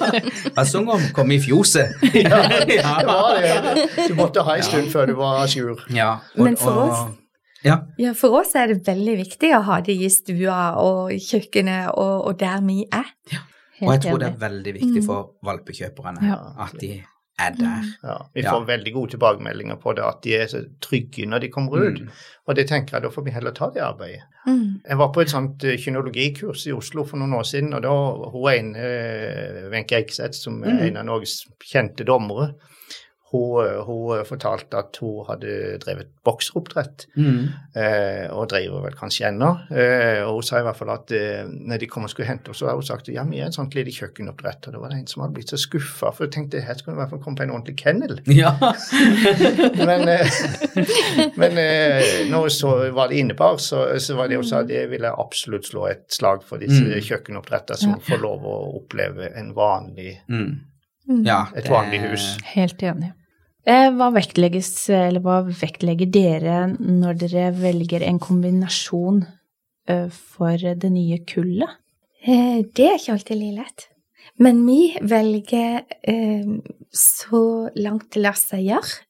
Var 0.56 0.64
sånn 0.68 0.86
å 0.88 0.98
komme 1.16 1.34
i 1.36 1.40
fjoset. 1.42 1.94
Ja, 2.14 2.40
det 2.64 2.78
var 3.06 3.40
det. 3.42 3.86
Du 4.08 4.14
måtte 4.18 4.44
ha 4.46 4.54
en 4.56 4.62
stund 4.66 4.90
før 4.92 5.06
du 5.10 5.14
var 5.18 5.42
à 5.44 5.48
jour. 5.50 5.80
Ja, 5.94 6.18
Men 6.36 6.56
for 6.56 6.84
oss- 6.88 7.08
Ja. 7.64 7.80
Ja, 7.98 8.12
for 8.14 8.38
oss 8.38 8.54
er 8.54 8.68
det 8.70 8.84
veldig 8.86 9.16
viktig 9.18 9.48
å 9.56 9.62
ha 9.66 9.80
det 9.82 9.96
i 9.98 10.08
stua 10.14 10.76
og 10.78 11.10
kjøkkenet 11.18 11.88
og, 11.98 12.26
og 12.30 12.36
der 12.38 12.60
vi 12.62 12.84
er. 12.86 13.08
Og 13.82 13.92
jeg 13.96 14.00
tror 14.04 14.18
det 14.22 14.28
er 14.28 14.36
veldig 14.48 14.74
viktig 14.76 15.02
for 15.06 15.32
valpekjøperne 15.44 16.22
Ja. 16.28 16.36
at 16.64 16.78
de 16.80 17.02
er 17.38 17.50
der. 17.58 17.84
Ja, 18.02 18.16
vi 18.34 18.42
Ja. 18.42 18.50
får 18.52 18.66
veldig 18.66 18.92
gode 18.94 19.10
tilbakemeldinger 19.10 19.76
på 19.76 19.92
det, 19.94 20.04
at 20.04 20.22
de 20.22 20.34
er 20.36 20.46
så 20.46 20.64
trygge 20.80 21.26
når 21.26 21.40
de 21.40 21.48
kommer 21.48 21.76
ut. 21.78 22.00
Mm. 22.02 22.08
Og 22.48 22.56
det 22.56 22.66
tenker 22.68 22.96
jeg, 22.96 23.02
da 23.02 23.08
får 23.08 23.24
vi 23.24 23.30
heller 23.30 23.50
ta 23.52 23.70
det 23.70 23.82
arbeidet. 23.82 24.22
Mm. 24.46 24.80
Jeg 24.88 24.98
var 24.98 25.12
på 25.12 25.20
et 25.20 25.28
sånt 25.30 25.64
eh, 25.64 25.76
kynologikurs 25.76 26.66
i 26.66 26.72
Oslo 26.72 27.04
for 27.04 27.16
noen 27.18 27.34
år 27.34 27.44
siden, 27.44 27.74
og 27.74 27.82
da 27.82 27.92
hun 28.30 28.50
ene, 28.52 28.76
eh, 28.78 29.68
Wenche 29.70 29.96
Eikseth, 29.96 30.34
som 30.34 30.62
er 30.64 30.70
Mm. 30.72 30.82
en 30.88 30.96
av 30.96 31.04
Norges 31.04 31.46
kjente 31.64 32.04
dommere, 32.04 32.54
hun, 33.32 33.64
eh, 33.66 33.82
hun 33.84 34.24
fortalte 34.24 34.78
at 34.78 34.96
hun 35.02 35.24
hadde 35.28 35.78
drevet 35.82 36.08
bokseroppdrett, 36.24 37.06
Mm. 37.16 37.48
eh, 37.76 38.26
og 38.32 38.48
driver 38.48 38.80
vel 38.86 38.94
kanskje 38.96 39.26
ennå. 39.28 39.50
Eh, 39.70 40.22
og 40.24 40.34
hun 40.38 40.42
sa 40.42 40.58
i 40.60 40.62
hvert 40.64 40.76
fall 40.76 40.90
at 40.94 41.12
eh, 41.12 41.44
når 41.44 41.78
de 41.82 41.86
kom 41.86 42.04
og 42.04 42.10
skulle 42.10 42.28
hente 42.28 42.48
oss, 42.50 42.58
så 42.62 42.66
hadde 42.70 42.80
hun 42.80 42.88
sagt 42.88 43.08
ja, 43.12 43.24
vi 43.28 43.40
er 43.40 43.46
en 43.50 43.52
sånn 43.52 43.68
lite 43.74 43.92
kjøkkenoppdrett. 43.92 44.66
Og 44.66 44.72
det 44.72 44.80
var 44.80 44.88
det 44.94 44.98
en 45.02 45.06
som 45.06 45.22
hadde 45.22 45.34
blitt 45.34 45.50
så 45.52 45.58
skuffa, 45.60 46.12
for 46.14 46.24
hun 46.24 46.30
tenkte 46.32 46.62
her 46.64 46.74
skulle 46.74 46.96
det 46.96 46.98
i 46.98 47.02
hvert 47.04 47.10
fall 47.10 47.22
komme 47.26 47.36
på 47.36 47.42
en 47.48 47.54
ordentlig 47.56 47.76
kennel. 47.76 48.20
Ja. 48.38 48.54
Men, 49.88 50.08
eh, 50.08 50.30
men 51.36 51.58
eh, 51.58 52.28
når 52.30 52.48
så 52.54 52.70
var 52.94 53.08
det 53.08 53.18
innebar, 53.18 53.56
så, 53.62 53.84
så 54.00 54.16
var 54.16 54.28
det 54.28 54.38
også 54.38 54.48
sa 54.48 54.62
jeg 54.68 54.88
ville 54.90 55.10
absolutt 55.20 55.66
slå 55.68 55.86
et 55.90 56.06
slag 56.14 56.42
for 56.46 56.58
disse 56.62 56.78
Mm. 56.78 57.00
kjøkkenoppdretter 57.04 57.76
som 57.76 57.96
får 58.00 58.20
lov 58.22 58.44
å 58.46 58.54
oppleve 58.78 59.28
en 59.36 59.50
vanlig, 59.56 60.20
Mm. 60.28 60.60
Mm. 61.08 61.22
ja 61.26 61.46
et 61.56 61.66
vanlig 61.68 62.00
hus. 62.04 62.36
Helt 62.54 62.82
enig. 62.82 63.12
Eh, 63.68 63.90
Hva 63.92 64.08
vektlegges, 64.14 64.70
eller 64.94 65.20
hva 65.24 65.42
vektlegger 65.44 66.08
dere 66.14 66.60
når 66.78 67.18
dere 67.24 67.48
velger 67.56 68.04
en 68.06 68.20
kombinasjon 68.22 69.22
eh, 69.88 70.08
for 70.08 70.56
det 70.56 70.90
nye 70.94 71.20
kullet? 71.28 71.76
Eh, 72.24 72.62
Det 72.64 72.86
er 72.86 72.96
ikke 72.98 73.16
alltid 73.18 73.36
like 73.42 73.58
lett. 73.60 73.88
Men 74.38 74.62
vi 74.66 74.94
velger 75.02 75.82
eh, 76.02 76.48
så 76.94 77.42
langt 77.76 78.10
det 78.14 78.22
lar 78.22 78.38
seg 78.38 78.64
gjøre 78.70 79.04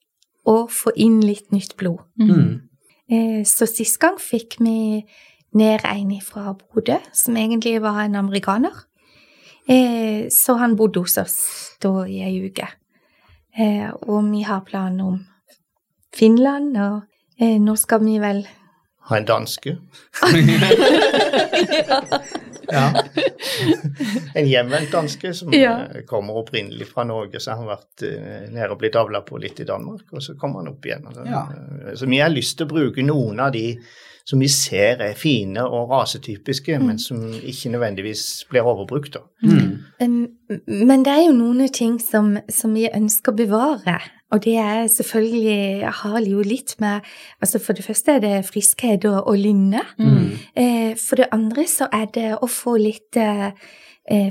å 0.49 0.66
få 0.73 0.94
inn 0.97 1.21
litt 1.21 1.53
nytt 1.53 1.77
blod. 1.77 2.03
Mm. 2.18 2.61
Eh, 3.11 3.42
Så 3.44 3.68
sist 3.71 3.99
gang 4.01 4.18
fikk 4.18 4.59
vi 4.61 5.05
ned 5.55 5.85
en 5.85 6.11
fra 6.21 6.53
Bodø, 6.55 6.99
som 7.12 7.37
egentlig 7.37 7.79
var 7.83 8.03
en 8.05 8.16
amerikaner. 8.16 8.75
Eh, 9.68 10.29
Så 10.31 10.59
han 10.59 10.77
bodde 10.77 11.01
hos 11.05 11.18
oss 11.18 11.38
da 11.81 12.05
i 12.09 12.23
ei 12.25 12.42
uke. 12.49 12.66
Eh, 13.56 13.90
Og 14.02 14.30
vi 14.32 14.42
har 14.42 14.61
planer 14.61 15.04
om 15.04 15.26
Finland, 16.14 16.76
og 16.76 17.00
eh, 17.40 17.58
nå 17.61 17.76
skal 17.76 18.00
vi 18.04 18.18
vel 18.18 18.46
Ha 19.08 19.16
en 19.16 19.24
danske. 19.24 19.76
Ja. 22.70 22.92
En 24.34 24.46
hjemvendt 24.48 24.90
danske 24.92 25.30
som 25.34 25.52
Ja. 25.54 25.80
eh, 25.94 26.02
kommer 26.06 26.37
opprinnelig 26.37 26.87
fra 26.88 27.04
Norge, 27.04 27.40
så 27.40 27.50
har 27.50 27.56
han 27.62 27.66
vært 27.70 28.02
eh, 28.04 28.50
nede 28.52 28.68
og 28.70 28.78
blitt 28.82 28.96
avla 29.00 29.22
på 29.24 29.38
litt 29.40 29.61
i 29.61 29.64
Danmark, 29.64 30.02
og 30.12 30.20
så 30.22 30.34
kommer 30.37 30.58
han 30.61 30.68
opp 30.74 30.84
igjen. 30.84 31.06
Ja. 31.24 31.46
Så 31.96 32.04
vi 32.06 32.18
har 32.20 32.28
lyst 32.28 32.58
til 32.58 32.66
å 32.68 32.74
bruke 32.74 33.00
noen 33.02 33.40
av 33.40 33.52
de 33.56 33.78
som 34.28 34.42
vi 34.44 34.48
ser 34.52 35.00
er 35.00 35.16
fine 35.16 35.62
og 35.64 35.88
rasetypiske, 35.90 36.76
men 36.82 36.98
som 37.00 37.22
ikke 37.32 37.72
nødvendigvis 37.72 38.44
blir 38.50 38.66
overbrukt. 38.68 39.14
da. 39.14 39.24
Mm. 39.42 39.78
Um, 40.02 40.28
Men 40.66 41.04
det 41.04 41.12
er 41.12 41.22
jo 41.26 41.32
noen 41.32 41.68
ting 41.72 41.96
som, 42.00 42.36
som 42.48 42.74
vi 42.74 42.88
ønsker 42.92 43.32
å 43.32 43.38
bevare. 43.38 43.98
Og 44.30 44.44
det 44.44 44.58
er 44.60 44.86
selvfølgelig 44.92 45.88
har 46.02 46.20
jo 46.20 46.42
litt 46.44 46.74
med 46.80 47.00
altså 47.40 47.58
For 47.58 47.72
det 47.72 47.84
første 47.84 48.12
er 48.12 48.20
det 48.20 48.44
friskhet 48.44 49.04
og, 49.08 49.22
og 49.28 49.38
lynne. 49.38 49.80
Mm. 49.98 50.36
Uh, 50.52 50.92
for 51.00 51.16
det 51.16 51.30
andre 51.32 51.64
så 51.66 51.88
er 51.92 52.10
det 52.14 52.34
å 52.36 52.46
få 52.46 52.76
litt 52.76 53.16
eh, 53.16 53.52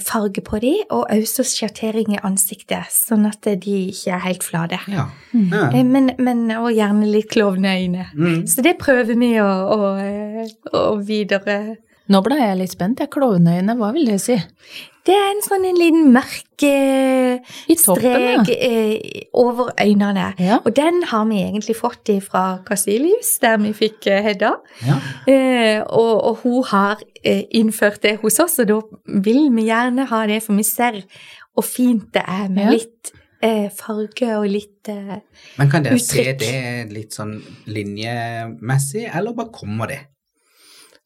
farge 0.02 0.42
på 0.42 0.58
de, 0.64 0.74
og 0.90 1.06
også 1.14 1.46
sjattering 1.46 2.16
i 2.16 2.22
ansiktet, 2.26 2.90
sånn 2.94 3.28
at 3.30 3.46
de 3.46 3.76
ikke 3.92 4.16
er 4.16 4.24
helt 4.24 4.46
flate. 4.46 4.80
Ja. 4.90 5.08
Ja. 5.34 5.68
Eh, 5.70 5.84
men, 5.86 6.12
men 6.18 6.46
og 6.58 6.72
gjerne 6.74 7.10
litt 7.12 7.30
klovneøyne. 7.34 8.10
Mm. 8.16 8.40
Så 8.50 8.66
det 8.66 8.78
prøver 8.82 9.18
vi 9.20 9.34
å, 9.44 9.48
å, 9.48 9.92
eh, 10.02 10.50
å 10.74 10.98
videre 11.06 11.78
Nå 12.08 12.22
ble 12.24 12.38
jeg 12.40 12.58
litt 12.60 12.72
spent. 12.72 13.02
Jeg 13.04 13.10
Klovneøyne, 13.12 13.74
hva 13.80 13.90
vil 13.96 14.08
det 14.08 14.22
si? 14.24 14.38
Det 15.08 15.16
er 15.16 15.30
en 15.32 15.42
sånn 15.44 15.64
en 15.70 15.78
liten 15.80 16.10
mørk 16.12 16.64
eh, 16.68 17.40
strek 17.80 18.50
eh, 18.52 19.28
over 19.40 19.70
øynene. 19.80 20.26
Ja. 20.44 20.58
Og 20.68 20.74
den 20.76 21.02
har 21.08 21.24
vi 21.30 21.42
egentlig 21.46 21.78
fått 21.80 22.12
fra 22.26 22.60
Casilius, 22.68 23.38
der 23.44 23.56
vi 23.64 23.72
fikk 23.76 24.08
eh, 24.12 24.20
Hedda. 24.26 24.54
Ja. 24.88 24.98
Eh, 25.32 25.80
og, 25.86 26.12
og 26.32 26.42
hun 26.44 26.64
har 26.74 27.04
eh, 27.24 27.46
innført 27.56 28.02
det 28.04 28.18
hos 28.24 28.40
oss, 28.44 28.60
og 28.64 28.68
da 28.72 28.82
vil 29.24 29.48
vi 29.56 29.68
gjerne 29.70 30.08
ha 30.12 30.26
det, 30.28 30.42
for 30.44 30.60
vi 30.60 30.68
ser 30.68 31.00
hvor 31.56 31.66
fint 31.66 32.12
det 32.14 32.24
er 32.28 32.52
med 32.52 32.68
Ja. 32.68 32.76
litt 32.76 33.14
eh, 33.42 33.70
farge 33.74 34.28
og 34.38 34.46
litt 34.52 34.92
eh, 34.92 35.18
Men 35.58 35.72
kan 35.72 35.88
dere 35.88 36.00
se 36.04 36.28
det 36.40 36.92
litt 36.92 37.16
sånn 37.16 37.38
linjemessig, 37.66 39.08
eller 39.14 39.34
bare 39.38 39.54
kommer 39.56 39.88
det? 39.92 40.04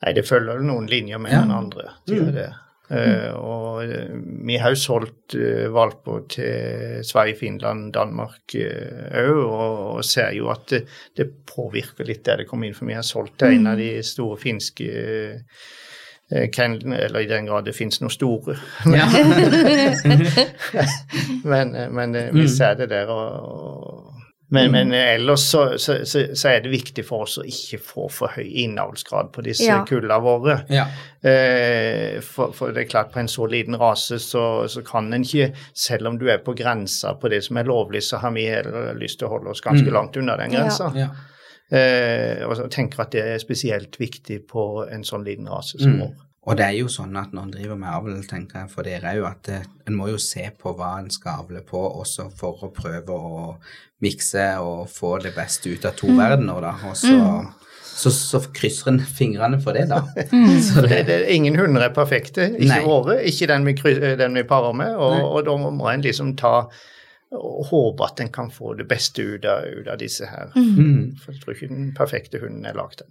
Nei, 0.02 0.14
det 0.18 0.26
følger 0.28 0.60
noen 0.66 0.88
linjer 0.90 1.20
med 1.22 1.32
Ja. 1.32 1.42
den 1.46 1.52
andre. 1.52 1.84
Det 2.08 2.16
gjør 2.18 2.30
Mm. 2.32 2.36
det. 2.36 2.50
Uh, 2.92 3.32
og 3.40 3.84
eh, 3.86 4.10
vi 4.44 4.58
har 4.60 4.74
jo 4.74 4.76
solgt 4.76 5.36
uh, 5.40 5.70
valper 5.72 6.26
til 6.34 7.06
Sverige, 7.08 7.38
Finland, 7.40 7.94
Danmark 7.96 8.52
òg, 8.52 9.38
og, 9.46 9.96
og 9.96 10.04
ser 10.04 10.34
jo 10.36 10.50
at 10.52 10.66
det, 10.74 10.82
det 11.16 11.30
påvirker 11.48 12.04
litt 12.10 12.26
der 12.28 12.38
det 12.44 12.48
kommer 12.50 12.68
inn. 12.68 12.76
For 12.76 12.86
vi 12.90 12.98
har 12.98 13.02
solgt 13.08 13.38
til 13.40 13.56
en 13.56 13.68
av 13.72 13.78
de 13.80 13.94
store 14.04 14.36
finske 14.42 14.90
uh, 14.92 16.50
kennelene, 16.52 17.00
eller 17.06 17.20
i 17.24 17.28
den 17.32 17.48
grad 17.48 17.66
det 17.70 17.76
finnes 17.76 18.02
noen 18.02 18.12
store. 18.12 18.58
Men, 21.44 21.76
eh, 21.76 21.90
men 21.92 22.16
eh, 22.16 22.30
vi 22.34 22.42
Mm. 22.42 22.48
ser 22.48 22.74
det 22.76 22.90
der. 22.90 23.08
Og, 23.08 23.28
og 23.88 23.91
men, 24.52 24.72
men 24.72 24.92
eh, 24.94 25.14
ellers 25.16 25.46
så, 25.52 25.62
så, 25.80 25.96
så, 26.06 26.26
så 26.36 26.50
er 26.52 26.60
det 26.66 26.72
viktig 26.74 27.06
for 27.08 27.24
oss 27.26 27.38
å 27.40 27.44
ikke 27.48 27.80
få 27.80 28.10
for 28.12 28.34
høy 28.36 28.44
innavlsgrad 28.66 29.32
på 29.32 29.44
disse 29.46 29.66
Ja. 29.70 29.82
kullene 29.88 30.18
våre. 30.22 30.58
ja. 30.70 30.86
Eh, 31.24 32.20
for, 32.22 32.52
for 32.58 32.72
det 32.76 32.84
er 32.86 32.90
klart, 32.92 33.12
på 33.14 33.20
en 33.22 33.30
så 33.32 33.46
liten 33.48 33.78
rase 33.80 34.20
så, 34.20 34.68
så 34.68 34.82
kan 34.86 35.12
en 35.14 35.24
ikke, 35.24 35.52
selv 35.74 36.08
om 36.12 36.18
du 36.20 36.28
er 36.30 36.42
på 36.44 36.56
grensa 36.58 37.14
på 37.22 37.30
det 37.32 37.44
som 37.46 37.58
er 37.62 37.70
lovlig, 37.70 38.04
så 38.04 38.20
har 38.24 38.32
vi 38.36 38.48
heller 38.50 38.94
lyst 39.00 39.20
til 39.22 39.28
å 39.30 39.36
holde 39.38 39.54
oss 39.54 39.62
ganske 39.64 39.88
Mm. 39.88 39.94
langt 39.94 40.18
unna 40.18 40.38
den 40.38 40.52
Ja. 40.54 40.60
grensa. 40.66 40.92
ja. 40.96 41.10
Eh, 41.72 42.44
og 42.48 42.58
så 42.58 42.66
tenker 42.68 43.00
at 43.06 43.12
det 43.16 43.22
er 43.24 43.38
spesielt 43.40 43.96
viktig 44.00 44.42
på 44.50 44.86
en 44.92 45.04
sånn 45.08 45.24
liten 45.24 45.48
rase 45.48 45.80
som 45.80 45.94
Mm. 45.94 46.00
vår. 46.02 46.14
Og 46.42 46.58
det 46.58 46.66
er 46.66 46.78
jo 46.80 46.90
sånn 46.90 47.14
at 47.22 47.36
når 47.36 47.44
en 47.48 47.54
driver 47.54 47.78
med 47.78 47.94
avl, 47.94 48.22
tenker 48.26 48.64
jeg 48.64 48.72
for 48.72 48.88
dere 48.88 49.12
er 49.12 49.20
jo 49.20 49.28
at 49.30 49.50
eh, 49.54 49.66
en 49.86 49.98
må 49.98 50.10
jo 50.10 50.18
se 50.22 50.48
på 50.58 50.74
hva 50.78 50.96
en 50.98 51.12
skal 51.14 51.44
avle 51.44 51.62
på, 51.66 51.82
også 52.02 52.32
for 52.38 52.66
å 52.66 52.72
prøve 52.74 53.14
å 53.14 53.44
mikse 54.02 54.48
og 54.66 54.88
få 54.90 55.20
det 55.22 55.36
beste 55.36 55.70
ut 55.70 55.86
av 55.86 55.94
to 56.00 56.10
verdener, 56.18 56.64
da. 56.66 56.74
Og 56.90 56.98
så 56.98 57.18
så, 58.02 58.12
så 58.12 58.40
krysser 58.56 58.92
en 58.92 59.02
fingrene 59.04 59.60
for 59.62 59.78
det, 59.78 59.88
da. 59.92 60.02
Mm. 60.32 60.62
Så 60.64 60.82
Det, 60.82 61.04
det, 61.08 61.20
ingen 61.34 61.60
hunder 61.60 61.86
er 61.86 61.94
perfekte, 61.94 62.48
ikke 62.56 62.72
Nei. 62.72 62.80
våre, 62.86 63.20
ikke 63.28 63.50
den 63.52 63.68
vi, 63.68 63.76
den 64.18 64.40
vi 64.40 64.44
parer 64.48 64.74
med. 64.74 64.96
Og, 64.96 65.20
og 65.36 65.46
da 65.46 65.58
må 65.62 65.90
en 65.92 66.06
liksom 66.06 66.36
ta 66.40 66.56
og 67.32 67.68
håpe 67.70 68.08
at 68.10 68.20
en 68.20 68.32
kan 68.34 68.50
få 68.52 68.74
det 68.80 68.90
beste 68.90 69.24
ut 69.24 69.46
av, 69.48 69.64
ut 69.64 69.88
av 69.88 70.02
disse 70.02 70.28
her. 70.28 70.52
mm. 70.56 71.22
For 71.22 71.32
jeg 71.32 71.44
tror 71.44 71.56
ikke 71.56 71.72
den 71.72 71.94
perfekte 71.96 72.42
hunden 72.44 72.66
er 72.68 72.76
lagd. 72.80 73.06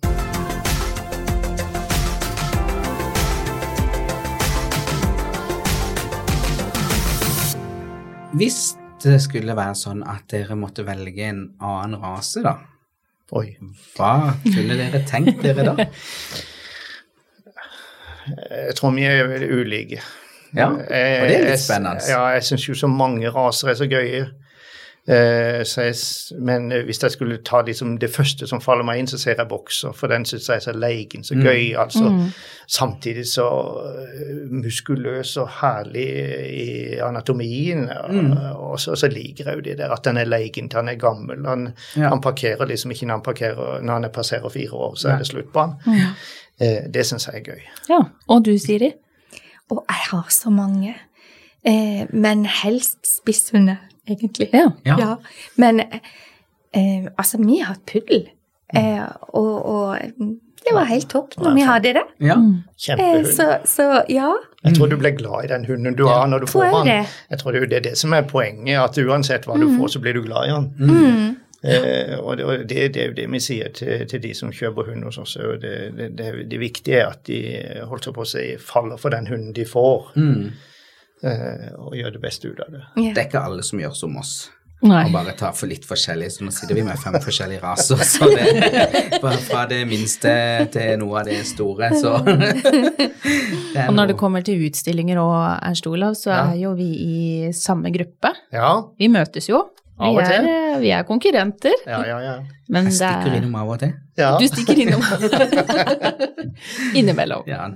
Hvis 8.32 8.76
det 9.02 9.16
skulle 9.24 9.56
være 9.58 9.74
sånn 9.78 10.04
at 10.06 10.28
dere 10.30 10.54
måtte 10.58 10.84
velge 10.86 11.24
en 11.26 11.42
annen 11.58 11.98
rase, 12.02 12.42
da, 12.44 12.56
Oi. 13.34 13.56
hva 13.96 14.36
kunne 14.44 14.76
dere 14.78 15.02
tenkt 15.08 15.42
dere 15.42 15.64
da? 15.66 15.86
Jeg 18.30 18.76
tror 18.78 18.94
vi 18.94 19.06
er 19.08 19.26
veldig 19.26 19.48
ulike. 19.50 20.02
Ja, 20.54 20.68
og 20.68 20.82
det 20.86 21.00
er 21.00 21.46
litt 21.48 21.62
spennende. 21.62 22.04
Ja, 22.10 22.22
jeg 22.36 22.46
syns 22.46 22.68
jo 22.68 22.76
så 22.78 22.90
mange 22.90 23.30
raser 23.34 23.72
er 23.72 23.78
så 23.78 23.88
gøye. 23.90 24.28
Eh, 25.08 25.64
så 25.64 25.82
jeg, 25.82 25.94
men 26.44 26.72
eh, 26.72 26.84
hvis 26.84 27.02
jeg 27.02 27.10
skulle 27.10 27.38
ta 27.44 27.62
liksom 27.66 27.96
det 27.98 28.10
første 28.10 28.46
som 28.46 28.60
faller 28.60 28.84
meg 28.84 28.98
inn, 29.00 29.06
så 29.10 29.18
ser 29.18 29.34
jeg 29.38 29.48
bokser. 29.48 29.92
For 29.96 30.06
den 30.12 30.24
syns 30.28 30.48
jeg 30.48 30.56
er 30.60 30.60
så 30.60 30.72
leigen, 30.76 31.24
så 31.24 31.34
gøy. 31.34 31.72
altså. 31.78 32.12
Samtidig 32.68 33.24
så 33.26 33.46
eh, 33.88 34.44
muskuløs 34.52 35.36
og 35.40 35.48
herlig 35.60 36.06
i 36.50 36.98
anatomien. 37.02 37.88
og- 37.90 38.70
Og 38.70 38.80
så, 38.80 38.94
så 38.96 39.08
liker 39.08 39.44
jeg 39.44 39.56
jo 39.56 39.60
det 39.60 39.78
der 39.78 39.90
at 39.90 40.04
den 40.04 40.16
er 40.16 40.24
leigen 40.24 40.68
til 40.68 40.76
han 40.76 40.88
er 40.88 40.94
gammel. 40.94 41.46
Han, 41.46 41.72
Ja. 41.96 42.08
han 42.08 42.20
parkerer 42.20 42.64
liksom 42.66 42.90
ikke 42.90 43.06
når 43.06 43.14
han, 43.14 43.22
parkerer, 43.22 43.80
når 43.82 43.92
han 43.92 44.10
passerer 44.14 44.48
fire 44.48 44.72
år, 44.72 44.94
så 44.96 45.08
er 45.08 45.18
det 45.18 45.26
slutt 45.26 45.52
på 45.52 45.60
han. 45.60 45.74
Eh, 46.60 46.86
det 46.94 47.06
syns 47.06 47.26
jeg 47.26 47.34
er 47.40 47.52
gøy. 47.52 47.60
Ja. 47.88 47.98
Og 48.28 48.44
du, 48.44 48.58
Siri? 48.58 48.92
Og 49.70 49.84
jeg 49.88 49.96
har 50.10 50.26
så 50.30 50.50
mange. 50.50 50.94
Eh, 51.66 52.06
men 52.12 52.44
helst 52.46 52.98
spisshunder, 53.16 53.76
egentlig. 54.08 54.48
Ja. 54.52 54.70
Ja. 54.84 55.16
Men 55.56 55.80
eh, 55.80 57.08
altså, 57.18 57.38
vi 57.42 57.58
har 57.58 57.74
hatt 57.74 57.84
puddel. 57.86 58.28
Eh, 58.76 59.02
og, 59.34 59.66
og 59.66 59.98
det 60.60 60.74
var 60.76 60.84
helt 60.84 61.08
topp 61.10 61.34
når 61.40 61.54
vi 61.56 61.64
hadde 61.66 61.92
det. 61.96 62.02
Ja. 62.22 62.36
Kjempehund. 62.78 63.26
Eh, 63.26 63.32
så, 63.34 63.46
så 63.64 63.88
ja. 64.12 64.30
Jeg 64.64 64.76
tror 64.76 64.90
du 64.92 64.96
ble 65.00 65.10
glad 65.16 65.44
i 65.46 65.50
den 65.54 65.64
hunden 65.64 65.96
du 65.96 66.04
har 66.06 66.26
når 66.28 66.44
du 66.44 66.46
Tror 66.46 66.66
får 66.68 66.78
den. 66.84 66.86
det. 66.92 67.14
Jeg 67.32 67.38
tror 67.40 67.52
det 67.56 67.76
er 67.78 67.86
det 67.88 67.94
som 67.98 68.12
er 68.12 68.26
poenget, 68.28 68.76
at 68.82 68.98
uansett 69.00 69.46
hva 69.48 69.56
du 69.58 69.66
får, 69.78 69.94
så 69.96 70.02
blir 70.04 70.18
du 70.18 70.22
glad 70.26 70.50
i 70.50 70.52
den. 70.52 70.68
Mm. 70.90 71.36
Eh, 71.60 72.14
og 72.20 72.36
det, 72.38 72.46
det, 72.70 72.84
det 72.94 73.02
er 73.02 73.08
jo 73.10 73.16
det 73.18 73.26
vi 73.32 73.40
sier 73.44 73.72
til, 73.76 74.06
til 74.08 74.22
de 74.22 74.30
som 74.36 74.52
kjøper 74.52 74.92
hund 74.92 75.04
hos 75.08 75.18
oss. 75.20 75.34
Det, 75.60 75.80
det, 75.96 76.10
det, 76.20 76.28
det 76.52 76.60
viktige 76.60 77.02
er 77.02 77.10
at 77.10 77.24
de 77.28 77.40
holdt 77.88 78.08
på 78.16 78.22
å 78.24 78.28
si, 78.28 78.46
faller 78.60 79.00
for 79.00 79.12
den 79.16 79.26
hunden 79.32 79.52
de 79.56 79.66
får, 79.68 80.12
Mm. 80.16 80.50
Eh, 81.24 81.68
og 81.78 81.94
gjør 81.98 82.12
det 82.16 82.22
beste 82.22 82.48
ut 82.52 82.60
av 82.64 82.70
det. 82.72 82.84
Yeah. 82.96 83.14
Det 83.14 83.22
er 83.24 83.28
ikke 83.28 83.44
alle 83.50 83.62
som 83.66 83.78
gjør 83.82 83.94
som 83.96 84.16
oss. 84.20 84.34
Nei. 84.80 85.02
Og 85.04 85.12
bare 85.12 85.34
tar 85.36 85.52
for 85.52 85.68
litt 85.68 85.84
forskjellig, 85.84 86.30
så 86.32 86.44
nå 86.46 86.50
sitter 86.56 86.78
vi 86.78 86.82
med 86.86 86.96
fem 86.96 87.12
forskjellige 87.20 87.60
raser. 87.60 88.00
Så 88.00 88.24
det, 88.32 89.18
fra, 89.44 89.66
det 89.68 89.82
minste 89.90 90.30
til 90.72 90.94
noe 91.02 91.18
av 91.20 91.26
det 91.28 91.42
store, 91.50 91.90
så 92.00 92.14
det 92.24 93.84
Og 93.84 93.92
når 93.92 94.14
det 94.14 94.16
kommer 94.22 94.40
til 94.46 94.62
utstillinger 94.64 95.20
og 95.20 95.36
Ernst 95.58 95.84
Olav, 95.90 96.16
så 96.16 96.30
Ja. 96.32 96.38
er 96.54 96.62
jo 96.62 96.72
vi 96.78 96.88
i 96.96 97.52
samme 97.52 97.92
gruppe. 97.92 98.32
Ja, 98.56 98.72
Vi 98.96 99.08
møtes 99.12 99.50
jo. 99.52 99.66
Av 100.00 100.14
Vi 100.14 100.16
og 100.16 100.24
til. 100.32 100.48
er, 100.48 100.78
vi 100.80 100.90
er 100.96 101.02
konkurrenter. 101.04 101.76
ja, 101.86 102.00
ja. 102.08 102.18
ja. 102.24 102.34
Men 102.72 102.84
Jeg 102.88 102.94
stikker 103.02 103.34
er 103.34 103.36
innom 103.42 103.54
av 103.60 103.68
og 103.74 103.78
til. 103.84 103.92
ja. 104.16 104.30
Du 104.40 104.46
stikker 104.48 104.80
innom. 104.80 105.02
Innimellom. 106.94 107.42
Ja. 107.46 107.68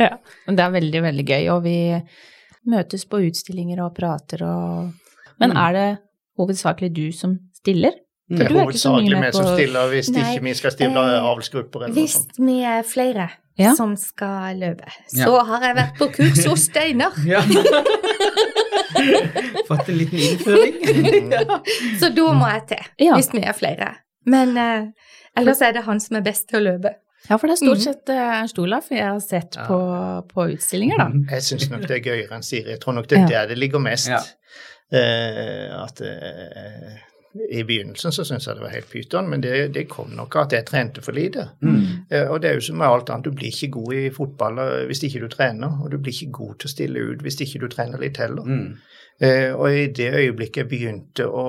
Ja. 0.00 0.18
Men 0.46 0.56
det 0.56 0.64
er 0.64 0.70
veldig, 0.76 1.02
veldig 1.04 1.24
gøy, 1.28 1.48
og 1.54 1.62
vi 1.64 1.76
møtes 2.66 3.04
på 3.08 3.20
utstillinger 3.30 3.80
og 3.84 3.94
prater 3.96 4.42
og 4.46 4.92
Men 5.40 5.50
Mm. 5.52 5.56
er 5.56 5.72
det 5.72 5.98
hovedsakelig 6.38 6.92
du 6.94 7.12
som 7.12 7.38
stiller? 7.54 7.92
Det 8.28 8.40
er 8.42 8.50
er 8.52 8.60
hovedsakelig 8.64 9.18
med 9.18 9.32
vi 9.32 9.36
som 9.38 9.46
stiller 9.56 9.88
hvis 9.90 10.10
Nei, 10.12 10.20
ikke 10.36 10.42
vi 10.44 10.52
skal 10.54 10.70
stille 10.70 10.96
eh, 11.16 11.24
avlsgrupper 11.24 11.84
eller 11.84 11.94
noe 11.94 12.02
Hvis 12.04 12.26
vi 12.38 12.60
er 12.62 12.82
flere 12.82 13.30
Ja. 13.58 13.74
som 13.74 13.96
skal 13.96 14.56
løpe, 14.56 14.86
Ja. 15.12 15.24
så 15.26 15.44
har 15.44 15.60
jeg 15.62 15.76
vært 15.76 15.96
på 15.98 16.06
kurs 16.14 16.44
hos 16.46 16.60
Steinar. 16.68 17.12
Ja. 17.26 17.40
Fått 19.68 19.88
en 19.88 19.98
liten 19.98 20.18
innføring. 20.18 21.32
Så 22.00 22.08
da 22.14 22.32
må 22.36 22.48
jeg 22.52 22.66
til, 22.68 22.84
Ja. 23.06 23.14
hvis 23.16 23.30
vi 23.32 23.42
er 23.42 23.52
flere. 23.56 23.94
Men 24.26 24.56
eh, 24.56 24.86
ellers 25.36 25.60
er 25.62 25.72
det 25.72 25.84
han 25.86 26.00
som 26.00 26.16
er 26.16 26.22
best 26.26 26.48
til 26.48 26.60
å 26.60 26.64
løpe. 26.72 26.94
Ja, 27.28 27.36
for 27.36 27.46
det 27.46 27.52
er 27.52 27.60
stort 27.66 27.76
Mhm. 27.78 27.84
sett 27.84 28.08
eh, 28.08 28.40
Ernst 28.40 28.58
Olav 28.58 28.84
jeg 28.90 29.04
har 29.04 29.20
sett 29.20 29.56
Ja. 29.56 29.66
på, 29.66 29.78
på 30.32 30.46
utstillinger, 30.54 30.96
da. 30.98 31.10
Jeg 31.36 31.42
syns 31.42 31.70
nok 31.70 31.82
det 31.86 31.98
er 31.98 32.00
gøyere 32.10 32.32
enn 32.38 32.42
Siri. 32.42 32.70
Jeg 32.70 32.80
tror 32.80 32.94
nok 32.94 33.06
det 33.08 33.18
er 33.18 33.22
Ja. 33.28 33.28
der 33.42 33.46
det 33.54 33.58
ligger 33.58 33.78
mest. 33.78 34.08
Ja. 34.08 34.18
Eh, 34.92 35.82
at 35.84 36.00
eh, 36.00 36.96
I 37.54 37.62
begynnelsen 37.62 38.10
så 38.10 38.24
syntes 38.26 38.46
jeg 38.48 38.56
det 38.58 38.62
var 38.64 38.72
helt 38.74 38.88
pyton, 38.90 39.28
men 39.30 39.40
det, 39.40 39.72
det 39.74 39.84
kom 39.88 40.08
nok 40.18 40.34
av 40.34 40.48
at 40.48 40.52
jeg 40.56 40.64
trente 40.66 41.00
for 41.04 41.12
lite. 41.14 41.44
Mm. 41.62 41.84
Eh, 42.10 42.26
og 42.30 42.40
det 42.42 42.50
er 42.50 42.54
jo 42.54 42.60
som 42.60 42.76
med 42.80 42.88
alt 42.88 43.10
annet, 43.14 43.24
du 43.28 43.30
blir 43.30 43.52
ikke 43.52 43.70
god 43.76 43.92
i 43.94 44.08
fotball 44.10 44.58
eh, 44.58 44.86
hvis 44.90 45.04
ikke 45.06 45.20
du 45.20 45.28
trener, 45.28 45.76
og 45.84 45.92
du 45.92 45.98
blir 45.98 46.10
ikke 46.12 46.32
god 46.32 46.58
til 46.58 46.66
å 46.66 46.72
stille 46.74 47.04
ut 47.12 47.22
hvis 47.22 47.38
ikke 47.46 47.60
du 47.60 47.68
trener 47.68 47.98
litt 48.02 48.16
heller. 48.18 48.42
Mm. 48.42 48.74
Eh, 49.20 49.50
og 49.52 49.66
i 49.68 49.86
det 49.92 50.06
øyeblikket 50.16 50.62
jeg 50.62 50.68
begynte 50.70 51.26
å, 51.28 51.42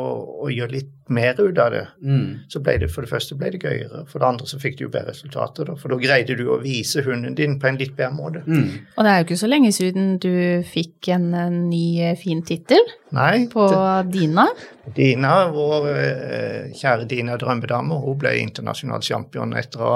å 0.44 0.50
gjøre 0.52 0.74
litt 0.76 0.90
mer 1.12 1.36
ut 1.40 1.58
av 1.60 1.72
det, 1.72 1.86
Mm. 2.04 2.40
så 2.52 2.60
ble 2.64 2.78
det 2.80 2.90
for 2.92 3.02
det 3.04 3.10
første 3.12 3.36
ble 3.40 3.50
det 3.52 3.62
gøyere, 3.64 4.06
for 4.08 4.20
det 4.20 4.28
andre 4.28 4.46
så 4.48 4.60
fikk 4.60 4.78
du 4.78 4.84
jo 4.86 4.90
bedre 4.92 5.12
resultater, 5.12 5.66
da, 5.68 5.76
for 5.80 5.92
da 5.92 5.98
greide 6.00 6.36
du 6.40 6.46
å 6.52 6.58
vise 6.62 7.04
hunden 7.04 7.36
din 7.36 7.58
på 7.60 7.68
en 7.68 7.78
litt 7.80 7.96
bedre 7.96 8.12
måte. 8.16 8.44
Mm. 8.48 8.70
Og 8.98 9.04
det 9.04 9.12
er 9.12 9.18
jo 9.22 9.26
ikke 9.30 9.40
så 9.44 9.50
lenge 9.52 9.72
siden 9.76 10.18
du 10.24 10.64
fikk 10.68 11.10
en, 11.16 11.30
en 11.36 11.58
ny 11.70 12.00
eh, 12.12 12.16
fin 12.20 12.44
tittel 12.48 12.84
på 13.52 13.68
det- 13.72 14.12
Dina. 14.20 14.48
Dina, 14.96 15.34
vår 15.52 15.88
eh, 15.96 16.72
kjære 16.76 17.08
Dina 17.08 17.36
drømmedame, 17.38 18.00
hun 18.04 18.18
ble 18.20 18.36
internasjonal 18.44 19.02
champion 19.04 19.54
etter 19.54 19.80
å 19.80 19.96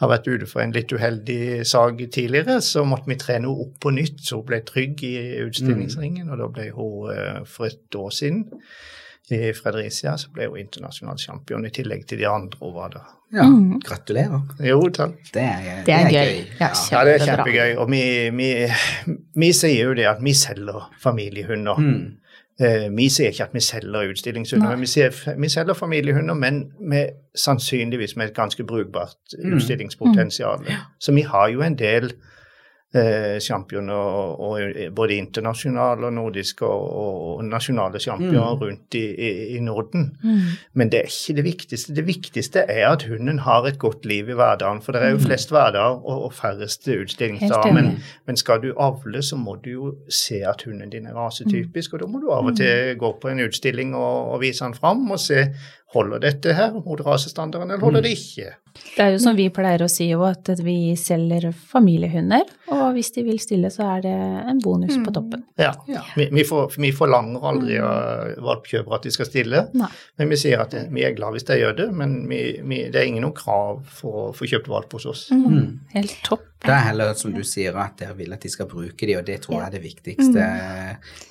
ha 0.00 0.08
vært 0.08 0.26
ute 0.28 0.46
for 0.46 0.60
en 0.64 0.72
litt 0.72 0.92
uheldig 0.92 1.66
sak 1.68 2.00
tidligere. 2.10 2.60
Så 2.64 2.84
måtte 2.88 3.06
vi 3.10 3.16
trene 3.20 3.46
henne 3.46 3.52
opp 3.66 3.76
på 3.80 3.92
nytt, 3.94 4.20
så 4.24 4.36
hun 4.40 4.46
ble 4.48 4.60
trygg 4.66 5.02
i 5.04 5.14
utstillingsringen. 5.44 6.30
Og 6.32 6.38
da 6.38 6.48
ble 6.48 6.70
hun 6.74 7.12
eh, 7.14 7.42
for 7.46 7.66
et 7.66 7.94
år 7.96 8.10
siden 8.10 8.46
i 9.32 9.52
Fredericia 9.56 10.16
så 10.18 10.28
ble 10.34 10.48
hun 10.50 10.58
internasjonal 10.60 11.16
champion, 11.22 11.64
i 11.64 11.70
tillegg 11.72 12.02
til 12.10 12.18
de 12.20 12.26
andre 12.28 12.58
hun 12.60 12.74
var 12.74 12.88
der. 12.96 13.10
Ja, 13.32 13.44
Mm. 13.48 13.78
gratulerer. 13.80 14.42
Jo, 14.60 14.80
takk. 14.92 15.14
Det 15.32 15.40
er, 15.42 15.84
Det 15.86 15.94
er 15.94 16.10
gøy. 16.10 16.32
Ja, 16.60 16.66
Ja. 16.66 16.72
Ja, 16.92 17.04
det 17.04 17.14
er 17.14 17.24
kjempegøy. 17.26 17.76
Og 17.78 17.88
vi, 17.90 18.02
vi, 18.36 18.48
vi 19.40 19.52
sier 19.56 19.86
jo 19.88 19.94
det 19.94 20.04
at 20.10 20.20
vi 20.20 20.34
selger 20.36 20.90
familiehunder. 21.00 21.78
Mm. 21.80 22.16
Eh, 22.60 22.96
vi 22.96 23.08
sier 23.08 23.28
ikke 23.28 23.44
at 23.44 23.54
vi 23.54 23.60
selger 23.60 24.10
utstillingshunder, 24.10 24.70
men 24.70 24.80
vi, 24.80 24.86
sier, 24.86 25.10
vi 25.38 25.48
selger 25.48 25.74
familiehunder, 25.74 26.34
men 26.34 26.72
med 26.80 27.08
sannsynligvis 27.34 28.16
med 28.16 28.26
et 28.28 28.34
ganske 28.34 28.64
brukbart 28.64 29.16
Mm. 29.44 29.54
utstillingspotensial. 29.56 30.58
Så 31.00 31.12
vi 31.12 31.20
har 31.20 31.48
jo 31.48 31.62
en 31.62 31.78
del 31.78 32.12
eh, 32.94 33.40
championer, 33.40 33.94
og, 33.94 34.40
og 34.40 34.94
både 34.94 35.16
internasjonale 35.20 36.06
og 36.06 36.12
nordiske 36.12 36.66
og, 36.66 37.36
og, 37.36 37.44
nasjonale 37.44 38.00
championer 38.00 38.52
Mm. 38.52 38.60
rundt 38.62 38.94
i, 38.94 39.04
i, 39.14 39.30
i 39.56 39.60
Norden. 39.60 40.16
Mm. 40.22 40.38
Men 40.74 40.90
det 40.92 40.98
er 40.98 41.10
ikke 41.10 41.36
det 41.36 41.44
viktigste. 41.44 41.94
Det 41.94 42.06
viktigste 42.06 42.64
er 42.68 42.88
at 42.88 43.02
hunden 43.08 43.38
har 43.38 43.66
et 43.66 43.78
godt 43.78 44.06
liv 44.06 44.28
i 44.28 44.36
hverdagen. 44.38 44.82
For 44.82 44.92
det 44.92 45.02
er 45.02 45.10
jo 45.14 45.18
flest 45.18 45.50
hverdager 45.50 46.00
og, 46.00 46.24
og 46.24 46.32
færreste 46.32 46.98
utstillingsdager. 47.02 47.72
Men, 47.72 48.02
men 48.26 48.36
skal 48.36 48.62
du 48.62 48.72
avle, 48.76 49.22
så 49.22 49.36
må 49.36 49.56
du 49.64 49.70
jo 49.70 49.92
se 50.08 50.42
at 50.48 50.64
hunden 50.66 50.90
din 50.90 51.06
er 51.06 51.14
rasetypisk. 51.18 51.92
Og 51.92 52.00
da 52.00 52.06
må 52.06 52.20
du 52.22 52.30
av 52.32 52.50
og 52.50 52.56
til 52.56 52.96
gå 52.98 53.12
på 53.22 53.28
en 53.28 53.44
utstilling 53.46 53.94
og, 53.94 54.32
og 54.34 54.40
vise 54.44 54.64
den 54.64 54.74
fram 54.74 55.10
og 55.10 55.20
se 55.20 55.46
holder 55.92 56.22
dette 56.24 56.54
her 56.56 56.72
mot 56.72 57.00
rasestandarden, 57.06 57.70
eller 57.70 57.84
holder 57.84 58.04
det 58.04 58.14
ikke. 58.16 58.54
Det 58.72 59.02
er 59.04 59.10
jo 59.14 59.18
som 59.22 59.36
vi 59.36 59.46
pleier 59.52 59.82
å 59.84 59.88
si 59.90 60.06
jo, 60.10 60.22
at 60.24 60.48
vi 60.64 60.94
selger 60.96 61.50
familiehunder, 61.52 62.44
og 62.72 62.84
hvis 62.96 63.10
de 63.16 63.24
vil 63.26 63.40
stille, 63.42 63.68
så 63.72 63.84
er 63.96 64.04
det 64.06 64.12
en 64.52 64.60
bonus 64.64 64.94
på 65.04 65.12
toppen. 65.14 65.42
Ja. 65.60 65.72
Ja. 65.90 66.02
Vi, 66.16 66.28
vi, 66.32 66.44
får, 66.48 66.72
vi 66.80 66.92
forlanger 66.96 67.44
aldri 67.52 67.76
av 67.82 68.32
valpkjøpere 68.46 68.98
at 68.98 69.08
de 69.08 69.12
skal 69.14 69.28
stille, 69.28 69.64
Nei. 69.76 69.90
men 70.20 70.32
vi 70.32 70.38
sier 70.40 70.62
at 70.64 70.76
vi 70.92 71.04
er 71.04 71.16
glad 71.16 71.36
hvis 71.36 71.48
de 71.50 71.58
gjør 71.60 71.76
det. 71.82 71.88
Men 71.96 72.16
vi, 72.30 72.40
vi, 72.62 72.80
det 72.92 73.02
er 73.02 73.10
ingen 73.10 73.26
noe 73.26 73.36
krav 73.36 73.82
for 74.00 74.22
å 74.22 74.24
få 74.36 74.48
kjøpt 74.48 74.70
valp 74.72 74.96
hos 74.96 75.08
oss. 75.12 75.26
Mm. 75.36 75.80
Helt 75.96 76.16
topp. 76.26 76.48
Det 76.62 76.70
er 76.70 76.84
heller 76.92 77.12
som 77.18 77.32
du 77.34 77.42
sier, 77.42 77.74
at 77.82 77.96
dere 77.98 78.14
vil 78.14 78.32
at 78.36 78.44
de 78.46 78.50
skal 78.52 78.68
bruke 78.70 79.06
de, 79.08 79.16
og 79.18 79.24
det 79.26 79.40
tror 79.42 79.56
jeg 79.58 79.66
er 79.66 79.72
det 79.74 79.82
viktigste. 79.82 80.44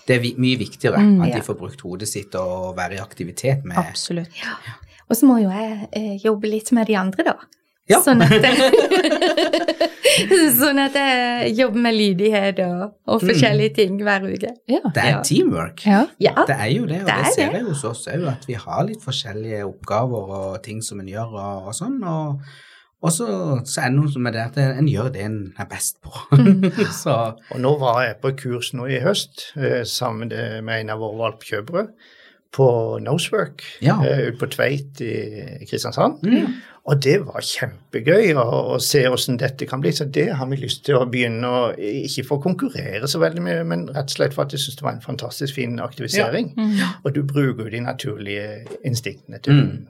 Det 0.08 0.18
er 0.18 0.26
mye 0.42 0.60
viktigere 0.60 1.00
Mm. 1.02 1.22
at 1.24 1.34
de 1.34 1.42
får 1.42 1.56
brukt 1.58 1.82
hodet 1.82 2.08
sitt 2.10 2.36
og 2.36 2.76
være 2.78 2.98
i 2.98 3.02
aktivitet 3.02 3.64
med 3.66 3.78
Absolutt. 3.80 4.30
Og 5.12 5.18
så 5.20 5.28
må 5.28 5.42
jo 5.42 5.50
jeg 5.52 5.90
eh, 5.92 6.14
jobbe 6.24 6.48
litt 6.48 6.72
med 6.76 6.88
de 6.88 6.96
andre, 6.96 7.26
da. 7.34 7.36
Ja. 7.92 7.98
Sånn 8.00 8.22
at 8.24 8.32
Sånn 10.62 10.80
at 10.80 10.96
jeg 10.96 11.54
jobber 11.58 11.82
med 11.86 11.96
lydighet 11.98 12.60
og, 12.64 12.82
og 13.10 13.24
forskjellige 13.24 13.74
ting 13.80 13.98
hver 14.06 14.24
uke. 14.28 14.52
Ja. 14.72 14.82
Det 14.94 15.02
er 15.04 15.10
Ja. 15.18 15.22
teamwork. 15.28 15.84
ja. 15.86 16.06
Det 16.48 16.56
er 16.56 16.70
jo 16.72 16.86
det, 16.86 17.02
og 17.02 17.08
Det 17.10 17.16
det, 17.16 17.28
er 17.28 17.32
ser 17.36 17.52
jeg 17.58 17.64
hos 17.68 17.84
oss 17.88 18.06
òg, 18.12 18.28
at 18.32 18.46
vi 18.48 18.54
har 18.60 18.84
litt 18.88 19.04
forskjellige 19.04 19.64
oppgaver 19.68 20.36
og 20.40 20.64
ting 20.64 20.82
som 20.86 21.00
en 21.04 21.10
gjør 21.12 21.34
og, 21.36 21.68
og 21.72 21.76
sånn. 21.78 21.98
Og, 22.04 22.40
Og 23.02 23.10
så, 23.10 23.26
så 23.66 23.82
er 23.82 23.90
det 23.90 23.98
noe 23.98 24.20
med 24.22 24.34
det 24.38 24.42
at 24.46 24.58
en 24.62 24.86
gjør 24.88 25.08
det 25.16 25.24
en 25.26 25.38
er 25.58 25.66
best 25.66 25.98
på. 26.06 26.12
så 27.04 27.16
Og 27.52 27.60
nå 27.60 27.72
var 27.82 28.04
jeg 28.06 28.20
på 28.22 28.32
kurs 28.44 28.74
nå 28.78 28.86
i 28.94 29.00
høst 29.02 29.48
eh, 29.58 29.82
sammen 29.90 30.30
med 30.30 30.76
en 30.84 30.90
av 30.94 31.00
våre 31.02 31.18
valpkjøpere 31.24 31.88
på 32.52 33.00
Nosework 33.00 33.64
Ja. 33.82 33.96
eh, 34.06 34.28
ute 34.28 34.38
på 34.42 34.50
Tveit 34.52 35.00
i 35.02 35.66
Kristiansand. 35.70 36.20
Og 36.90 36.98
det 37.02 37.20
var 37.24 37.44
kjempegøy 37.46 38.32
å, 38.42 38.44
å 38.74 38.80
se 38.82 39.04
hvordan 39.06 39.38
dette 39.38 39.68
kan 39.70 39.80
bli. 39.84 39.92
Så 39.94 40.08
det 40.12 40.32
har 40.36 40.48
vi 40.50 40.58
lyst 40.58 40.82
til 40.88 40.98
å 40.98 41.06
begynne 41.06 41.46
å 41.48 41.62
Ikke 41.78 42.26
for 42.26 42.40
å 42.40 42.44
konkurrere 42.44 43.08
så 43.08 43.22
veldig 43.22 43.42
mye, 43.46 43.64
men 43.64 43.86
rett 43.94 44.10
og 44.10 44.16
slett 44.18 44.34
for 44.34 44.44
at 44.48 44.52
jeg 44.56 44.64
syns 44.66 44.80
det 44.80 44.86
var 44.88 44.96
en 44.98 45.02
fantastisk 45.06 45.56
fin 45.56 45.78
aktivisering. 45.80 46.52
Og 47.06 47.14
du 47.14 47.22
bruker 47.24 47.66
jo 47.70 47.70
de 47.76 47.84
naturlige 47.86 48.66
instinktene 48.84 49.40
til 49.46 49.54
hunden. 49.54 49.88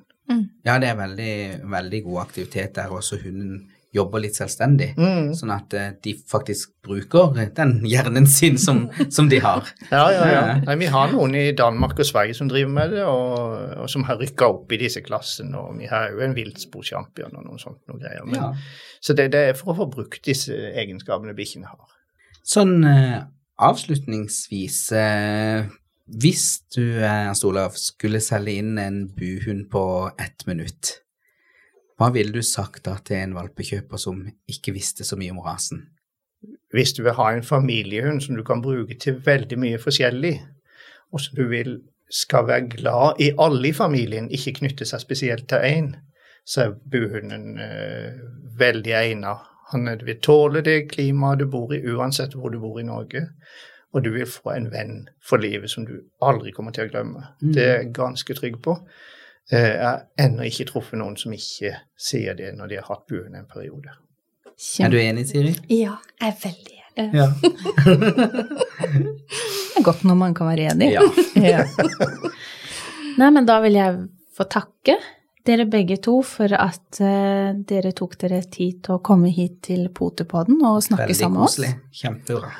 ja, 0.65 0.77
det 0.79 0.89
er 0.91 0.95
veldig, 0.99 1.35
veldig 1.71 2.03
god 2.03 2.21
aktivitet 2.27 2.75
der 2.75 2.91
også 2.93 3.17
hunden 3.23 3.69
jobber 3.91 4.21
litt 4.23 4.37
selvstendig. 4.39 4.93
Mm. 4.95 5.31
Sånn 5.35 5.51
at 5.53 5.73
eh, 5.75 5.89
de 6.03 6.13
faktisk 6.31 6.71
bruker 6.85 7.35
den 7.55 7.73
hjernen 7.87 8.27
sin 8.29 8.55
som, 8.61 8.85
som 9.11 9.29
de 9.31 9.41
har. 9.43 9.67
Ja, 9.91 10.05
ja, 10.13 10.27
ja. 10.31 10.43
Nei, 10.63 10.77
vi 10.79 10.87
har 10.93 11.11
noen 11.11 11.35
i 11.35 11.49
Danmark 11.57 11.99
og 11.99 12.07
Sverige 12.07 12.37
som 12.37 12.47
driver 12.51 12.71
med 12.71 12.93
det, 12.95 13.03
og, 13.03 13.57
og 13.83 13.89
som 13.91 14.05
har 14.07 14.21
rykka 14.21 14.47
opp 14.53 14.71
i 14.71 14.79
disse 14.79 15.03
klassene. 15.03 15.59
Og 15.59 15.81
vi 15.81 15.89
har 15.91 16.13
jo 16.13 16.23
en 16.23 16.35
viltsporsjampion 16.37 17.35
og 17.35 17.49
noen 17.49 17.61
sånt 17.61 17.81
noe 17.91 17.99
greier. 17.99 18.23
Men, 18.27 18.39
Ja. 18.39 18.53
Så 19.01 19.15
det, 19.17 19.31
det 19.33 19.39
er 19.49 19.55
for 19.57 19.73
å 19.73 19.79
få 19.81 19.87
brukt 19.89 20.23
disse 20.27 20.53
egenskapene 20.77 21.33
bikkjene 21.35 21.69
har. 21.69 21.93
Sånn 22.47 22.83
eh, 22.87 23.19
avslutningsvis 23.61 24.79
eh, 24.97 25.67
Hvis 26.21 26.45
du, 26.75 26.83
Hans 27.01 27.43
Olav, 27.47 27.75
skulle 27.79 28.21
selge 28.23 28.55
inn 28.61 28.77
en 28.81 29.03
buhund 29.17 29.67
på 29.73 29.83
ett 30.21 30.45
minutt, 30.47 31.00
hva 32.01 32.09
ville 32.09 32.33
du 32.33 32.41
sagt 32.41 32.87
da 32.87 32.95
til 33.05 33.19
en 33.21 33.35
valpekjøper 33.37 33.99
som 34.01 34.23
ikke 34.49 34.73
visste 34.73 35.05
så 35.05 35.17
mye 35.19 35.35
om 35.35 35.41
rasen? 35.45 35.83
Hvis 36.73 36.95
du 36.97 37.03
vil 37.05 37.13
ha 37.13 37.27
en 37.29 37.45
familiehund 37.45 38.23
som 38.25 38.39
du 38.39 38.41
kan 38.47 38.63
bruke 38.63 38.97
til 38.97 39.19
veldig 39.21 39.59
mye 39.61 39.81
forskjellig, 39.81 40.33
og 41.13 41.21
som 41.21 41.37
du 41.37 41.43
vil 41.51 41.75
skal 42.11 42.47
være 42.47 42.71
glad 42.73 43.21
i 43.21 43.29
alle 43.39 43.69
i 43.69 43.75
familien, 43.75 44.31
ikke 44.33 44.57
knytte 44.59 44.87
seg 44.89 45.03
spesielt 45.03 45.45
til 45.51 45.61
én, 45.67 45.91
så 46.47 46.65
er 46.65 46.73
buhunden 46.91 47.61
eh, 47.61 48.17
veldig 48.57 48.97
egnet. 48.97 49.45
Han 49.71 49.87
vil 50.01 50.17
tåle 50.25 50.65
det 50.65 50.89
klimaet 50.91 51.39
du 51.39 51.45
bor 51.53 51.71
i, 51.75 51.83
uansett 51.85 52.33
hvor 52.33 52.49
du 52.49 52.59
bor 52.59 52.81
i 52.81 52.87
Norge. 52.87 53.27
Og 53.93 54.03
du 54.03 54.09
vil 54.15 54.27
få 54.27 54.55
en 54.55 54.71
venn 54.73 55.05
for 55.21 55.37
livet 55.43 55.69
som 55.69 55.85
du 55.85 55.99
aldri 56.23 56.51
kommer 56.55 56.73
til 56.73 56.87
å 56.87 56.91
glemme. 56.91 57.25
Det 57.39 57.63
er 57.63 57.77
jeg 57.83 57.93
ganske 57.95 58.35
trygg 58.35 58.57
på. 58.63 58.79
Eh, 59.49 59.59
Jeg 59.59 59.81
har 59.83 60.03
ennå 60.21 60.45
ikke 60.47 60.65
truffet 60.69 60.99
noen 61.01 61.17
som 61.17 61.33
ikke 61.35 61.73
sier 61.99 62.37
det 62.37 62.53
når 62.57 62.67
de 62.71 62.75
har 62.79 62.87
hatt 62.91 63.05
buen 63.09 63.35
en 63.35 63.47
periode. 63.49 63.89
Er 64.79 64.89
du 64.93 64.97
enig, 65.01 65.25
Siri? 65.31 65.55
Ja, 65.73 65.95
jeg 66.21 66.29
er 66.29 66.37
veldig 66.43 66.77
enig. 66.77 67.15
Ja. 67.17 67.27
Det 69.71 69.79
er 69.79 69.85
godt 69.87 70.03
når 70.05 70.17
man 70.19 70.33
kan 70.37 70.49
være 70.51 70.69
enig. 70.73 70.91
Ja. 70.93 71.01
Ja. 71.51 71.63
Nei, 73.17 73.29
men 73.33 73.47
da 73.47 73.57
vil 73.63 73.73
jeg 73.75 73.95
få 74.37 74.45
takke 74.51 74.95
dere 75.47 75.65
begge 75.65 75.97
to 76.03 76.19
for 76.23 76.53
at 76.53 76.99
uh, 77.01 77.49
dere 77.67 77.91
tok 77.97 78.13
dere 78.21 78.43
tid 78.45 78.83
til 78.85 78.95
å 78.99 79.01
komme 79.03 79.31
hit 79.33 79.57
til 79.67 79.87
Potepodden 79.95 80.61
og 80.61 80.83
snakke 80.85 81.07
Veldig 81.09 81.17
sammen 81.17 81.39
med 81.41 81.47
oss. 81.47 81.57
Veldig 81.57 81.73
koselig. 81.73 81.99
Kjempebra. 82.03 82.51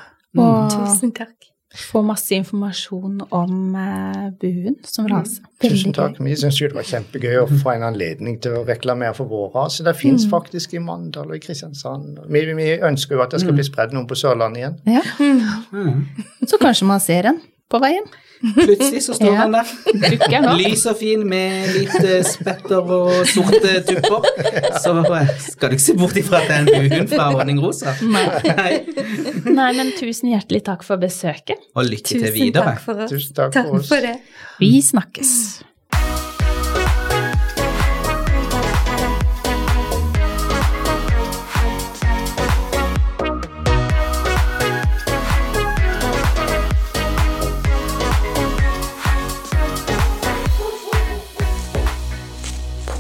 Og 0.42 0.74
Tusen 0.74 1.14
takk. 1.16 1.51
Få 1.76 2.02
masse 2.04 2.36
informasjon 2.36 3.22
om 3.30 3.76
uh, 3.76 4.28
buen 4.42 4.76
som 4.84 5.08
rase. 5.08 5.44
Tusen 5.64 5.94
takk. 5.96 6.20
Vi 6.20 6.36
syns 6.36 6.60
det 6.60 6.74
var 6.76 6.88
kjempegøy 6.88 7.38
å 7.44 7.46
få 7.48 7.76
en 7.76 7.86
anledning 7.88 8.40
til 8.44 8.58
å 8.60 8.66
reklamere 8.68 9.16
for 9.16 9.32
vår 9.32 9.56
rase. 9.56 9.86
Det 9.88 9.96
fins 9.96 10.28
faktisk 10.32 10.76
i 10.76 10.84
Mandal 10.84 11.32
og 11.32 11.38
i 11.38 11.44
Kristiansand. 11.44 12.20
Vi, 12.28 12.44
vi 12.58 12.68
ønsker 12.76 13.16
jo 13.16 13.24
at 13.24 13.36
det 13.36 13.44
skal 13.44 13.56
bli 13.56 13.68
spredd 13.68 13.96
noen 13.96 14.10
på 14.10 14.20
Sørlandet 14.20 14.64
igjen. 14.64 14.78
Ja. 14.98 15.06
Mm. 15.72 16.04
Så 16.44 16.60
kanskje 16.60 16.90
man 16.90 17.04
ser 17.04 17.32
en 17.32 17.40
på 17.72 17.80
veien. 17.84 18.06
Plutselig 18.42 19.04
så 19.06 19.14
står 19.14 19.30
Ja. 19.36 19.44
han 19.44 19.54
der. 19.54 20.48
Lys 20.58 20.84
og 20.90 20.96
fin 20.98 21.22
med 21.30 21.68
litt 21.76 21.94
eh, 22.02 22.24
spetter 22.26 22.82
og 22.96 23.12
sorte 23.30 23.76
tupper. 23.86 24.26
Så 24.82 24.96
skal 25.46 25.70
du 25.70 25.76
ikke 25.78 25.84
se 25.86 25.96
bort 26.00 26.18
ifra 26.18 26.40
at 26.42 26.50
det 26.50 26.56
er 26.56 26.64
en 26.64 26.72
buhund 26.90 27.14
fra 27.14 27.28
Honning 27.36 27.62
Rosa. 27.62 27.94
Nei. 28.02 28.26
Nei. 28.50 28.74
Nei, 29.46 29.70
men 29.78 29.94
tusen 30.00 30.34
hjertelig 30.34 30.64
takk 30.72 30.86
for 30.88 30.98
besøket. 31.02 31.62
Og 31.78 31.86
lykke 31.92 32.18
til 32.18 32.32
videre. 32.34 32.74
takk 32.74 32.82
for 32.88 33.06
oss. 33.06 33.14
Tusen 33.14 33.38
takk 33.38 33.54
Takk 33.60 33.70
for 33.70 33.84
oss. 33.84 33.92
for 33.94 34.08
det. 34.10 34.18
Vi 34.62 34.74
snakkes. 34.90 35.36